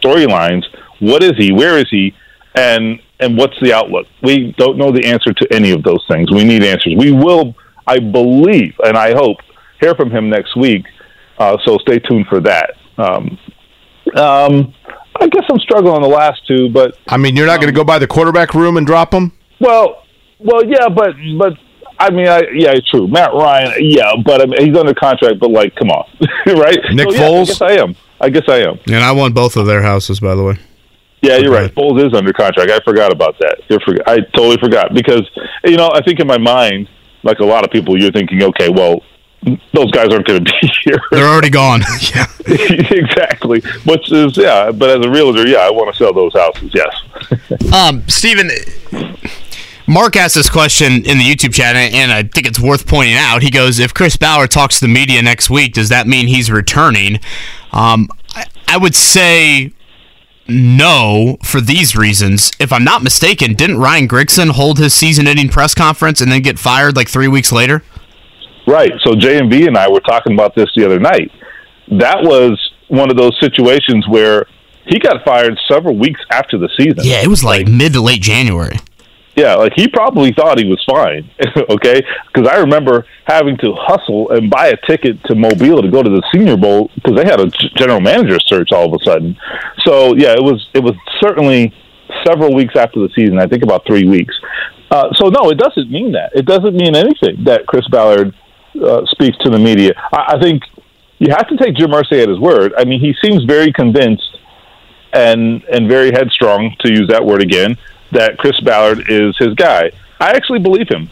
storylines. 0.01 0.63
What 0.99 1.23
is 1.23 1.33
he? 1.37 1.51
Where 1.51 1.77
is 1.77 1.87
he? 1.89 2.13
And 2.55 2.99
and 3.19 3.37
what's 3.37 3.55
the 3.61 3.73
outlook? 3.73 4.07
We 4.23 4.53
don't 4.57 4.77
know 4.77 4.91
the 4.91 5.05
answer 5.05 5.33
to 5.33 5.47
any 5.53 5.71
of 5.71 5.83
those 5.83 6.03
things. 6.09 6.31
We 6.31 6.43
need 6.43 6.63
answers. 6.63 6.93
We 6.97 7.11
will, 7.11 7.55
I 7.87 7.99
believe, 7.99 8.73
and 8.83 8.95
I 8.97 9.13
hope, 9.13 9.37
hear 9.79 9.95
from 9.95 10.11
him 10.11 10.29
next 10.29 10.55
week. 10.55 10.85
Uh, 11.39 11.57
so 11.65 11.77
stay 11.79 11.99
tuned 11.99 12.27
for 12.27 12.39
that. 12.41 12.71
Um, 12.97 13.37
um, 14.15 14.73
I 15.19 15.27
guess 15.27 15.43
I'm 15.49 15.59
struggling 15.59 15.93
on 15.95 16.01
the 16.01 16.07
last 16.07 16.45
two, 16.47 16.69
but 16.69 16.97
I 17.07 17.17
mean, 17.17 17.35
you're 17.35 17.47
not 17.47 17.57
going 17.59 17.71
to 17.73 17.75
go 17.75 17.83
by 17.83 17.99
the 17.99 18.07
quarterback 18.07 18.53
room 18.53 18.77
and 18.77 18.85
drop 18.85 19.13
him. 19.13 19.31
well, 19.59 20.03
well, 20.39 20.63
yeah, 20.65 20.87
but 20.89 21.15
but 21.39 21.53
I 21.99 22.11
mean, 22.11 22.27
I, 22.27 22.41
yeah, 22.53 22.71
it's 22.73 22.87
true. 22.89 23.07
Matt 23.07 23.33
Ryan, 23.33 23.73
yeah, 23.79 24.11
but 24.23 24.41
I 24.41 24.45
mean, 24.45 24.63
he's 24.67 24.77
under 24.77 24.93
contract. 24.93 25.39
But 25.39 25.49
like, 25.51 25.75
come 25.75 25.89
on, 25.89 26.05
right? 26.47 26.77
Nick 26.93 27.11
So, 27.11 27.15
yeah, 27.15 27.21
I 27.25 27.29
Foles? 27.29 27.47
guess 27.47 27.61
I 27.61 27.71
am. 27.73 27.95
I 28.21 28.29
guess 28.29 28.43
I 28.47 28.57
am. 28.59 28.79
And 28.87 28.97
I 29.03 29.11
won 29.11 29.33
both 29.33 29.57
of 29.57 29.65
their 29.65 29.81
houses, 29.81 30.19
by 30.19 30.35
the 30.35 30.43
way. 30.43 30.57
Yeah, 31.21 31.37
you're 31.37 31.51
right. 31.51 31.73
Foles 31.73 32.05
is 32.05 32.13
under 32.13 32.31
contract. 32.31 32.69
I 32.69 32.79
forgot 32.81 33.11
about 33.11 33.37
that. 33.39 33.61
For, 33.83 33.95
I 34.07 34.19
totally 34.35 34.57
forgot 34.57 34.93
because 34.93 35.29
you 35.63 35.75
know 35.75 35.89
I 35.93 36.01
think 36.01 36.19
in 36.19 36.27
my 36.27 36.37
mind, 36.37 36.89
like 37.23 37.39
a 37.39 37.45
lot 37.45 37.65
of 37.65 37.71
people, 37.71 37.99
you're 37.99 38.11
thinking, 38.11 38.43
okay, 38.43 38.69
well, 38.69 39.01
those 39.73 39.91
guys 39.91 40.09
aren't 40.09 40.27
going 40.27 40.43
to 40.45 40.51
be 40.51 40.71
here. 40.83 40.99
They're 41.11 41.27
already 41.27 41.49
gone. 41.49 41.81
yeah. 42.15 42.27
exactly. 42.47 43.61
Which 43.85 44.11
is 44.11 44.37
yeah, 44.37 44.71
but 44.71 44.99
as 44.99 45.05
a 45.05 45.09
realtor, 45.09 45.47
yeah, 45.47 45.59
I 45.59 45.71
want 45.71 45.91
to 45.91 45.97
sell 45.97 46.13
those 46.13 46.33
houses. 46.33 46.71
Yes. 46.73 47.73
Um, 47.73 48.07
Steven, 48.07 48.49
Mark 49.87 50.15
asked 50.15 50.35
this 50.35 50.49
question 50.49 51.05
in 51.05 51.17
the 51.17 51.23
YouTube 51.23 51.53
chat, 51.53 51.75
and 51.75 52.11
I 52.11 52.23
think 52.23 52.45
it's 52.45 52.59
worth 52.59 52.87
pointing 52.87 53.15
out. 53.15 53.41
He 53.41 53.49
goes, 53.49 53.79
"If 53.79 53.93
Chris 53.93 54.17
Ballard 54.17 54.51
talks 54.51 54.79
to 54.79 54.85
the 54.85 54.93
media 54.93 55.21
next 55.21 55.49
week, 55.49 55.73
does 55.73 55.89
that 55.89 56.07
mean 56.07 56.27
he's 56.27 56.51
returning?" 56.51 57.19
Um, 57.71 58.09
I, 58.35 58.45
I 58.67 58.77
would 58.77 58.95
say 58.95 59.73
no 60.49 61.37
for 61.43 61.61
these 61.61 61.95
reasons. 61.95 62.51
If 62.59 62.71
I'm 62.71 62.83
not 62.83 63.03
mistaken, 63.03 63.53
didn't 63.53 63.77
Ryan 63.79 64.07
Grigson 64.07 64.51
hold 64.51 64.77
his 64.79 64.93
season-ending 64.93 65.49
press 65.49 65.73
conference 65.73 66.21
and 66.21 66.31
then 66.31 66.41
get 66.41 66.59
fired 66.59 66.95
like 66.95 67.09
three 67.09 67.27
weeks 67.27 67.51
later? 67.51 67.83
Right. 68.67 68.91
So 69.03 69.15
J 69.15 69.39
and 69.39 69.77
I 69.77 69.89
were 69.89 70.01
talking 70.01 70.33
about 70.33 70.55
this 70.55 70.69
the 70.75 70.85
other 70.85 70.99
night. 70.99 71.31
That 71.89 72.17
was 72.21 72.59
one 72.89 73.09
of 73.09 73.17
those 73.17 73.37
situations 73.39 74.07
where 74.07 74.45
he 74.85 74.99
got 74.99 75.23
fired 75.23 75.57
several 75.69 75.97
weeks 75.97 76.21
after 76.31 76.57
the 76.57 76.69
season. 76.77 76.99
Yeah, 77.03 77.21
it 77.21 77.27
was 77.27 77.43
like 77.43 77.67
mid 77.67 77.93
to 77.93 78.01
late 78.01 78.21
January. 78.21 78.77
Yeah, 79.37 79.53
like 79.53 79.73
he 79.75 79.87
probably 79.87 80.33
thought 80.33 80.57
he 80.57 80.65
was 80.65 80.83
fine, 80.89 81.29
okay? 81.69 82.01
Because 82.33 82.49
I 82.49 82.57
remember 82.57 83.05
having 83.25 83.55
to 83.57 83.71
hustle 83.77 84.31
and 84.31 84.49
buy 84.49 84.69
a 84.69 84.77
ticket 84.87 85.23
to 85.25 85.35
Mobile 85.35 85.83
to 85.83 85.91
go 85.91 86.01
to 86.01 86.09
the 86.09 86.23
Senior 86.33 86.57
Bowl 86.57 86.89
because 86.95 87.15
they 87.15 87.23
had 87.23 87.39
a 87.39 87.47
general 87.77 87.99
manager 87.99 88.39
search 88.39 88.71
all 88.71 88.91
of 88.91 88.99
a 88.99 89.05
sudden. 89.05 89.37
So 89.85 90.15
yeah, 90.15 90.33
it 90.33 90.41
was 90.41 90.67
it 90.73 90.83
was 90.83 90.95
certainly 91.21 91.71
several 92.25 92.55
weeks 92.55 92.73
after 92.75 92.99
the 92.99 93.09
season. 93.15 93.37
I 93.37 93.45
think 93.45 93.61
about 93.61 93.85
three 93.85 94.07
weeks. 94.07 94.33
Uh, 94.89 95.13
so 95.13 95.29
no, 95.29 95.51
it 95.51 95.59
doesn't 95.59 95.91
mean 95.91 96.13
that. 96.13 96.31
It 96.33 96.47
doesn't 96.47 96.75
mean 96.75 96.95
anything 96.95 97.43
that 97.43 97.67
Chris 97.67 97.87
Ballard 97.89 98.33
uh, 98.81 99.05
speaks 99.05 99.37
to 99.43 99.51
the 99.51 99.59
media. 99.59 99.93
I, 100.13 100.33
I 100.35 100.41
think 100.41 100.63
you 101.19 101.29
have 101.29 101.47
to 101.49 101.57
take 101.57 101.75
Jim 101.75 101.91
Irsay 101.91 102.23
at 102.23 102.29
his 102.29 102.39
word. 102.39 102.73
I 102.75 102.85
mean, 102.85 102.99
he 102.99 103.13
seems 103.23 103.43
very 103.43 103.71
convinced 103.71 104.39
and 105.13 105.63
and 105.65 105.87
very 105.87 106.11
headstrong, 106.11 106.75
to 106.79 106.91
use 106.91 107.07
that 107.09 107.23
word 107.23 107.43
again, 107.43 107.77
that 108.11 108.37
Chris 108.37 108.59
Ballard 108.61 109.09
is 109.09 109.37
his 109.37 109.53
guy. 109.55 109.91
I 110.19 110.31
actually 110.31 110.59
believe 110.59 110.87
him. 110.89 111.09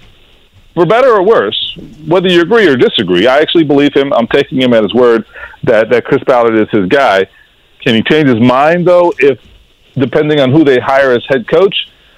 For 0.73 0.85
better 0.85 1.09
or 1.09 1.23
worse, 1.23 1.77
whether 2.05 2.27
you 2.27 2.41
agree 2.41 2.67
or 2.67 2.75
disagree, 2.75 3.27
I 3.27 3.39
actually 3.39 3.63
believe 3.63 3.93
him. 3.93 4.11
I'm 4.11 4.27
taking 4.27 4.61
him 4.61 4.73
at 4.73 4.83
his 4.83 4.93
word 4.93 5.25
that, 5.63 5.89
that 5.89 6.03
Chris 6.03 6.21
Ballard 6.25 6.55
is 6.55 6.69
his 6.69 6.87
guy. 6.89 7.27
Can 7.81 7.95
he 7.95 8.03
change 8.03 8.27
his 8.27 8.41
mind 8.41 8.87
though 8.87 9.13
if 9.19 9.39
depending 9.93 10.41
on 10.41 10.51
who 10.51 10.65
they 10.65 10.79
hire 10.79 11.11
as 11.11 11.23
head 11.29 11.47
coach 11.47 11.75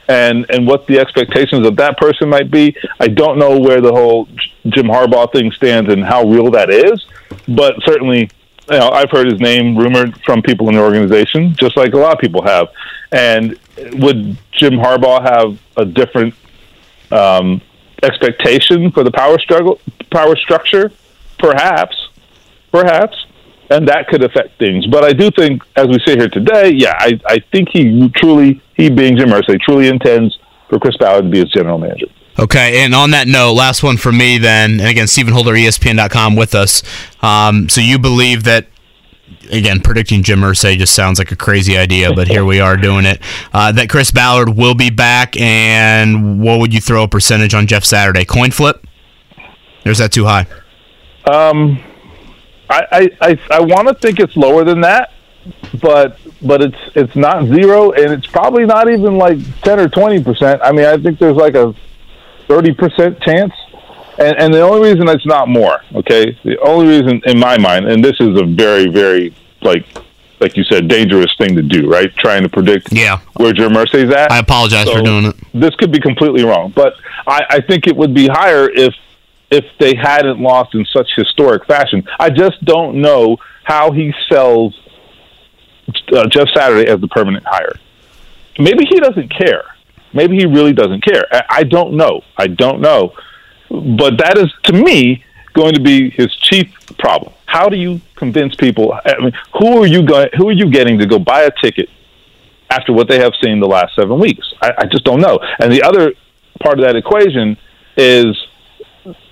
and 0.07 0.45
and 0.49 0.65
what 0.65 0.87
the 0.87 0.97
expectations 0.97 1.67
of 1.67 1.75
that 1.75 1.97
person 1.97 2.29
might 2.29 2.49
be? 2.49 2.75
I 2.99 3.09
don't 3.09 3.37
know 3.37 3.59
where 3.59 3.81
the 3.81 3.91
whole 3.91 4.27
Jim 4.69 4.87
Harbaugh 4.87 5.31
thing 5.31 5.51
stands 5.51 5.91
and 5.91 6.03
how 6.03 6.23
real 6.23 6.49
that 6.51 6.71
is, 6.71 7.05
but 7.47 7.75
certainly 7.85 8.29
you 8.71 8.77
know, 8.77 8.89
I've 8.89 9.11
heard 9.11 9.31
his 9.31 9.39
name 9.39 9.77
rumored 9.77 10.21
from 10.23 10.41
people 10.41 10.67
in 10.69 10.75
the 10.75 10.81
organization, 10.81 11.55
just 11.55 11.77
like 11.77 11.93
a 11.93 11.97
lot 11.97 12.13
of 12.13 12.19
people 12.19 12.43
have. 12.43 12.67
And 13.11 13.57
would 13.93 14.37
Jim 14.51 14.73
Harbaugh 14.73 15.21
have 15.21 15.59
a 15.77 15.85
different 15.85 16.33
um, 17.11 17.61
expectation 18.03 18.91
for 18.91 19.03
the 19.03 19.11
power 19.11 19.39
struggle, 19.39 19.79
power 20.11 20.35
structure? 20.35 20.91
Perhaps, 21.39 22.09
perhaps, 22.71 23.25
and 23.69 23.87
that 23.87 24.07
could 24.07 24.23
affect 24.23 24.57
things. 24.57 24.87
But 24.87 25.03
I 25.03 25.13
do 25.13 25.29
think, 25.31 25.63
as 25.75 25.87
we 25.87 25.99
sit 26.05 26.17
here 26.19 26.29
today, 26.29 26.71
yeah, 26.73 26.95
I, 26.97 27.19
I 27.25 27.39
think 27.51 27.69
he 27.71 28.09
truly, 28.15 28.61
he 28.75 28.89
being 28.89 29.17
Jim 29.17 29.29
Irsay, 29.29 29.59
truly 29.61 29.87
intends 29.87 30.37
for 30.69 30.79
Chris 30.79 30.97
Ballard 30.97 31.25
to 31.25 31.29
be 31.29 31.39
his 31.39 31.51
general 31.51 31.77
manager. 31.77 32.07
Okay, 32.39 32.83
and 32.83 32.93
on 32.93 33.11
that 33.11 33.27
note, 33.27 33.53
last 33.53 33.81
one 33.81 33.97
for 33.97 34.11
me 34.11 34.37
then, 34.37 34.79
and 34.79 34.87
again, 34.87 35.07
Stephen 35.07 35.33
Holder, 35.33 35.53
ESPN.com 35.53 36.35
with 36.35 36.53
us. 36.53 36.83
Um, 37.23 37.67
so 37.67 37.81
you 37.81 37.97
believe 37.97 38.43
that, 38.43 38.67
again, 39.51 39.79
predicting 39.81 40.23
Jim 40.23 40.39
Irsay 40.41 40.77
just 40.77 40.93
sounds 40.93 41.19
like 41.19 41.31
a 41.31 41.35
crazy 41.35 41.77
idea, 41.77 42.13
but 42.13 42.27
here 42.27 42.45
we 42.45 42.59
are 42.59 42.77
doing 42.77 43.05
it, 43.05 43.21
uh, 43.53 43.71
that 43.71 43.89
Chris 43.89 44.11
Ballard 44.11 44.49
will 44.49 44.75
be 44.75 44.89
back, 44.89 45.39
and 45.39 46.41
what 46.41 46.59
would 46.59 46.73
you 46.73 46.81
throw 46.81 47.03
a 47.03 47.07
percentage 47.07 47.53
on 47.53 47.67
Jeff 47.67 47.83
Saturday? 47.83 48.25
Coin 48.25 48.51
flip? 48.51 48.85
Is 49.85 49.99
that 49.99 50.11
too 50.11 50.25
high? 50.25 50.47
Um, 51.25 51.79
I 52.69 52.81
I, 52.91 53.09
I, 53.21 53.39
I 53.51 53.59
want 53.61 53.87
to 53.87 53.93
think 53.93 54.19
it's 54.19 54.35
lower 54.35 54.63
than 54.63 54.81
that, 54.81 55.13
but 55.81 56.19
but 56.41 56.61
it's 56.61 56.77
it's 56.95 57.15
not 57.15 57.45
zero, 57.45 57.91
and 57.91 58.11
it's 58.11 58.27
probably 58.27 58.65
not 58.65 58.89
even 58.89 59.17
like 59.17 59.37
ten 59.61 59.79
or 59.79 59.87
twenty 59.87 60.21
percent. 60.23 60.61
I 60.61 60.71
mean, 60.71 60.85
I 60.85 60.97
think 60.97 61.19
there's 61.19 61.37
like 61.37 61.55
a 61.55 61.73
thirty 62.47 62.73
percent 62.73 63.21
chance, 63.21 63.53
and 64.19 64.37
and 64.37 64.53
the 64.53 64.61
only 64.61 64.89
reason 64.89 65.07
it's 65.09 65.25
not 65.25 65.47
more, 65.47 65.81
okay, 65.95 66.37
the 66.43 66.57
only 66.59 66.87
reason 66.87 67.21
in 67.25 67.39
my 67.39 67.57
mind, 67.57 67.87
and 67.87 68.03
this 68.03 68.15
is 68.19 68.39
a 68.39 68.45
very 68.45 68.87
very 68.87 69.33
like 69.61 69.85
like 70.39 70.55
you 70.55 70.63
said, 70.65 70.87
dangerous 70.87 71.33
thing 71.37 71.55
to 71.55 71.63
do, 71.63 71.89
right? 71.89 72.13
Trying 72.17 72.43
to 72.43 72.49
predict 72.49 72.93
yeah. 72.93 73.19
where 73.37 73.53
Jim 73.53 73.71
Irsay's 73.71 74.13
at. 74.13 74.31
I 74.31 74.39
apologize 74.39 74.89
for 74.89 75.01
doing 75.01 75.25
it. 75.25 75.35
This 75.53 75.73
could 75.75 75.91
be 75.91 75.99
completely 75.99 76.43
wrong, 76.43 76.71
but 76.75 76.93
I, 77.25 77.41
I 77.49 77.61
think 77.61 77.87
it 77.87 77.95
would 77.95 78.13
be 78.13 78.27
higher 78.27 78.69
if 78.69 78.93
if 79.49 79.65
they 79.79 79.95
hadn't 79.95 80.39
lost 80.39 80.75
in 80.75 80.85
such 80.85 81.09
historic 81.15 81.65
fashion. 81.65 82.03
I 82.19 82.29
just 82.29 82.63
don't 82.65 83.01
know 83.01 83.37
how 83.63 83.91
he 83.91 84.13
sells 84.29 84.77
uh, 86.13 86.27
Jeff 86.27 86.47
Saturday 86.53 86.89
as 86.89 86.99
the 86.99 87.07
permanent 87.07 87.45
hire. 87.45 87.75
Maybe 88.59 88.85
he 88.85 88.99
doesn't 88.99 89.29
care. 89.29 89.63
Maybe 90.13 90.37
he 90.37 90.45
really 90.45 90.73
doesn't 90.73 91.03
care. 91.03 91.25
I, 91.31 91.43
I 91.49 91.63
don't 91.63 91.95
know. 91.95 92.21
I 92.37 92.47
don't 92.47 92.81
know. 92.81 93.13
But 93.69 94.17
that 94.17 94.37
is, 94.37 94.51
to 94.63 94.73
me, 94.73 95.23
going 95.53 95.73
to 95.73 95.81
be 95.81 96.09
his 96.09 96.33
chief 96.35 96.71
problem. 96.97 97.33
How 97.45 97.69
do 97.69 97.77
you 97.77 98.01
convince 98.15 98.55
people? 98.55 98.93
I 98.93 99.17
mean, 99.19 99.33
who 99.59 99.81
are 99.81 99.87
you 99.87 100.03
going? 100.03 100.29
Who 100.37 100.49
are 100.49 100.53
you 100.53 100.69
getting 100.69 100.99
to 100.99 101.05
go 101.05 101.19
buy 101.19 101.43
a 101.43 101.51
ticket 101.61 101.89
after 102.69 102.93
what 102.93 103.07
they 103.07 103.19
have 103.19 103.33
seen 103.43 103.59
the 103.59 103.67
last 103.67 103.95
seven 103.95 104.19
weeks? 104.19 104.53
I, 104.61 104.73
I 104.79 104.85
just 104.85 105.03
don't 105.03 105.21
know. 105.21 105.39
And 105.59 105.71
the 105.71 105.83
other 105.83 106.13
part 106.61 106.79
of 106.79 106.85
that 106.85 106.95
equation 106.95 107.57
is 107.95 108.37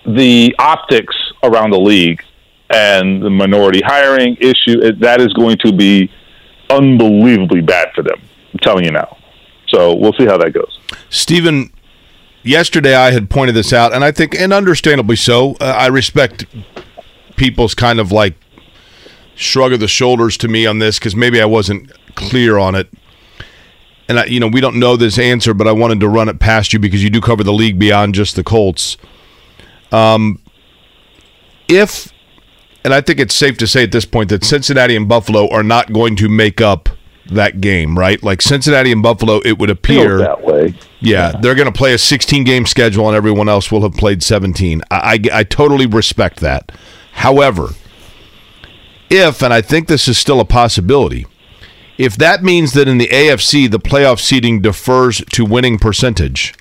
the 0.05 0.55
optics 0.59 1.15
around 1.43 1.71
the 1.71 1.79
league 1.79 2.23
and 2.69 3.21
the 3.21 3.29
minority 3.29 3.81
hiring 3.85 4.37
issue. 4.37 4.91
That 4.99 5.21
is 5.21 5.33
going 5.33 5.57
to 5.65 5.71
be 5.71 6.11
unbelievably 6.69 7.61
bad 7.61 7.89
for 7.93 8.01
them. 8.03 8.19
I'm 8.53 8.59
telling 8.59 8.85
you 8.85 8.91
now. 8.91 9.17
So 9.67 9.95
we'll 9.95 10.13
see 10.13 10.25
how 10.25 10.37
that 10.37 10.53
goes. 10.53 10.79
Stephen, 11.09 11.71
yesterday 12.45 12.95
I 12.95 13.11
had 13.11 13.29
pointed 13.29 13.55
this 13.55 13.73
out, 13.73 13.93
and 13.93 14.03
I 14.03 14.11
think, 14.11 14.39
and 14.39 14.53
understandably 14.53 15.15
so, 15.15 15.55
uh, 15.59 15.65
I 15.77 15.87
respect 15.87 16.45
people's 17.35 17.75
kind 17.75 17.99
of 17.99 18.11
like 18.11 18.35
shrug 19.35 19.73
of 19.73 19.79
the 19.79 19.87
shoulders 19.87 20.37
to 20.37 20.47
me 20.47 20.65
on 20.65 20.79
this 20.79 20.97
because 20.97 21.15
maybe 21.15 21.41
I 21.41 21.45
wasn't 21.45 21.91
clear 22.15 22.57
on 22.57 22.75
it. 22.75 22.89
And 24.07 24.19
I, 24.19 24.25
you 24.25 24.39
know, 24.39 24.47
we 24.47 24.61
don't 24.61 24.77
know 24.77 24.95
this 24.95 25.17
answer, 25.17 25.53
but 25.53 25.67
I 25.67 25.71
wanted 25.71 25.99
to 26.01 26.07
run 26.07 26.29
it 26.29 26.39
past 26.39 26.73
you 26.73 26.79
because 26.79 27.03
you 27.03 27.09
do 27.09 27.19
cover 27.19 27.43
the 27.43 27.51
league 27.51 27.79
beyond 27.79 28.15
just 28.15 28.35
the 28.35 28.43
Colts. 28.43 28.97
Um, 29.91 30.41
if, 31.67 32.13
and 32.83 32.93
I 32.93 33.01
think 33.01 33.19
it's 33.19 33.33
safe 33.33 33.57
to 33.57 33.67
say 33.67 33.83
at 33.83 33.91
this 33.91 34.05
point 34.05 34.29
that 34.29 34.43
Cincinnati 34.43 34.95
and 34.95 35.09
Buffalo 35.09 35.49
are 35.49 35.63
not 35.63 35.91
going 35.91 36.15
to 36.17 36.29
make 36.29 36.61
up 36.61 36.89
that 37.27 37.61
game, 37.61 37.97
right? 37.97 38.21
Like 38.21 38.41
Cincinnati 38.41 38.91
and 38.91 39.01
Buffalo, 39.01 39.41
it 39.45 39.57
would 39.57 39.69
appear 39.69 40.19
that 40.19 40.41
way. 40.41 40.75
Yeah, 40.99 41.33
they're 41.41 41.55
going 41.55 41.71
to 41.71 41.77
play 41.77 41.93
a 41.93 41.97
16 41.97 42.43
game 42.43 42.65
schedule, 42.65 43.07
and 43.07 43.15
everyone 43.15 43.49
else 43.49 43.71
will 43.71 43.81
have 43.81 43.93
played 43.93 44.23
17. 44.23 44.81
I, 44.89 44.95
I, 44.95 45.39
I 45.39 45.43
totally 45.43 45.85
respect 45.85 46.39
that. 46.39 46.71
However, 47.13 47.69
if, 49.09 49.41
and 49.41 49.53
I 49.53 49.61
think 49.61 49.87
this 49.87 50.07
is 50.07 50.17
still 50.17 50.39
a 50.39 50.45
possibility, 50.45 51.25
if 51.97 52.17
that 52.17 52.43
means 52.43 52.73
that 52.73 52.87
in 52.87 52.97
the 52.97 53.07
AFC 53.07 53.69
the 53.69 53.79
playoff 53.79 54.19
seeding 54.19 54.61
defers 54.61 55.21
to 55.31 55.45
winning 55.45 55.77
percentage, 55.77 56.53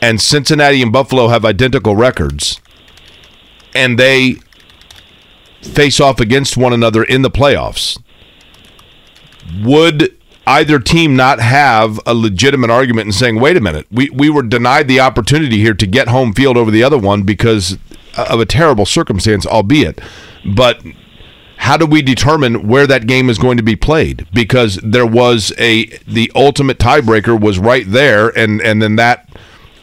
and 0.00 0.20
Cincinnati 0.20 0.82
and 0.82 0.92
Buffalo 0.92 1.28
have 1.28 1.44
identical 1.44 1.96
records, 1.96 2.60
and 3.74 3.98
they 3.98 4.36
face 5.62 6.00
off 6.00 6.20
against 6.20 6.56
one 6.56 6.72
another 6.72 7.04
in 7.04 7.22
the 7.22 7.30
playoffs, 7.30 8.01
would 9.62 10.16
either 10.46 10.78
team 10.78 11.14
not 11.14 11.40
have 11.40 12.00
a 12.06 12.14
legitimate 12.14 12.70
argument 12.70 13.06
in 13.06 13.12
saying, 13.12 13.38
wait 13.38 13.56
a 13.56 13.60
minute, 13.60 13.86
we, 13.90 14.10
we 14.10 14.28
were 14.28 14.42
denied 14.42 14.88
the 14.88 15.00
opportunity 15.00 15.58
here 15.58 15.74
to 15.74 15.86
get 15.86 16.08
home 16.08 16.32
field 16.32 16.56
over 16.56 16.70
the 16.70 16.82
other 16.82 16.98
one 16.98 17.22
because 17.22 17.78
of 18.16 18.40
a 18.40 18.46
terrible 18.46 18.86
circumstance, 18.86 19.46
albeit. 19.46 20.00
But 20.44 20.82
how 21.58 21.76
do 21.76 21.86
we 21.86 22.02
determine 22.02 22.66
where 22.66 22.88
that 22.88 23.06
game 23.06 23.30
is 23.30 23.38
going 23.38 23.56
to 23.56 23.62
be 23.62 23.76
played? 23.76 24.26
Because 24.32 24.80
there 24.82 25.06
was 25.06 25.52
a 25.58 25.86
the 26.08 26.30
ultimate 26.34 26.78
tiebreaker 26.78 27.40
was 27.40 27.58
right 27.58 27.84
there, 27.86 28.36
and 28.36 28.60
and 28.62 28.82
then 28.82 28.96
that 28.96 29.28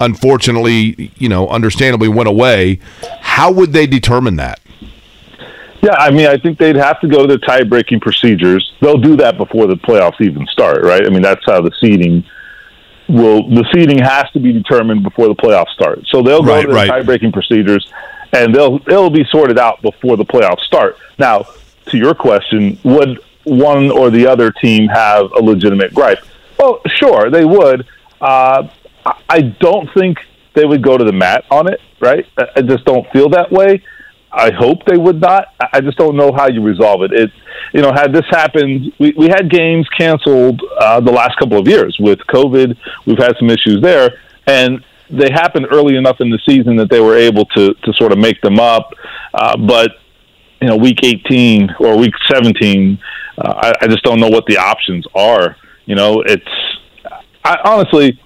unfortunately, 0.02 1.12
you 1.18 1.30
know, 1.30 1.48
understandably 1.48 2.10
went 2.10 2.28
away. 2.28 2.80
How 3.22 3.52
would 3.52 3.72
they 3.74 3.88
determine 3.88 4.36
that? 4.38 4.60
Yeah, 5.82 5.96
I 5.98 6.12
mean, 6.12 6.28
I 6.28 6.38
think 6.38 6.58
they'd 6.58 6.76
have 6.76 7.00
to 7.02 7.08
go 7.08 7.26
to 7.26 7.28
the 7.28 7.38
tie-breaking 7.38 8.02
procedures. 8.02 8.74
They'll 8.82 8.98
do 8.98 9.16
that 9.18 9.38
before 9.38 9.66
the 9.68 9.76
playoffs 9.76 10.20
even 10.20 10.46
start, 10.48 10.84
right? 10.84 11.06
I 11.06 11.10
mean, 11.10 11.22
that's 11.22 11.46
how 11.46 11.62
the 11.62 11.72
seeding 11.80 12.24
will. 13.08 13.48
The 13.50 13.66
seeding 13.74 14.00
has 14.00 14.30
to 14.32 14.40
be 14.40 14.52
determined 14.52 15.04
before 15.04 15.28
the 15.30 15.36
playoffs 15.36 15.70
start. 15.70 16.06
So 16.08 16.22
they'll 16.22 16.44
go 16.44 16.54
Right, 16.56 16.62
to 16.64 16.68
the 16.68 16.74
right. 16.74 16.88
tie-breaking 16.90 17.32
procedures, 17.32 17.90
and 18.34 18.54
they'll 18.54 18.76
it'll 18.88 19.10
be 19.10 19.24
sorted 19.32 19.58
out 19.58 19.82
before 19.82 20.18
the 20.18 20.26
playoffs 20.26 20.62
start. 20.62 20.98
Now, 21.18 21.46
to 21.88 21.98
your 21.98 22.14
question, 22.14 22.78
would 22.84 23.20
one 23.46 23.90
or 23.90 24.10
the 24.10 24.28
other 24.28 24.52
team 24.52 24.90
have 24.90 25.32
a 25.32 25.42
legitimate 25.42 25.94
gripe? 25.94 26.20
Well, 26.58 26.82
sure, 26.88 27.30
they 27.30 27.46
would. 27.46 27.86
Uh, 28.20 28.68
I- 29.06 29.14
I 29.30 29.42
don't 29.42 29.90
think 29.94 30.18
they 30.56 30.66
would 30.66 30.82
go 30.82 30.98
to 30.98 31.06
the 31.06 31.14
mat 31.14 31.46
on 31.50 31.72
it, 31.72 31.80
right? 32.02 32.26
I 32.56 32.62
just 32.62 32.84
don't 32.84 33.10
feel 33.12 33.30
that 33.30 33.50
way. 33.50 33.82
I 34.32 34.52
hope 34.52 34.86
they 34.86 34.98
would 34.98 35.20
not. 35.20 35.54
I- 35.60 35.82
just 35.82 35.98
don't 35.98 36.16
know 36.16 36.32
how 36.32 36.48
you 36.48 36.62
resolve 36.62 37.04
it. 37.04 37.12
It, 37.14 37.32
you 37.74 37.82
know, 37.82 37.92
had 37.92 38.14
this 38.14 38.26
happened, 38.30 38.94
we, 39.00 39.14
we 39.18 39.28
had 39.28 39.50
games 39.50 39.88
canceled 39.98 40.62
uh, 40.80 41.00
the 41.00 41.12
last 41.12 41.38
couple 41.38 41.58
of 41.58 41.68
years 41.68 41.98
with 42.00 42.20
COVID. 42.20 42.76
We've 43.06 43.18
had 43.18 43.36
some 43.40 43.50
issues 43.50 43.80
there, 43.82 44.20
and 44.46 44.84
they 45.10 45.32
happened 45.32 45.68
early 45.72 45.96
enough 45.96 46.18
in 46.20 46.30
the 46.30 46.40
season 46.48 46.76
that 46.78 46.90
they 46.90 47.00
were 47.00 47.16
able 47.16 47.46
to 47.46 47.74
to 47.74 47.94
sort 47.94 48.12
of 48.12 48.18
make 48.18 48.42
them 48.42 48.60
up. 48.60 48.94
Uh, 49.34 49.58
but 49.58 49.92
you 50.62 50.68
know, 50.68 50.76
week 50.76 51.00
18 51.04 51.76
or 51.80 51.98
week 51.98 52.14
17, 52.30 53.00
uh, 53.38 53.54
I, 53.56 53.74
I 53.82 53.88
just 53.88 54.04
don't 54.04 54.20
know 54.20 54.28
what 54.28 54.46
the 54.46 54.58
options 54.58 55.06
are. 55.16 55.56
You 55.86 55.96
know, 55.96 56.22
it's 56.26 56.44
I, 57.44 57.58
honestly 57.64 58.20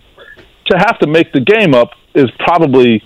to 0.67 0.77
have 0.77 0.99
to 0.99 1.07
make 1.07 1.31
the 1.33 1.41
game 1.41 1.73
up 1.73 1.91
is 2.15 2.29
probably 2.39 3.03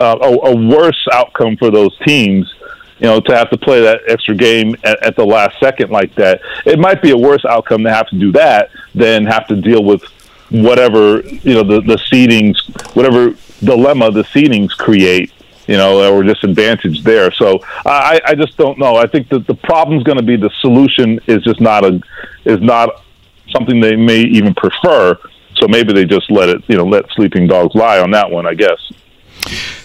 uh, 0.00 0.16
a, 0.20 0.50
a 0.50 0.68
worse 0.68 1.06
outcome 1.12 1.56
for 1.56 1.70
those 1.70 1.96
teams. 2.06 2.52
You 2.98 3.06
know, 3.06 3.20
to 3.20 3.36
have 3.36 3.48
to 3.50 3.56
play 3.56 3.80
that 3.82 4.00
extra 4.08 4.34
game 4.34 4.74
at, 4.82 5.00
at 5.04 5.14
the 5.14 5.24
last 5.24 5.60
second 5.60 5.90
like 5.90 6.12
that, 6.16 6.40
it 6.66 6.80
might 6.80 7.00
be 7.00 7.12
a 7.12 7.16
worse 7.16 7.44
outcome 7.44 7.84
to 7.84 7.92
have 7.92 8.08
to 8.08 8.18
do 8.18 8.32
that 8.32 8.70
than 8.92 9.24
have 9.24 9.46
to 9.48 9.56
deal 9.56 9.84
with 9.84 10.02
whatever 10.50 11.20
you 11.20 11.54
know 11.54 11.62
the 11.62 11.80
the 11.82 11.96
seedings, 12.10 12.56
whatever 12.96 13.36
dilemma 13.64 14.10
the 14.10 14.24
seedings 14.24 14.70
create. 14.76 15.32
You 15.68 15.76
know, 15.76 16.16
or 16.16 16.22
disadvantage 16.22 17.04
there. 17.04 17.30
So 17.30 17.60
I, 17.84 18.22
I 18.24 18.34
just 18.34 18.56
don't 18.56 18.78
know. 18.78 18.96
I 18.96 19.06
think 19.06 19.28
that 19.28 19.46
the 19.46 19.54
problem's 19.54 20.02
going 20.02 20.16
to 20.16 20.24
be 20.24 20.34
the 20.34 20.48
solution 20.62 21.20
is 21.26 21.44
just 21.44 21.60
not 21.60 21.84
a 21.84 22.00
is 22.46 22.62
not 22.62 23.04
something 23.50 23.78
they 23.78 23.94
may 23.94 24.20
even 24.20 24.54
prefer. 24.54 25.18
So 25.56 25.68
maybe 25.68 25.92
they 25.92 26.04
just 26.04 26.30
let 26.30 26.48
it, 26.48 26.62
you 26.68 26.76
know, 26.76 26.86
let 26.86 27.10
sleeping 27.10 27.46
dogs 27.48 27.74
lie 27.74 27.98
on 28.00 28.10
that 28.12 28.30
one. 28.30 28.46
I 28.46 28.54
guess. 28.54 28.78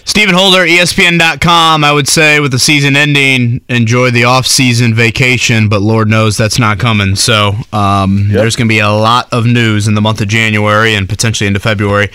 Stephen 0.04 0.34
Holder, 0.34 0.64
ESPN.com. 0.64 1.82
I 1.82 1.92
would 1.92 2.06
say 2.06 2.38
with 2.38 2.52
the 2.52 2.58
season 2.58 2.94
ending, 2.94 3.60
enjoy 3.68 4.10
the 4.10 4.24
off-season 4.24 4.94
vacation, 4.94 5.68
but 5.68 5.82
Lord 5.82 6.08
knows 6.08 6.36
that's 6.36 6.58
not 6.58 6.78
coming. 6.78 7.16
So 7.16 7.52
um, 7.72 8.28
there's 8.28 8.54
going 8.54 8.68
to 8.68 8.72
be 8.72 8.78
a 8.78 8.90
lot 8.90 9.32
of 9.32 9.44
news 9.44 9.88
in 9.88 9.94
the 9.94 10.00
month 10.00 10.20
of 10.20 10.28
January 10.28 10.94
and 10.94 11.08
potentially 11.08 11.48
into 11.48 11.58
February 11.58 12.10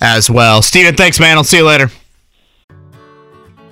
as 0.00 0.30
well. 0.30 0.62
Stephen, 0.62 0.94
thanks, 0.94 1.18
man. 1.18 1.36
I'll 1.36 1.44
see 1.44 1.56
you 1.56 1.66
later. 1.66 1.90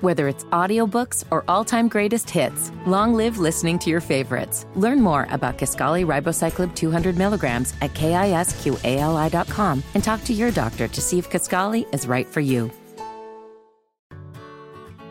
Whether 0.01 0.29
it's 0.29 0.45
audiobooks 0.45 1.25
or 1.29 1.43
all-time 1.47 1.89
greatest 1.89 2.29
hits, 2.29 2.71
long 2.85 3.13
live 3.13 3.37
listening 3.37 3.79
to 3.79 3.89
your 3.89 3.99
favorites. 3.99 4.65
Learn 4.75 5.01
more 5.01 5.27
about 5.29 5.57
Kisqali 5.57 6.05
Ribociclib 6.05 6.73
200 6.73 7.17
milligrams 7.17 7.73
at 7.81 7.93
kisqali.com 7.93 9.83
and 9.93 10.03
talk 10.03 10.23
to 10.23 10.33
your 10.33 10.51
doctor 10.51 10.87
to 10.87 11.01
see 11.01 11.19
if 11.19 11.29
Kisqali 11.29 11.93
is 11.93 12.07
right 12.07 12.27
for 12.27 12.39
you. 12.39 12.71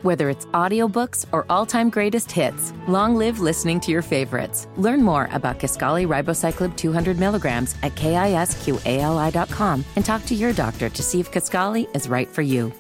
Whether 0.03 0.31
it's 0.31 0.47
audiobooks 0.47 1.27
or 1.33 1.45
all-time 1.51 1.91
greatest 1.91 2.31
hits, 2.31 2.73
long 2.87 3.17
live 3.17 3.41
listening 3.41 3.81
to 3.81 3.91
your 3.91 4.03
favorites. 4.03 4.69
Learn 4.77 5.03
more 5.03 5.29
about 5.33 5.59
Kisqali 5.59 6.07
Ribociclib 6.07 6.77
200 6.77 7.19
milligrams 7.19 7.75
at 7.83 7.97
kisqali.com 7.97 9.85
and 9.97 10.05
talk 10.05 10.25
to 10.27 10.37
your 10.37 10.53
doctor 10.53 10.89
to 10.89 11.03
see 11.03 11.19
if 11.19 11.33
Kisqali 11.33 11.95
is 11.97 12.09
right 12.09 12.29
for 12.29 12.43
you. 12.43 12.73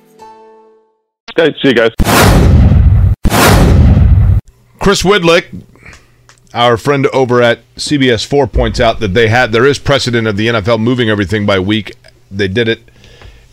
Okay, 1.36 1.52
see 1.60 1.68
you 1.68 1.74
guys. 1.74 1.90
Chris 4.78 5.02
Widlic, 5.02 5.64
our 6.54 6.76
friend 6.76 7.08
over 7.08 7.42
at 7.42 7.60
CBS 7.74 8.24
4, 8.24 8.46
points 8.46 8.78
out 8.78 9.00
that 9.00 9.14
they 9.14 9.26
had 9.26 9.50
there 9.50 9.66
is 9.66 9.80
precedent 9.80 10.28
of 10.28 10.36
the 10.36 10.46
NFL 10.46 10.80
moving 10.80 11.10
everything 11.10 11.46
by 11.46 11.58
week. 11.58 11.96
They 12.30 12.46
did 12.46 12.68
it 12.68 12.80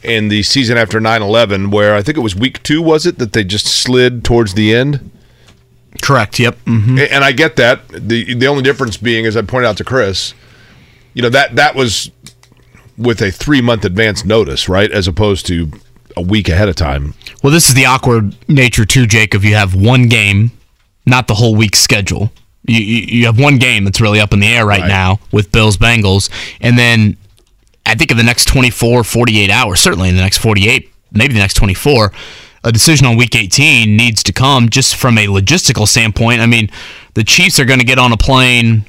in 0.05 0.27
the 0.29 0.43
season 0.43 0.77
after 0.77 0.99
9-11, 0.99 1.71
where 1.71 1.95
I 1.95 2.01
think 2.01 2.17
it 2.17 2.21
was 2.21 2.35
week 2.35 2.61
two, 2.63 2.81
was 2.81 3.05
it, 3.05 3.17
that 3.19 3.33
they 3.33 3.43
just 3.43 3.65
slid 3.67 4.23
towards 4.23 4.53
the 4.53 4.73
end? 4.73 5.11
Correct. 6.01 6.39
Yep. 6.39 6.57
hmm 6.65 6.97
And 6.99 7.23
I 7.23 7.31
get 7.31 7.55
that. 7.55 7.87
The 7.89 8.33
the 8.33 8.47
only 8.47 8.63
difference 8.63 8.97
being, 8.97 9.25
as 9.25 9.35
I 9.37 9.41
pointed 9.41 9.67
out 9.67 9.77
to 9.77 9.83
Chris, 9.83 10.33
you 11.13 11.21
know, 11.21 11.29
that 11.29 11.55
that 11.55 11.73
was 11.75 12.11
with 12.97 13.21
a 13.21 13.31
three 13.31 13.61
month 13.61 13.85
advance 13.85 14.23
notice, 14.25 14.67
right? 14.69 14.91
As 14.91 15.07
opposed 15.07 15.45
to 15.47 15.71
a 16.17 16.21
week 16.21 16.47
ahead 16.49 16.69
of 16.69 16.75
time. 16.75 17.13
Well, 17.43 17.51
this 17.51 17.67
is 17.69 17.75
the 17.75 17.85
awkward 17.85 18.35
nature 18.49 18.85
too, 18.85 19.05
Jake. 19.07 19.33
If 19.33 19.43
you 19.45 19.55
have 19.55 19.73
one 19.73 20.07
game, 20.07 20.51
not 21.05 21.27
the 21.27 21.35
whole 21.35 21.55
week's 21.55 21.79
schedule. 21.79 22.31
You, 22.67 22.79
you, 22.81 23.19
you 23.19 23.25
have 23.27 23.39
one 23.39 23.57
game 23.57 23.83
that's 23.85 24.01
really 24.01 24.19
up 24.19 24.33
in 24.33 24.39
the 24.39 24.47
air 24.47 24.65
right, 24.65 24.81
Right. 24.81 24.87
now 24.87 25.19
with 25.31 25.51
Bills 25.51 25.77
Bengals, 25.77 26.29
and 26.61 26.77
then 26.77 27.15
I 27.85 27.95
think 27.95 28.11
in 28.11 28.17
the 28.17 28.23
next 28.23 28.45
24, 28.45 29.03
48 29.03 29.49
hours, 29.49 29.79
certainly 29.79 30.09
in 30.09 30.15
the 30.15 30.21
next 30.21 30.39
48, 30.39 30.91
maybe 31.11 31.33
the 31.33 31.39
next 31.39 31.55
24, 31.55 32.11
a 32.63 32.71
decision 32.71 33.05
on 33.05 33.15
week 33.15 33.35
18 33.35 33.95
needs 33.95 34.23
to 34.23 34.33
come 34.33 34.69
just 34.69 34.95
from 34.95 35.17
a 35.17 35.27
logistical 35.27 35.87
standpoint. 35.87 36.41
I 36.41 36.47
mean, 36.47 36.69
the 37.13 37.23
Chiefs 37.23 37.59
are 37.59 37.65
going 37.65 37.79
to 37.79 37.85
get 37.85 37.99
on 37.99 38.11
a 38.11 38.17
plane 38.17 38.85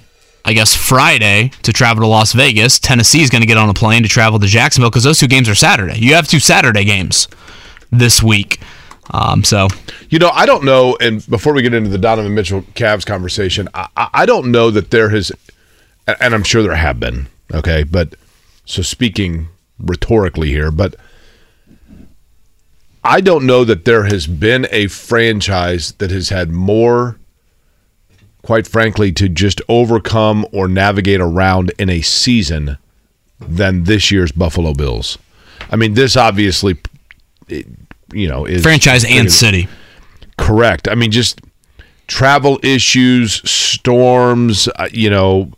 I 0.47 0.53
guess, 0.53 0.77
Friday 0.77 1.51
to 1.63 1.73
travel 1.73 2.03
to 2.03 2.07
Las 2.07 2.33
Vegas. 2.33 2.79
Tennessee 2.79 3.21
is 3.21 3.31
going 3.31 3.43
to 3.43 3.49
get 3.49 3.57
on 3.57 3.69
a 3.69 3.75
plane 3.75 4.05
to 4.05 4.09
travel 4.09 4.39
to 4.39 4.47
Jacksonville 4.47 4.91
because 4.91 5.03
those 5.03 5.19
two 5.19 5.27
games 5.27 5.49
are 5.49 5.57
Saturday. 5.57 5.99
You 5.99 6.15
have 6.15 6.29
two 6.29 6.39
Saturday 6.39 6.85
games 6.85 7.27
this 7.91 8.23
week. 8.23 8.61
Um, 9.11 9.43
so, 9.43 9.67
You 10.09 10.21
know, 10.21 10.31
I 10.31 10.47
don't 10.47 10.65
know. 10.65 10.97
And 11.01 11.29
before 11.29 11.53
we 11.53 11.63
get 11.63 11.75
into 11.75 11.91
the 11.91 11.99
Donovan 11.99 12.33
Mitchell 12.33 12.63
Cavs 12.63 13.05
conversation, 13.05 13.69
I, 13.75 13.89
I 13.97 14.09
I 14.15 14.27
don't 14.27 14.53
know 14.53 14.71
that 14.71 14.93
there 14.93 15.09
has, 15.09 15.33
and 16.07 16.33
I'm 16.33 16.45
sure 16.45 16.63
there 16.63 16.77
have 16.77 17.01
been. 17.01 17.27
Okay, 17.53 17.83
but 17.83 18.15
so 18.67 18.83
speaking 18.83 19.49
rhetorically 19.79 20.51
here, 20.51 20.71
but 20.71 20.97
I 23.03 23.21
don't 23.21 23.47
know 23.47 23.64
that 23.64 23.85
there 23.85 24.05
has 24.05 24.27
been 24.27 24.67
a 24.71 24.89
franchise 24.89 25.93
that 25.93 26.11
has 26.11 26.29
had 26.29 26.51
more, 26.51 27.19
quite 28.43 28.67
frankly, 28.67 29.12
to 29.12 29.29
just 29.29 29.62
overcome 29.69 30.45
or 30.53 30.67
navigate 30.67 31.21
around 31.21 31.73
in 31.79 31.89
a 31.89 32.01
season 32.01 32.79
than 33.39 33.85
this 33.85 34.11
year's 34.11 34.33
Buffalo 34.33 34.75
Bills. 34.75 35.19
I 35.71 35.77
mean, 35.77 35.95
this 35.95 36.17
obviously, 36.17 36.77
it, 37.49 37.67
you 38.12 38.27
know, 38.29 38.45
is 38.45 38.62
franchise 38.62 39.05
and 39.05 39.31
city. 39.31 39.69
Correct. 40.37 40.89
I 40.89 40.97
mean, 40.97 41.12
just 41.12 41.41
travel 42.09 42.59
issues, 42.62 43.49
storms. 43.49 44.69
Uh, 44.77 44.89
you 44.91 45.11
know, 45.11 45.53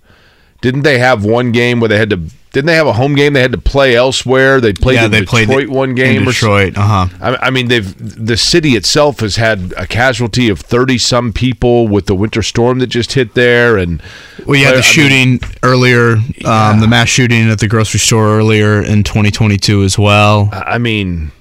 didn't 0.60 0.82
they 0.82 0.98
have 0.98 1.24
one 1.24 1.52
game 1.52 1.80
where 1.80 1.88
they 1.88 1.98
had 1.98 2.10
to? 2.10 2.20
Didn't 2.52 2.66
they 2.66 2.76
have 2.76 2.86
a 2.86 2.94
home 2.94 3.14
game 3.14 3.34
they 3.34 3.42
had 3.42 3.52
to 3.52 3.58
play 3.58 3.94
elsewhere? 3.94 4.60
They 4.60 4.72
played 4.72 4.94
Yeah, 4.96 5.04
in 5.04 5.10
they 5.10 5.20
Detroit 5.20 5.46
played 5.46 5.68
one 5.68 5.94
game. 5.94 6.24
Detroit, 6.24 6.78
uh-huh. 6.78 7.08
I, 7.20 7.48
I 7.48 7.50
mean, 7.50 7.68
they've 7.68 7.94
the 8.26 8.36
city 8.38 8.70
itself 8.70 9.20
has 9.20 9.36
had 9.36 9.74
a 9.76 9.86
casualty 9.86 10.48
of 10.48 10.58
thirty 10.60 10.96
some 10.96 11.32
people 11.32 11.88
with 11.88 12.06
the 12.06 12.14
winter 12.14 12.42
storm 12.42 12.78
that 12.78 12.86
just 12.86 13.12
hit 13.12 13.34
there, 13.34 13.76
and 13.76 14.02
Well, 14.46 14.58
you 14.58 14.64
had 14.64 14.74
I 14.74 14.78
the 14.78 14.82
mean, 14.82 14.82
shooting 14.82 15.40
earlier, 15.62 16.16
um, 16.46 16.80
the 16.80 16.86
mass 16.88 17.08
shooting 17.08 17.50
at 17.50 17.58
the 17.60 17.68
grocery 17.68 18.00
store 18.00 18.38
earlier 18.38 18.82
in 18.82 19.04
2022 19.04 19.82
as 19.82 19.98
well. 19.98 20.48
I 20.52 20.78
mean, 20.78 21.32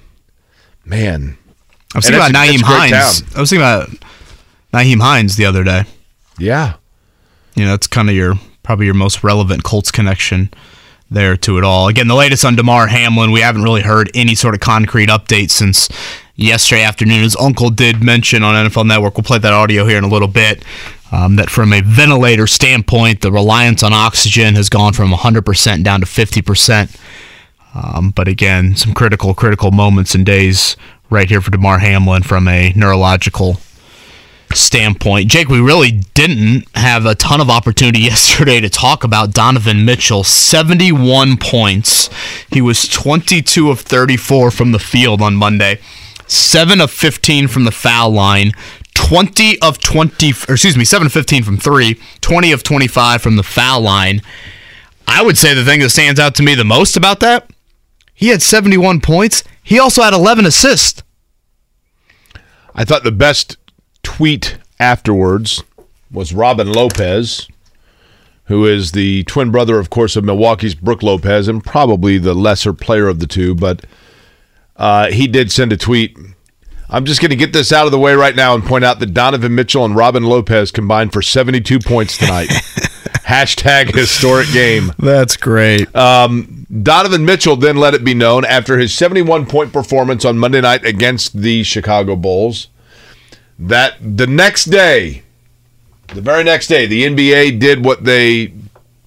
man, 0.84 1.38
I 1.94 1.98
was 1.98 2.04
thinking 2.04 2.20
about 2.20 2.32
Nyheim 2.32 2.60
Hines. 2.62 3.22
I 3.34 3.40
was 3.40 3.48
thinking 3.50 3.62
about 3.64 3.88
Nyheim 4.74 5.00
Hines 5.00 5.36
the 5.36 5.46
other 5.46 5.64
day. 5.64 5.84
Yeah. 6.38 6.74
You 7.54 7.64
know, 7.64 7.70
that's 7.72 7.86
kind 7.86 8.08
of 8.10 8.14
your 8.14 8.34
probably 8.62 8.84
your 8.84 8.94
most 8.94 9.24
relevant 9.24 9.64
Colts 9.64 9.90
connection 9.90 10.50
there 11.10 11.36
to 11.38 11.58
it 11.58 11.64
all. 11.64 11.88
Again, 11.88 12.08
the 12.08 12.14
latest 12.14 12.44
on 12.44 12.56
Damar 12.56 12.86
Hamlin, 12.86 13.32
we 13.32 13.40
haven't 13.40 13.62
really 13.62 13.82
heard 13.82 14.10
any 14.14 14.34
sort 14.34 14.54
of 14.54 14.60
concrete 14.60 15.08
update 15.08 15.50
since 15.50 15.88
yesterday 16.36 16.82
afternoon. 16.82 17.22
His 17.22 17.36
uncle 17.36 17.70
did 17.70 18.02
mention 18.02 18.42
on 18.42 18.54
NFL 18.54 18.86
Network, 18.86 19.16
we'll 19.16 19.24
play 19.24 19.38
that 19.38 19.52
audio 19.52 19.86
here 19.86 19.98
in 19.98 20.04
a 20.04 20.08
little 20.08 20.28
bit, 20.28 20.64
um, 21.10 21.36
that 21.36 21.50
from 21.50 21.72
a 21.72 21.80
ventilator 21.80 22.46
standpoint, 22.46 23.22
the 23.22 23.32
reliance 23.32 23.82
on 23.82 23.92
oxygen 23.92 24.54
has 24.54 24.68
gone 24.68 24.92
from 24.92 25.10
100% 25.10 25.82
down 25.82 26.00
to 26.00 26.06
50%. 26.06 26.96
Um, 27.74 28.10
but 28.10 28.28
again, 28.28 28.76
some 28.76 28.94
critical, 28.94 29.34
critical 29.34 29.70
moments 29.70 30.14
and 30.14 30.24
days 30.26 30.76
right 31.10 31.28
here 31.28 31.40
for 31.40 31.50
Damar 31.50 31.78
Hamlin 31.78 32.22
from 32.22 32.48
a 32.48 32.72
neurological 32.74 33.60
standpoint. 34.54 35.30
Jake, 35.30 35.48
we 35.48 35.60
really 35.60 35.90
didn't 36.14 36.64
have 36.74 37.06
a 37.06 37.14
ton 37.14 37.40
of 37.40 37.50
opportunity 37.50 38.00
yesterday 38.12 38.60
to 38.60 38.68
talk 38.68 39.04
about 39.04 39.32
Donovan 39.32 39.84
Mitchell. 39.84 40.24
71 40.24 41.36
points. 41.36 42.10
He 42.50 42.60
was 42.60 42.88
22 42.88 43.70
of 43.70 43.80
34 43.80 44.50
from 44.50 44.72
the 44.72 44.78
field 44.78 45.20
on 45.20 45.36
Monday, 45.36 45.80
7 46.26 46.80
of 46.80 46.90
15 46.90 47.48
from 47.48 47.64
the 47.64 47.70
foul 47.70 48.10
line. 48.10 48.52
20 48.94 49.62
of 49.62 49.78
20, 49.78 50.32
or 50.48 50.54
excuse 50.54 50.76
me, 50.76 50.84
7 50.84 51.06
of 51.06 51.12
15 51.12 51.44
from 51.44 51.56
3, 51.56 52.00
20 52.20 52.52
of 52.52 52.62
25 52.62 53.22
from 53.22 53.36
the 53.36 53.42
foul 53.44 53.80
line. 53.80 54.20
I 55.06 55.22
would 55.22 55.38
say 55.38 55.54
the 55.54 55.64
thing 55.64 55.80
that 55.80 55.90
stands 55.90 56.18
out 56.18 56.34
to 56.34 56.42
me 56.42 56.54
the 56.54 56.64
most 56.64 56.96
about 56.96 57.20
that, 57.20 57.48
he 58.12 58.28
had 58.28 58.42
71 58.42 59.00
points. 59.00 59.44
He 59.62 59.78
also 59.78 60.02
had 60.02 60.12
11 60.12 60.44
assists. 60.44 61.02
I 62.74 62.84
thought 62.84 63.04
the 63.04 63.12
best 63.12 63.56
tweet 64.08 64.56
afterwards 64.80 65.62
was 66.10 66.32
Robin 66.32 66.72
Lopez, 66.72 67.46
who 68.46 68.64
is 68.64 68.92
the 68.92 69.22
twin 69.24 69.50
brother, 69.50 69.78
of 69.78 69.90
course, 69.90 70.16
of 70.16 70.24
Milwaukee's 70.24 70.74
Brooke 70.74 71.02
Lopez, 71.02 71.46
and 71.46 71.62
probably 71.62 72.16
the 72.16 72.32
lesser 72.32 72.72
player 72.72 73.06
of 73.06 73.20
the 73.20 73.26
two. 73.26 73.54
But 73.54 73.84
uh, 74.76 75.10
he 75.10 75.26
did 75.26 75.52
send 75.52 75.74
a 75.74 75.76
tweet. 75.76 76.16
I'm 76.88 77.04
just 77.04 77.20
going 77.20 77.28
to 77.30 77.36
get 77.36 77.52
this 77.52 77.70
out 77.70 77.84
of 77.84 77.92
the 77.92 77.98
way 77.98 78.14
right 78.14 78.34
now 78.34 78.54
and 78.54 78.64
point 78.64 78.82
out 78.82 78.98
that 79.00 79.12
Donovan 79.12 79.54
Mitchell 79.54 79.84
and 79.84 79.94
Robin 79.94 80.22
Lopez 80.22 80.70
combined 80.70 81.12
for 81.12 81.20
72 81.20 81.78
points 81.80 82.16
tonight. 82.16 82.48
Hashtag 83.28 83.94
historic 83.94 84.50
game. 84.52 84.90
That's 84.98 85.36
great. 85.36 85.94
Um, 85.94 86.66
Donovan 86.82 87.26
Mitchell 87.26 87.56
then 87.56 87.76
let 87.76 87.92
it 87.92 88.04
be 88.04 88.14
known 88.14 88.46
after 88.46 88.78
his 88.78 88.94
71 88.94 89.44
point 89.44 89.70
performance 89.70 90.24
on 90.24 90.38
Monday 90.38 90.62
night 90.62 90.86
against 90.86 91.36
the 91.36 91.62
Chicago 91.62 92.16
Bulls 92.16 92.68
that 93.58 93.96
the 94.00 94.26
next 94.26 94.66
day, 94.66 95.22
the 96.08 96.20
very 96.20 96.44
next 96.44 96.68
day, 96.68 96.86
the 96.86 97.04
NBA 97.04 97.58
did 97.58 97.84
what 97.84 98.04
they 98.04 98.52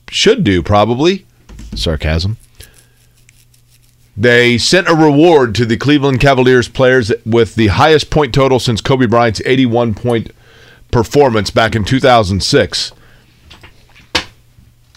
should 0.09 0.43
do, 0.43 0.61
probably. 0.61 1.25
Sarcasm. 1.75 2.37
They 4.15 4.57
sent 4.57 4.89
a 4.89 4.93
reward 4.93 5.55
to 5.55 5.65
the 5.65 5.77
Cleveland 5.77 6.19
Cavaliers 6.19 6.67
players 6.67 7.11
with 7.25 7.55
the 7.55 7.67
highest 7.67 8.09
point 8.09 8.33
total 8.33 8.59
since 8.59 8.81
Kobe 8.81 9.05
Bryant's 9.05 9.41
81 9.45 9.93
point 9.93 10.31
performance 10.91 11.49
back 11.49 11.75
in 11.75 11.85
2006. 11.85 12.91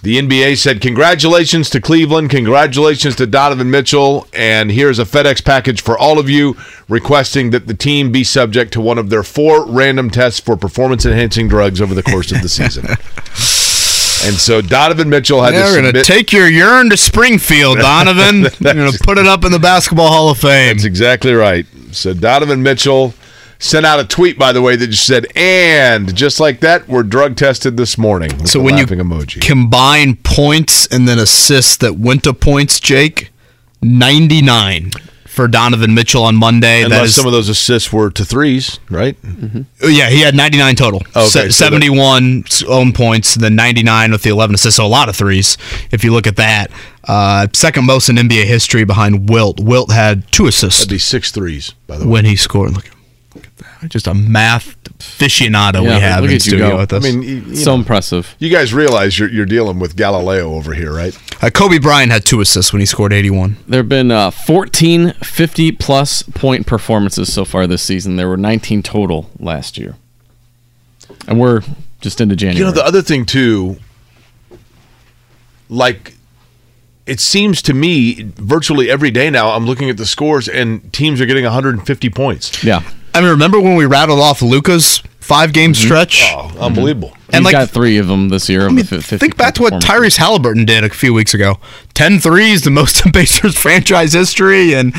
The 0.04 0.18
NBA 0.18 0.58
said, 0.58 0.82
Congratulations 0.82 1.70
to 1.70 1.80
Cleveland. 1.80 2.28
Congratulations 2.28 3.16
to 3.16 3.26
Donovan 3.26 3.70
Mitchell. 3.70 4.28
And 4.34 4.70
here's 4.70 4.98
a 4.98 5.06
FedEx 5.06 5.42
package 5.42 5.80
for 5.80 5.96
all 5.96 6.18
of 6.18 6.28
you 6.28 6.58
requesting 6.90 7.48
that 7.52 7.66
the 7.66 7.72
team 7.72 8.12
be 8.12 8.22
subject 8.22 8.74
to 8.74 8.82
one 8.82 8.98
of 8.98 9.08
their 9.08 9.22
four 9.22 9.64
random 9.64 10.10
tests 10.10 10.40
for 10.40 10.58
performance 10.58 11.06
enhancing 11.06 11.48
drugs 11.48 11.80
over 11.80 11.94
the 11.94 12.02
course 12.02 12.32
of 12.32 12.42
the 12.42 12.50
season. 12.50 12.84
and 14.28 14.38
so 14.38 14.60
Donovan 14.60 15.08
Mitchell 15.08 15.42
had 15.42 15.54
Yeah, 15.54 15.74
to 15.74 15.80
going 15.80 15.94
to 15.94 16.04
take 16.04 16.32
your 16.32 16.48
urine 16.48 16.90
to 16.90 16.98
Springfield, 16.98 17.78
Donovan. 17.78 18.42
We're 18.60 18.74
going 18.74 18.92
to 18.92 18.98
put 19.02 19.16
it 19.16 19.26
up 19.26 19.42
in 19.46 19.52
the 19.52 19.58
Basketball 19.58 20.08
Hall 20.08 20.28
of 20.28 20.36
Fame. 20.36 20.76
That's 20.76 20.84
exactly 20.84 21.32
right. 21.32 21.64
So 21.92 22.12
Donovan 22.12 22.62
Mitchell 22.62 23.14
sent 23.64 23.86
out 23.86 23.98
a 23.98 24.04
tweet, 24.04 24.38
by 24.38 24.52
the 24.52 24.60
way, 24.60 24.76
that 24.76 24.86
just 24.88 25.06
said, 25.06 25.26
and 25.34 26.14
just 26.14 26.38
like 26.38 26.60
that, 26.60 26.86
we're 26.86 27.02
drug 27.02 27.34
tested 27.36 27.76
this 27.76 27.96
morning. 27.96 28.46
So 28.46 28.60
when 28.60 28.76
you 28.76 28.84
emoji. 28.86 29.40
combine 29.40 30.16
points 30.16 30.86
and 30.86 31.08
then 31.08 31.18
assists 31.18 31.78
that 31.78 31.94
went 31.96 32.24
to 32.24 32.34
points, 32.34 32.78
Jake, 32.78 33.30
99 33.80 34.90
for 35.26 35.48
Donovan 35.48 35.94
Mitchell 35.94 36.22
on 36.22 36.36
Monday. 36.36 36.82
Unless 36.84 37.08
is, 37.08 37.16
some 37.16 37.26
of 37.26 37.32
those 37.32 37.48
assists 37.48 37.92
were 37.92 38.10
to 38.10 38.24
threes, 38.24 38.78
right? 38.88 39.16
Oh, 39.82 39.88
yeah, 39.88 40.08
he 40.08 40.20
had 40.20 40.34
99 40.34 40.76
total. 40.76 41.00
Okay, 41.16 41.26
Se- 41.26 41.48
so 41.48 41.64
71 41.64 42.44
own 42.68 42.92
points, 42.92 43.34
then 43.34 43.56
99 43.56 44.12
with 44.12 44.22
the 44.22 44.30
11 44.30 44.54
assists. 44.54 44.76
So 44.76 44.84
a 44.84 44.86
lot 44.86 45.08
of 45.08 45.16
threes, 45.16 45.56
if 45.90 46.04
you 46.04 46.12
look 46.12 46.26
at 46.26 46.36
that. 46.36 46.70
Uh, 47.02 47.48
second 47.52 47.84
most 47.84 48.08
in 48.08 48.16
NBA 48.16 48.44
history 48.44 48.84
behind 48.84 49.28
Wilt. 49.28 49.58
Wilt 49.60 49.90
had 49.90 50.30
two 50.30 50.46
assists 50.46 50.80
That'd 50.80 50.90
be 50.90 50.98
six 50.98 51.32
threes, 51.32 51.74
by 51.86 51.98
the 51.98 52.04
way. 52.04 52.10
when 52.10 52.24
he 52.24 52.36
scored. 52.36 52.72
Look, 52.72 52.84
look 52.84 52.86
at 52.86 52.92
that. 52.92 52.93
Just 53.88 54.06
a 54.06 54.14
math 54.14 54.76
aficionado 54.98 55.82
we 55.82 55.88
have 55.88 56.22
look 56.22 56.32
in 56.32 56.40
studio 56.40 56.70
go. 56.70 56.76
with 56.78 56.92
I 56.92 56.98
mean, 57.00 57.22
you, 57.22 57.36
you 57.36 57.56
so 57.56 57.72
know, 57.72 57.80
impressive. 57.80 58.34
you 58.38 58.48
guys 58.50 58.72
realize 58.72 59.18
you're, 59.18 59.28
you're 59.30 59.46
dealing 59.46 59.78
with 59.78 59.96
Galileo 59.96 60.54
over 60.54 60.72
here, 60.74 60.92
right? 60.92 61.16
Uh, 61.42 61.50
Kobe 61.50 61.78
Bryant 61.78 62.10
had 62.12 62.24
two 62.24 62.40
assists 62.40 62.72
when 62.72 62.80
he 62.80 62.86
scored 62.86 63.12
81. 63.12 63.56
There 63.68 63.80
have 63.80 63.88
been 63.88 64.10
uh, 64.10 64.30
14 64.30 65.12
50 65.14 65.72
plus 65.72 66.22
point 66.22 66.66
performances 66.66 67.32
so 67.32 67.44
far 67.44 67.66
this 67.66 67.82
season. 67.82 68.16
There 68.16 68.28
were 68.28 68.36
19 68.36 68.82
total 68.82 69.30
last 69.38 69.76
year. 69.78 69.96
And 71.26 71.38
we're 71.40 71.62
just 72.00 72.20
into 72.20 72.36
January. 72.36 72.58
You 72.58 72.64
know, 72.66 72.70
the 72.72 72.84
other 72.84 73.02
thing, 73.02 73.24
too, 73.26 73.76
like, 75.68 76.14
it 77.06 77.20
seems 77.20 77.60
to 77.62 77.74
me 77.74 78.22
virtually 78.36 78.90
every 78.90 79.10
day 79.10 79.30
now, 79.30 79.50
I'm 79.50 79.66
looking 79.66 79.90
at 79.90 79.96
the 79.96 80.06
scores 80.06 80.48
and 80.48 80.92
teams 80.92 81.20
are 81.20 81.26
getting 81.26 81.44
150 81.44 82.10
points. 82.10 82.62
yeah. 82.64 82.82
I 83.14 83.20
mean, 83.20 83.30
remember 83.30 83.60
when 83.60 83.76
we 83.76 83.86
rattled 83.86 84.20
off 84.20 84.42
Luka's 84.42 84.98
five 85.20 85.52
game 85.52 85.72
stretch? 85.74 86.22
Oh, 86.24 86.52
unbelievable. 86.58 87.12
And 87.26 87.36
And, 87.36 87.44
like, 87.44 87.52
got 87.52 87.70
three 87.70 87.98
of 87.98 88.08
them 88.08 88.28
this 88.28 88.48
year. 88.48 88.66
I 88.66 88.68
mean, 88.68 88.84
the 88.84 89.00
50 89.00 89.18
think 89.18 89.36
back 89.36 89.54
to 89.54 89.62
what. 89.62 89.74
Tyrese 89.74 90.16
Halliburton 90.16 90.64
did 90.64 90.84
a 90.84 90.90
few 90.90 91.14
weeks 91.14 91.32
ago. 91.32 91.58
10 91.94 92.18
threes, 92.20 92.62
the 92.62 92.70
most 92.70 93.04
in 93.06 93.12
Pacers 93.12 93.56
franchise 93.56 94.12
history. 94.12 94.74
And, 94.74 94.94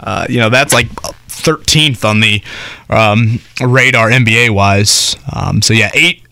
uh, 0.00 0.26
you 0.28 0.38
know, 0.38 0.50
that's 0.50 0.72
like 0.72 0.88
13th 1.28 2.04
on 2.04 2.20
the 2.20 2.42
um, 2.88 3.40
radar 3.60 4.10
NBA 4.10 4.50
wise. 4.50 5.16
Um, 5.32 5.62
so, 5.62 5.72
yeah, 5.72 5.90
eight 5.94 6.22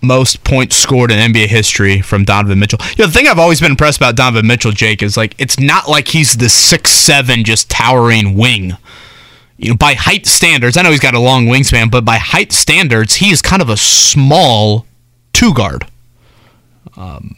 most 0.00 0.44
points 0.44 0.76
scored 0.76 1.10
in 1.10 1.32
NBA 1.32 1.46
history 1.46 2.00
from 2.00 2.24
Donovan 2.24 2.58
Mitchell. 2.58 2.78
You 2.96 3.04
know, 3.04 3.06
the 3.06 3.12
thing 3.12 3.26
I've 3.26 3.38
always 3.38 3.60
been 3.60 3.72
impressed 3.72 3.98
about 3.98 4.16
Donovan 4.16 4.46
Mitchell, 4.46 4.72
Jake, 4.72 5.02
is 5.02 5.16
like 5.16 5.34
it's 5.38 5.58
not 5.58 5.88
like 5.88 6.08
he's 6.08 6.36
the 6.36 6.48
six 6.48 6.90
seven 6.90 7.44
just 7.44 7.70
towering 7.70 8.36
wing. 8.36 8.76
You 9.58 9.70
know, 9.70 9.76
by 9.76 9.94
height 9.94 10.24
standards, 10.26 10.76
I 10.76 10.82
know 10.82 10.90
he's 10.92 11.00
got 11.00 11.14
a 11.14 11.20
long 11.20 11.46
wingspan, 11.46 11.90
but 11.90 12.04
by 12.04 12.16
height 12.16 12.52
standards, 12.52 13.16
he 13.16 13.30
is 13.30 13.42
kind 13.42 13.60
of 13.60 13.68
a 13.68 13.76
small 13.76 14.86
two 15.32 15.52
guard. 15.52 15.86
um, 16.96 17.36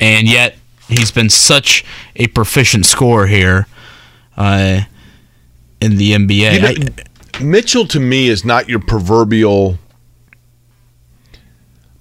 and 0.00 0.28
yet 0.28 0.56
he's 0.88 1.10
been 1.10 1.28
such 1.28 1.84
a 2.16 2.26
proficient 2.28 2.86
scorer 2.86 3.26
here 3.26 3.66
uh, 4.36 4.82
in 5.80 5.96
the 5.96 6.12
NBA. 6.12 6.54
You 6.54 6.60
know, 6.60 6.68
I- 7.38 7.42
Mitchell 7.42 7.86
to 7.88 7.98
me 8.00 8.28
is 8.28 8.44
not 8.44 8.68
your 8.68 8.78
proverbial. 8.78 9.78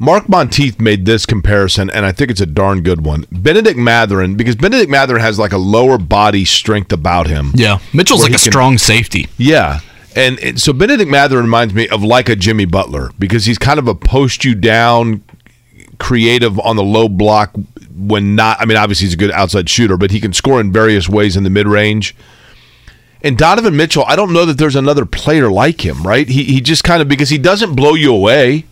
Mark 0.01 0.27
Montieth 0.27 0.81
made 0.81 1.05
this 1.05 1.27
comparison, 1.27 1.91
and 1.91 2.07
I 2.07 2.11
think 2.11 2.31
it's 2.31 2.41
a 2.41 2.47
darn 2.47 2.81
good 2.81 3.05
one. 3.05 3.27
Bennedict 3.31 3.77
Mathurin, 3.77 4.35
because 4.35 4.55
Bennedict 4.55 4.89
Mathurin 4.89 5.21
has 5.21 5.37
like 5.37 5.51
a 5.51 5.59
lower 5.59 5.99
body 5.99 6.43
strength 6.43 6.91
about 6.91 7.27
him. 7.27 7.51
yeah, 7.53 7.77
Mitchell's 7.93 8.23
like 8.23 8.31
a 8.31 8.39
can- 8.39 8.51
strong 8.51 8.77
safety. 8.79 9.29
Yeah. 9.37 9.81
And, 10.15 10.39
and 10.39 10.59
so 10.59 10.73
Bennedict 10.73 11.07
Mathurin 11.09 11.45
reminds 11.45 11.75
me 11.75 11.87
of 11.87 12.03
like 12.03 12.29
a 12.29 12.35
Jimmy 12.35 12.65
Butler 12.65 13.11
because 13.19 13.45
he's 13.45 13.59
kind 13.59 13.77
of 13.77 13.87
a 13.87 13.93
post 13.93 14.43
you 14.43 14.55
down 14.55 15.23
creative 15.99 16.59
on 16.59 16.77
the 16.77 16.83
low 16.83 17.07
block 17.07 17.55
when 17.95 18.35
not 18.35 18.59
I 18.59 18.65
mean 18.65 18.77
obviously 18.77 19.05
he's 19.05 19.13
a 19.13 19.17
good 19.17 19.29
outside 19.31 19.69
shooter 19.69 19.97
but 19.97 20.09
he 20.09 20.19
can 20.19 20.33
score 20.33 20.59
in 20.59 20.71
various 20.71 21.07
ways 21.07 21.37
in 21.37 21.43
the 21.43 21.51
mid 21.51 21.67
range. 21.67 22.15
And 23.21 23.37
Donovan 23.37 23.77
Mitchell, 23.77 24.03
I 24.07 24.15
don't 24.15 24.33
know 24.33 24.45
that 24.45 24.57
there's 24.57 24.75
another 24.75 25.05
player 25.05 25.51
like 25.51 25.85
him, 25.85 26.01
right? 26.01 26.27
He 26.27 26.43
he 26.45 26.59
just 26.59 26.83
kind 26.83 27.03
of 27.03 27.07
because 27.07 27.29
he 27.29 27.37
doesn't 27.37 27.75
blow 27.75 27.93
you 27.93 28.11
away. 28.11 28.65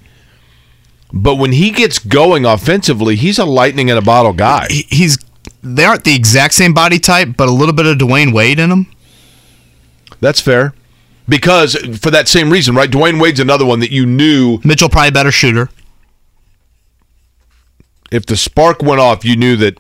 But 1.11 1.35
when 1.35 1.51
he 1.53 1.71
gets 1.71 1.97
going 1.99 2.45
offensively, 2.45 3.15
he's 3.15 3.39
a 3.39 3.45
lightning 3.45 3.89
in 3.89 3.97
a 3.97 4.01
bottle 4.01 4.33
guy. 4.33 4.67
He- 4.69 4.85
He's 4.89 5.17
they 5.63 5.83
aren't 5.85 6.03
the 6.03 6.15
exact 6.15 6.53
same 6.53 6.73
body 6.73 6.99
type, 6.99 7.29
but 7.35 7.47
a 7.49 7.51
little 7.51 7.73
bit 7.73 7.85
of 7.85 7.97
Dwyane 7.97 8.33
Wade 8.33 8.59
in 8.59 8.71
him. 8.71 8.87
That's 10.21 10.39
fair. 10.41 10.73
Because 11.27 11.75
for 11.99 12.11
that 12.11 12.27
same 12.27 12.49
reason, 12.49 12.75
right? 12.75 12.89
Dwyane 12.89 13.19
Wade's 13.21 13.39
another 13.39 13.65
one 13.65 13.79
that 13.81 13.91
you 13.91 14.05
knew 14.05 14.59
Mitchell 14.63 14.89
probably 14.89 15.11
better 15.11 15.31
shooter. 15.31 15.69
if 18.11 18.25
the 18.25 18.35
spark 18.37 18.81
went 18.81 18.99
off, 18.99 19.23
you 19.23 19.35
knew 19.35 19.55
that 19.57 19.77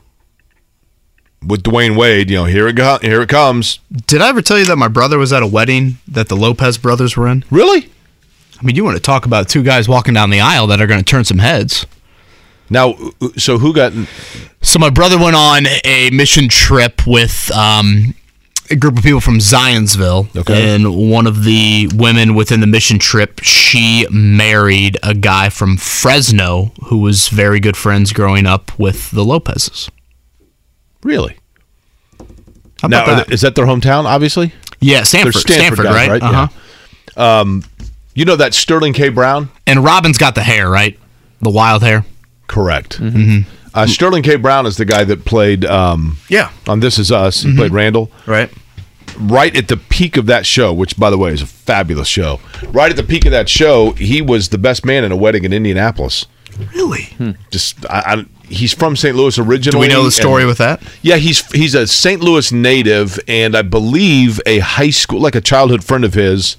with 1.45 1.63
Dwyane 1.63 1.95
Wade, 1.97 2.29
you 2.29 2.35
know, 2.37 2.45
here 2.45 2.67
it 2.67 2.73
go, 2.75 2.97
here 3.01 3.21
it 3.21 3.29
comes. 3.29 3.79
Did 4.05 4.21
I 4.21 4.29
ever 4.29 4.41
tell 4.41 4.59
you 4.59 4.65
that 4.65 4.75
my 4.75 4.87
brother 4.89 5.17
was 5.17 5.31
at 5.33 5.41
a 5.41 5.47
wedding 5.47 5.97
that 6.07 6.27
the 6.29 6.35
Lopez 6.35 6.77
brothers 6.77 7.15
were 7.17 7.27
in? 7.27 7.43
Really? 7.49 7.89
I 8.59 8.65
mean, 8.65 8.75
you 8.75 8.83
want 8.83 8.97
to 8.97 9.01
talk 9.01 9.25
about 9.25 9.47
two 9.47 9.63
guys 9.63 9.87
walking 9.87 10.13
down 10.13 10.29
the 10.29 10.41
aisle 10.41 10.67
that 10.67 10.81
are 10.81 10.87
going 10.87 10.99
to 10.99 11.05
turn 11.05 11.23
some 11.23 11.37
heads. 11.39 11.85
Now, 12.69 12.95
so 13.37 13.57
who 13.57 13.73
got? 13.73 13.93
So 14.61 14.77
my 14.79 14.89
brother 14.89 15.17
went 15.17 15.35
on 15.35 15.65
a 15.85 16.09
mission 16.11 16.49
trip 16.49 17.07
with 17.07 17.49
um, 17.55 18.13
a 18.69 18.75
group 18.75 18.97
of 18.97 19.03
people 19.03 19.21
from 19.21 19.39
Zionsville, 19.39 20.35
Okay. 20.35 20.75
and 20.75 21.09
one 21.09 21.25
of 21.25 21.45
the 21.45 21.89
women 21.95 22.35
within 22.35 22.59
the 22.59 22.67
mission 22.67 22.99
trip, 22.99 23.39
she 23.41 24.05
married 24.11 24.97
a 25.01 25.15
guy 25.15 25.49
from 25.49 25.77
Fresno 25.77 26.71
who 26.85 26.99
was 26.99 27.29
very 27.29 27.59
good 27.59 27.75
friends 27.77 28.13
growing 28.13 28.45
up 28.45 28.77
with 28.77 29.09
the 29.11 29.23
Lopez's. 29.23 29.89
Really? 31.01 31.37
How 32.81 32.87
Now, 32.89 33.05
that? 33.05 33.27
they- 33.27 33.33
is 33.33 33.41
that 33.41 33.55
their 33.55 33.65
hometown? 33.65 34.03
Obviously, 34.05 34.53
yeah, 34.79 35.01
Stanford, 35.03 35.33
They're 35.33 35.57
Stanford, 35.57 35.85
guys, 35.85 36.07
right? 36.09 36.21
Yeah. 36.21 36.29
Uh-huh. 36.29 37.41
Um, 37.41 37.63
you 38.15 38.25
know 38.25 38.35
that 38.35 38.53
Sterling 38.53 38.93
K. 38.93 39.09
Brown? 39.09 39.49
And 39.67 39.83
Robin's 39.83 40.17
got 40.17 40.35
the 40.35 40.43
hair, 40.43 40.69
right? 40.69 40.97
The 41.41 41.49
wild 41.49 41.83
hair. 41.83 42.05
Correct. 42.47 42.99
Uh, 43.73 43.85
Sterling 43.87 44.23
K. 44.23 44.35
Brown 44.35 44.65
is 44.65 44.77
the 44.77 44.85
guy 44.85 45.03
that 45.03 45.25
played 45.25 45.63
um, 45.65 46.17
Yeah. 46.27 46.51
on 46.67 46.79
This 46.79 46.97
Is 46.99 47.11
Us. 47.11 47.43
He 47.43 47.55
played 47.55 47.71
Randall. 47.71 48.11
Right. 48.25 48.51
right 49.19 49.55
at 49.55 49.67
the 49.67 49.77
peak 49.77 50.17
of 50.17 50.25
that 50.25 50.45
show, 50.45 50.73
which 50.73 50.97
by 50.97 51.09
the 51.09 51.17
way 51.17 51.31
is 51.31 51.41
a 51.41 51.45
fabulous 51.45 52.07
show. 52.07 52.39
Right 52.69 52.89
at 52.89 52.97
the 52.97 53.03
peak 53.03 53.25
of 53.25 53.31
that 53.31 53.47
show, 53.47 53.91
he 53.91 54.21
was 54.21 54.49
the 54.49 54.57
best 54.57 54.85
man 54.85 55.03
in 55.03 55.11
a 55.11 55.15
wedding 55.15 55.43
in 55.45 55.53
Indianapolis. 55.53 56.25
Really? 56.73 57.15
Just 57.51 57.85
I, 57.89 57.99
I, 58.05 58.25
he's 58.51 58.73
from 58.73 58.95
St. 58.95 59.15
Louis 59.15 59.37
originally. 59.37 59.87
Do 59.87 59.89
we 59.91 59.93
know 59.93 60.03
the 60.03 60.11
story 60.11 60.41
and- 60.41 60.49
with 60.49 60.57
that? 60.57 60.81
Yeah, 61.03 61.15
he's 61.17 61.49
he's 61.51 61.73
a 61.75 61.87
St. 61.87 62.21
Louis 62.21 62.51
native, 62.51 63.17
and 63.27 63.55
I 63.55 63.61
believe 63.61 64.41
a 64.45 64.59
high 64.59 64.89
school, 64.89 65.21
like 65.21 65.35
a 65.35 65.41
childhood 65.41 65.83
friend 65.85 66.03
of 66.03 66.15
his. 66.15 66.57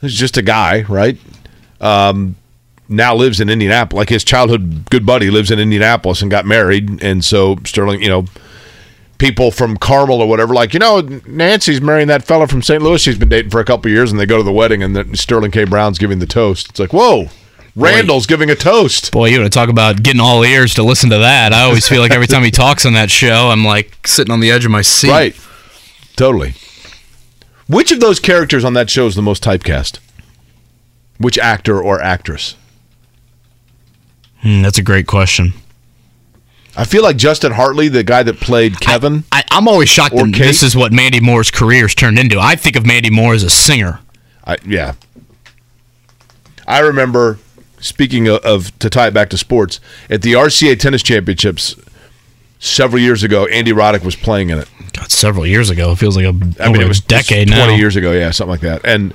He's 0.00 0.14
just 0.14 0.36
a 0.36 0.42
guy, 0.42 0.82
right? 0.82 1.18
Um, 1.80 2.36
now 2.88 3.14
lives 3.14 3.40
in 3.40 3.48
Indianapolis. 3.48 3.98
Like 3.98 4.08
his 4.08 4.24
childhood 4.24 4.90
good 4.90 5.06
buddy 5.06 5.30
lives 5.30 5.50
in 5.50 5.58
Indianapolis 5.58 6.22
and 6.22 6.30
got 6.30 6.44
married, 6.46 7.02
and 7.02 7.24
so 7.24 7.56
Sterling, 7.64 8.02
you 8.02 8.08
know, 8.08 8.24
people 9.18 9.50
from 9.50 9.76
Carmel 9.76 10.20
or 10.20 10.28
whatever, 10.28 10.54
like 10.54 10.74
you 10.74 10.80
know, 10.80 11.00
Nancy's 11.26 11.80
marrying 11.80 12.08
that 12.08 12.24
fella 12.24 12.48
from 12.48 12.62
St. 12.62 12.82
Louis. 12.82 13.00
She's 13.00 13.18
been 13.18 13.28
dating 13.28 13.50
for 13.50 13.60
a 13.60 13.64
couple 13.64 13.90
years, 13.90 14.10
and 14.10 14.18
they 14.18 14.26
go 14.26 14.38
to 14.38 14.42
the 14.42 14.52
wedding, 14.52 14.82
and 14.82 14.96
then 14.96 15.14
Sterling 15.14 15.52
K. 15.52 15.64
Brown's 15.64 15.98
giving 15.98 16.18
the 16.18 16.26
toast. 16.26 16.70
It's 16.70 16.80
like, 16.80 16.92
whoa, 16.92 17.28
Randall's 17.76 18.26
giving 18.26 18.50
a 18.50 18.56
toast. 18.56 19.12
Boy, 19.12 19.28
you 19.28 19.40
want 19.40 19.52
to 19.52 19.56
talk 19.56 19.68
about 19.68 20.02
getting 20.02 20.20
all 20.20 20.44
ears 20.44 20.74
to 20.74 20.82
listen 20.82 21.10
to 21.10 21.18
that. 21.18 21.52
I 21.52 21.62
always 21.62 21.88
feel 21.88 22.00
like 22.00 22.12
every 22.12 22.26
time 22.26 22.42
he 22.42 22.50
talks 22.50 22.84
on 22.84 22.94
that 22.94 23.10
show, 23.10 23.48
I'm 23.50 23.64
like 23.64 24.06
sitting 24.06 24.32
on 24.32 24.40
the 24.40 24.50
edge 24.50 24.64
of 24.64 24.70
my 24.70 24.82
seat. 24.82 25.10
Right. 25.10 25.36
Totally. 26.16 26.54
Which 27.70 27.92
of 27.92 28.00
those 28.00 28.18
characters 28.18 28.64
on 28.64 28.72
that 28.74 28.90
show 28.90 29.06
is 29.06 29.14
the 29.14 29.22
most 29.22 29.44
typecast? 29.44 30.00
Which 31.18 31.38
actor 31.38 31.80
or 31.80 32.02
actress? 32.02 32.56
Hmm, 34.40 34.62
that's 34.62 34.78
a 34.78 34.82
great 34.82 35.06
question. 35.06 35.52
I 36.76 36.84
feel 36.84 37.04
like 37.04 37.16
Justin 37.16 37.52
Hartley, 37.52 37.86
the 37.86 38.02
guy 38.02 38.24
that 38.24 38.40
played 38.40 38.80
Kevin. 38.80 39.22
I, 39.30 39.44
I'm 39.52 39.68
always 39.68 39.88
shocked 39.88 40.16
that 40.16 40.32
Kate? 40.32 40.42
this 40.42 40.64
is 40.64 40.74
what 40.74 40.90
Mandy 40.90 41.20
Moore's 41.20 41.52
career's 41.52 41.94
turned 41.94 42.18
into. 42.18 42.40
I 42.40 42.56
think 42.56 42.74
of 42.74 42.84
Mandy 42.84 43.10
Moore 43.10 43.34
as 43.34 43.44
a 43.44 43.50
singer. 43.50 44.00
I, 44.44 44.56
yeah. 44.66 44.94
I 46.66 46.80
remember 46.80 47.38
speaking 47.78 48.26
of, 48.26 48.40
of 48.40 48.76
to 48.80 48.90
tie 48.90 49.06
it 49.06 49.14
back 49.14 49.30
to 49.30 49.38
sports 49.38 49.78
at 50.08 50.22
the 50.22 50.32
RCA 50.32 50.76
Tennis 50.76 51.04
Championships 51.04 51.76
several 52.60 53.02
years 53.02 53.24
ago. 53.24 53.46
Andy 53.46 53.72
Roddick 53.72 54.04
was 54.04 54.14
playing 54.14 54.50
in 54.50 54.58
it. 54.58 54.68
God, 54.92 55.10
several 55.10 55.46
years 55.46 55.70
ago. 55.70 55.90
It 55.92 55.96
feels 55.98 56.16
like 56.16 56.26
a, 56.26 56.62
I 56.62 56.70
mean, 56.70 56.80
it 56.80 56.88
was 56.88 57.00
a 57.00 57.06
decade 57.06 57.48
it's 57.48 57.50
now. 57.50 57.64
twenty 57.64 57.78
years 57.78 57.96
ago, 57.96 58.12
yeah, 58.12 58.30
something 58.30 58.50
like 58.52 58.60
that. 58.60 58.82
And 58.84 59.12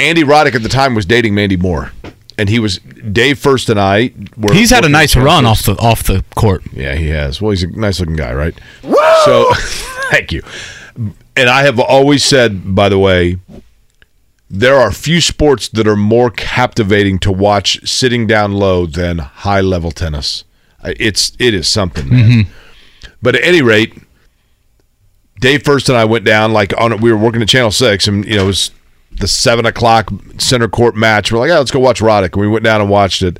Andy 0.00 0.24
Roddick 0.24 0.54
at 0.56 0.62
the 0.62 0.68
time 0.68 0.94
was 0.96 1.06
dating 1.06 1.34
Mandy 1.34 1.56
Moore, 1.56 1.92
and 2.36 2.48
he 2.48 2.58
was 2.58 2.78
Dave 2.78 3.38
First 3.38 3.68
and 3.68 3.78
I. 3.78 4.12
Were 4.36 4.52
He's 4.52 4.70
had 4.70 4.84
a 4.84 4.88
nice 4.88 5.14
run 5.14 5.44
Championships. 5.44 5.68
off 5.68 5.76
the 5.76 5.82
off 5.82 6.02
the 6.04 6.24
court. 6.34 6.62
Yeah, 6.72 6.94
he 6.96 7.08
has. 7.08 7.40
Well, 7.40 7.50
he's 7.50 7.62
a 7.62 7.68
nice 7.68 8.00
looking 8.00 8.16
guy, 8.16 8.32
right? 8.34 8.54
So, 9.24 9.52
thank 10.10 10.32
you. 10.32 10.42
And 11.36 11.48
I 11.48 11.62
have 11.64 11.80
always 11.80 12.24
said, 12.24 12.74
by 12.76 12.88
the 12.88 12.98
way, 12.98 13.38
there 14.48 14.76
are 14.76 14.92
few 14.92 15.20
sports 15.20 15.68
that 15.70 15.88
are 15.88 15.96
more 15.96 16.30
captivating 16.30 17.18
to 17.20 17.32
watch 17.32 17.84
sitting 17.88 18.28
down 18.28 18.52
low 18.52 18.86
than 18.86 19.18
high 19.18 19.60
level 19.60 19.90
tennis. 19.90 20.44
It's 20.84 21.32
it 21.38 21.54
is 21.54 21.68
something, 21.68 22.08
man. 22.08 22.46
But 23.22 23.36
at 23.36 23.44
any 23.44 23.62
rate, 23.62 23.94
Dave 25.40 25.62
First 25.62 25.88
and 25.88 25.96
I 25.96 26.04
went 26.04 26.24
down 26.24 26.52
like 26.52 26.72
on 26.78 27.00
we 27.00 27.10
were 27.12 27.18
working 27.18 27.42
at 27.42 27.48
Channel 27.48 27.70
Six, 27.70 28.06
and 28.06 28.24
you 28.24 28.36
know 28.36 28.44
it 28.44 28.46
was 28.46 28.70
the 29.10 29.28
seven 29.28 29.66
o'clock 29.66 30.10
center 30.38 30.68
court 30.68 30.96
match. 30.96 31.32
We're 31.32 31.38
like, 31.38 31.48
yeah, 31.48 31.58
let's 31.58 31.70
go 31.70 31.80
watch 31.80 32.00
Roddick, 32.00 32.32
and 32.32 32.40
we 32.40 32.48
went 32.48 32.64
down 32.64 32.80
and 32.80 32.90
watched 32.90 33.22
it. 33.22 33.38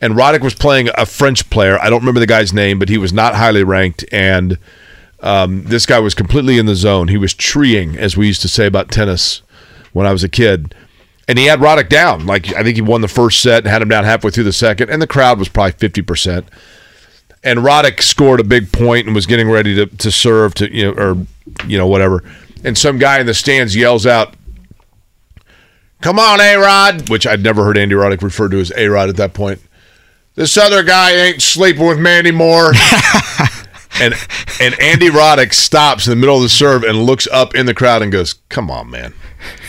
And 0.00 0.14
Roddick 0.14 0.42
was 0.42 0.54
playing 0.54 0.90
a 0.96 1.04
French 1.06 1.48
player. 1.50 1.78
I 1.80 1.90
don't 1.90 2.00
remember 2.00 2.20
the 2.20 2.26
guy's 2.26 2.52
name, 2.52 2.78
but 2.78 2.88
he 2.88 2.98
was 2.98 3.12
not 3.12 3.34
highly 3.34 3.64
ranked, 3.64 4.04
and 4.12 4.58
um, 5.20 5.64
this 5.64 5.86
guy 5.86 5.98
was 5.98 6.14
completely 6.14 6.58
in 6.58 6.66
the 6.66 6.76
zone. 6.76 7.08
He 7.08 7.16
was 7.16 7.34
treeing, 7.34 7.96
as 7.96 8.16
we 8.16 8.26
used 8.28 8.42
to 8.42 8.48
say 8.48 8.66
about 8.66 8.90
tennis 8.90 9.42
when 9.92 10.06
I 10.06 10.12
was 10.12 10.22
a 10.22 10.28
kid. 10.28 10.74
And 11.28 11.38
he 11.38 11.44
had 11.44 11.60
Roddick 11.60 11.90
down. 11.90 12.26
Like 12.26 12.52
I 12.54 12.62
think 12.62 12.76
he 12.76 12.82
won 12.82 13.02
the 13.02 13.08
first 13.08 13.42
set 13.42 13.58
and 13.58 13.68
had 13.68 13.82
him 13.82 13.88
down 13.88 14.04
halfway 14.04 14.30
through 14.30 14.44
the 14.44 14.52
second, 14.52 14.90
and 14.90 15.00
the 15.00 15.06
crowd 15.06 15.38
was 15.38 15.48
probably 15.48 15.72
fifty 15.72 16.02
percent 16.02 16.48
and 17.42 17.60
Roddick 17.60 18.02
scored 18.02 18.40
a 18.40 18.44
big 18.44 18.72
point 18.72 19.06
and 19.06 19.14
was 19.14 19.26
getting 19.26 19.48
ready 19.48 19.74
to, 19.76 19.86
to 19.86 20.10
serve 20.10 20.54
to 20.54 20.72
you 20.74 20.84
know 20.84 20.92
or 20.92 21.16
you 21.66 21.78
know 21.78 21.86
whatever, 21.86 22.22
and 22.64 22.76
some 22.76 22.98
guy 22.98 23.20
in 23.20 23.26
the 23.26 23.34
stands 23.34 23.76
yells 23.76 24.06
out, 24.06 24.34
"Come 26.00 26.18
on, 26.18 26.40
A 26.40 26.56
Rod!" 26.56 27.08
Which 27.08 27.26
I'd 27.26 27.42
never 27.42 27.64
heard 27.64 27.78
Andy 27.78 27.94
Roddick 27.94 28.22
referred 28.22 28.50
to 28.50 28.60
as 28.60 28.72
A 28.76 28.88
Rod 28.88 29.08
at 29.08 29.16
that 29.16 29.34
point. 29.34 29.60
This 30.34 30.56
other 30.56 30.82
guy 30.82 31.12
ain't 31.12 31.42
sleeping 31.42 31.86
with 31.86 31.98
Mandy 31.98 32.30
Moore. 32.30 32.72
and 34.00 34.14
and 34.60 34.80
Andy 34.80 35.08
Roddick 35.08 35.52
stops 35.52 36.06
in 36.06 36.10
the 36.10 36.16
middle 36.16 36.36
of 36.36 36.42
the 36.42 36.48
serve 36.48 36.82
and 36.84 37.02
looks 37.04 37.26
up 37.28 37.54
in 37.54 37.66
the 37.66 37.74
crowd 37.74 38.02
and 38.02 38.12
goes, 38.12 38.34
"Come 38.48 38.70
on, 38.70 38.90
man." 38.90 39.14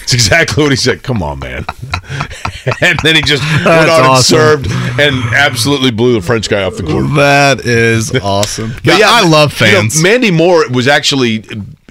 It's 0.04 0.14
exactly 0.14 0.64
what 0.64 0.72
he 0.72 0.76
said. 0.76 1.04
Come 1.04 1.22
on, 1.22 1.40
man. 1.40 1.66
and 2.82 3.00
then 3.04 3.16
he 3.16 3.22
just 3.22 3.44
went 3.44 3.64
That's 3.66 4.08
on 4.08 4.16
and 4.16 4.26
served 4.26 4.68
and 5.00 5.24
absolutely 5.34 5.92
blew 5.92 6.14
the 6.14 6.22
French 6.22 6.50
guy 6.50 6.64
off 6.64 6.78
the 6.78 6.84
court. 6.84 7.06
That 7.16 7.66
is 7.66 8.16
awesome. 8.16 8.72
But 8.84 8.98
yeah, 9.00 9.08
I 9.08 9.28
love 9.28 9.60
you 9.60 9.68
know, 9.68 9.82
fans. 9.82 10.02
Mandy 10.02 10.32
Moore 10.32 10.68
was 10.70 10.88
actually 10.88 11.44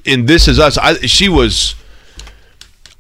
in 0.05 0.27
This 0.27 0.49
Is 0.49 0.59
Us. 0.59 0.79
I, 0.79 0.95
she 1.07 1.29
was. 1.29 1.75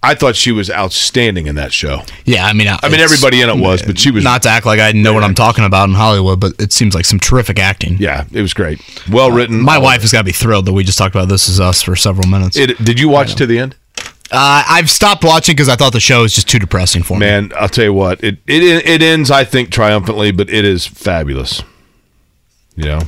I 0.00 0.14
thought 0.14 0.36
she 0.36 0.52
was 0.52 0.70
outstanding 0.70 1.48
in 1.48 1.56
that 1.56 1.72
show. 1.72 2.02
yeah, 2.24 2.46
I 2.46 2.52
mean, 2.52 2.68
uh, 2.68 2.78
I 2.84 2.88
mean, 2.88 3.00
everybody 3.00 3.40
in 3.40 3.48
it 3.48 3.58
was, 3.58 3.82
but 3.82 3.98
she 3.98 4.12
was 4.12 4.22
not 4.22 4.42
to 4.42 4.48
act 4.48 4.64
like 4.64 4.78
I 4.78 4.92
know 4.92 5.12
what 5.12 5.24
I'm 5.24 5.34
talking 5.34 5.64
about 5.64 5.88
in 5.88 5.94
Hollywood, 5.96 6.38
but 6.38 6.52
it 6.60 6.72
seems 6.72 6.94
like 6.94 7.04
some 7.04 7.18
terrific 7.18 7.58
acting. 7.58 7.96
Yeah, 7.98 8.24
it 8.32 8.40
was 8.40 8.54
great. 8.54 8.80
Well 9.10 9.32
uh, 9.32 9.34
written. 9.34 9.60
My 9.60 9.76
wife 9.76 10.02
has 10.02 10.12
got 10.12 10.20
to 10.20 10.24
be 10.24 10.32
thrilled 10.32 10.66
that 10.66 10.72
we 10.72 10.84
just 10.84 10.98
talked 10.98 11.16
about 11.16 11.28
This 11.28 11.48
Is 11.48 11.58
Us 11.58 11.82
for 11.82 11.96
several 11.96 12.28
minutes. 12.28 12.56
It, 12.56 12.78
did 12.84 13.00
you 13.00 13.08
watch 13.08 13.34
to 13.34 13.46
the 13.46 13.58
end? 13.58 13.74
Uh, 14.30 14.62
I've 14.68 14.90
stopped 14.90 15.24
watching 15.24 15.54
because 15.54 15.68
I 15.68 15.76
thought 15.76 15.92
the 15.92 16.00
show 16.00 16.22
was 16.22 16.34
just 16.34 16.48
too 16.48 16.58
depressing 16.58 17.02
for 17.02 17.14
me. 17.14 17.20
Man, 17.20 17.52
I'll 17.56 17.68
tell 17.68 17.84
you 17.84 17.94
what. 17.94 18.22
It 18.22 18.38
it 18.46 18.62
it 18.86 19.02
ends, 19.02 19.30
I 19.30 19.44
think, 19.44 19.70
triumphantly, 19.70 20.32
but 20.32 20.50
it 20.50 20.64
is 20.64 20.86
fabulous. 20.86 21.62
You 22.76 22.84
know. 22.84 22.98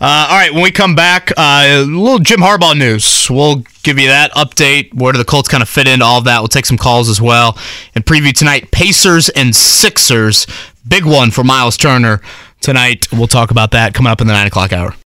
Uh, 0.00 0.26
all 0.30 0.36
right, 0.36 0.52
when 0.52 0.62
we 0.62 0.72
come 0.72 0.96
back, 0.96 1.30
uh, 1.36 1.64
a 1.66 1.84
little 1.84 2.18
Jim 2.18 2.40
Harbaugh 2.40 2.76
news. 2.76 3.30
We'll 3.30 3.62
give 3.84 3.98
you 3.98 4.08
that 4.08 4.32
update. 4.32 4.92
Where 4.94 5.12
do 5.12 5.18
the 5.18 5.24
Colts 5.24 5.48
kind 5.48 5.62
of 5.62 5.68
fit 5.68 5.86
into 5.86 6.04
all 6.04 6.18
of 6.18 6.24
that? 6.24 6.40
We'll 6.40 6.48
take 6.48 6.66
some 6.66 6.78
calls 6.78 7.08
as 7.08 7.20
well. 7.20 7.56
And 7.94 8.04
preview 8.04 8.32
tonight 8.32 8.70
Pacers 8.72 9.28
and 9.28 9.54
Sixers. 9.54 10.46
Big 10.88 11.04
one 11.04 11.30
for 11.30 11.44
Myles 11.44 11.76
Turner 11.76 12.20
tonight. 12.60 13.06
We'll 13.12 13.28
talk 13.28 13.50
about 13.50 13.70
that 13.72 13.94
coming 13.94 14.10
up 14.10 14.20
in 14.20 14.26
the 14.26 14.32
9 14.32 14.46
o'clock 14.46 14.72
hour. 14.72 14.94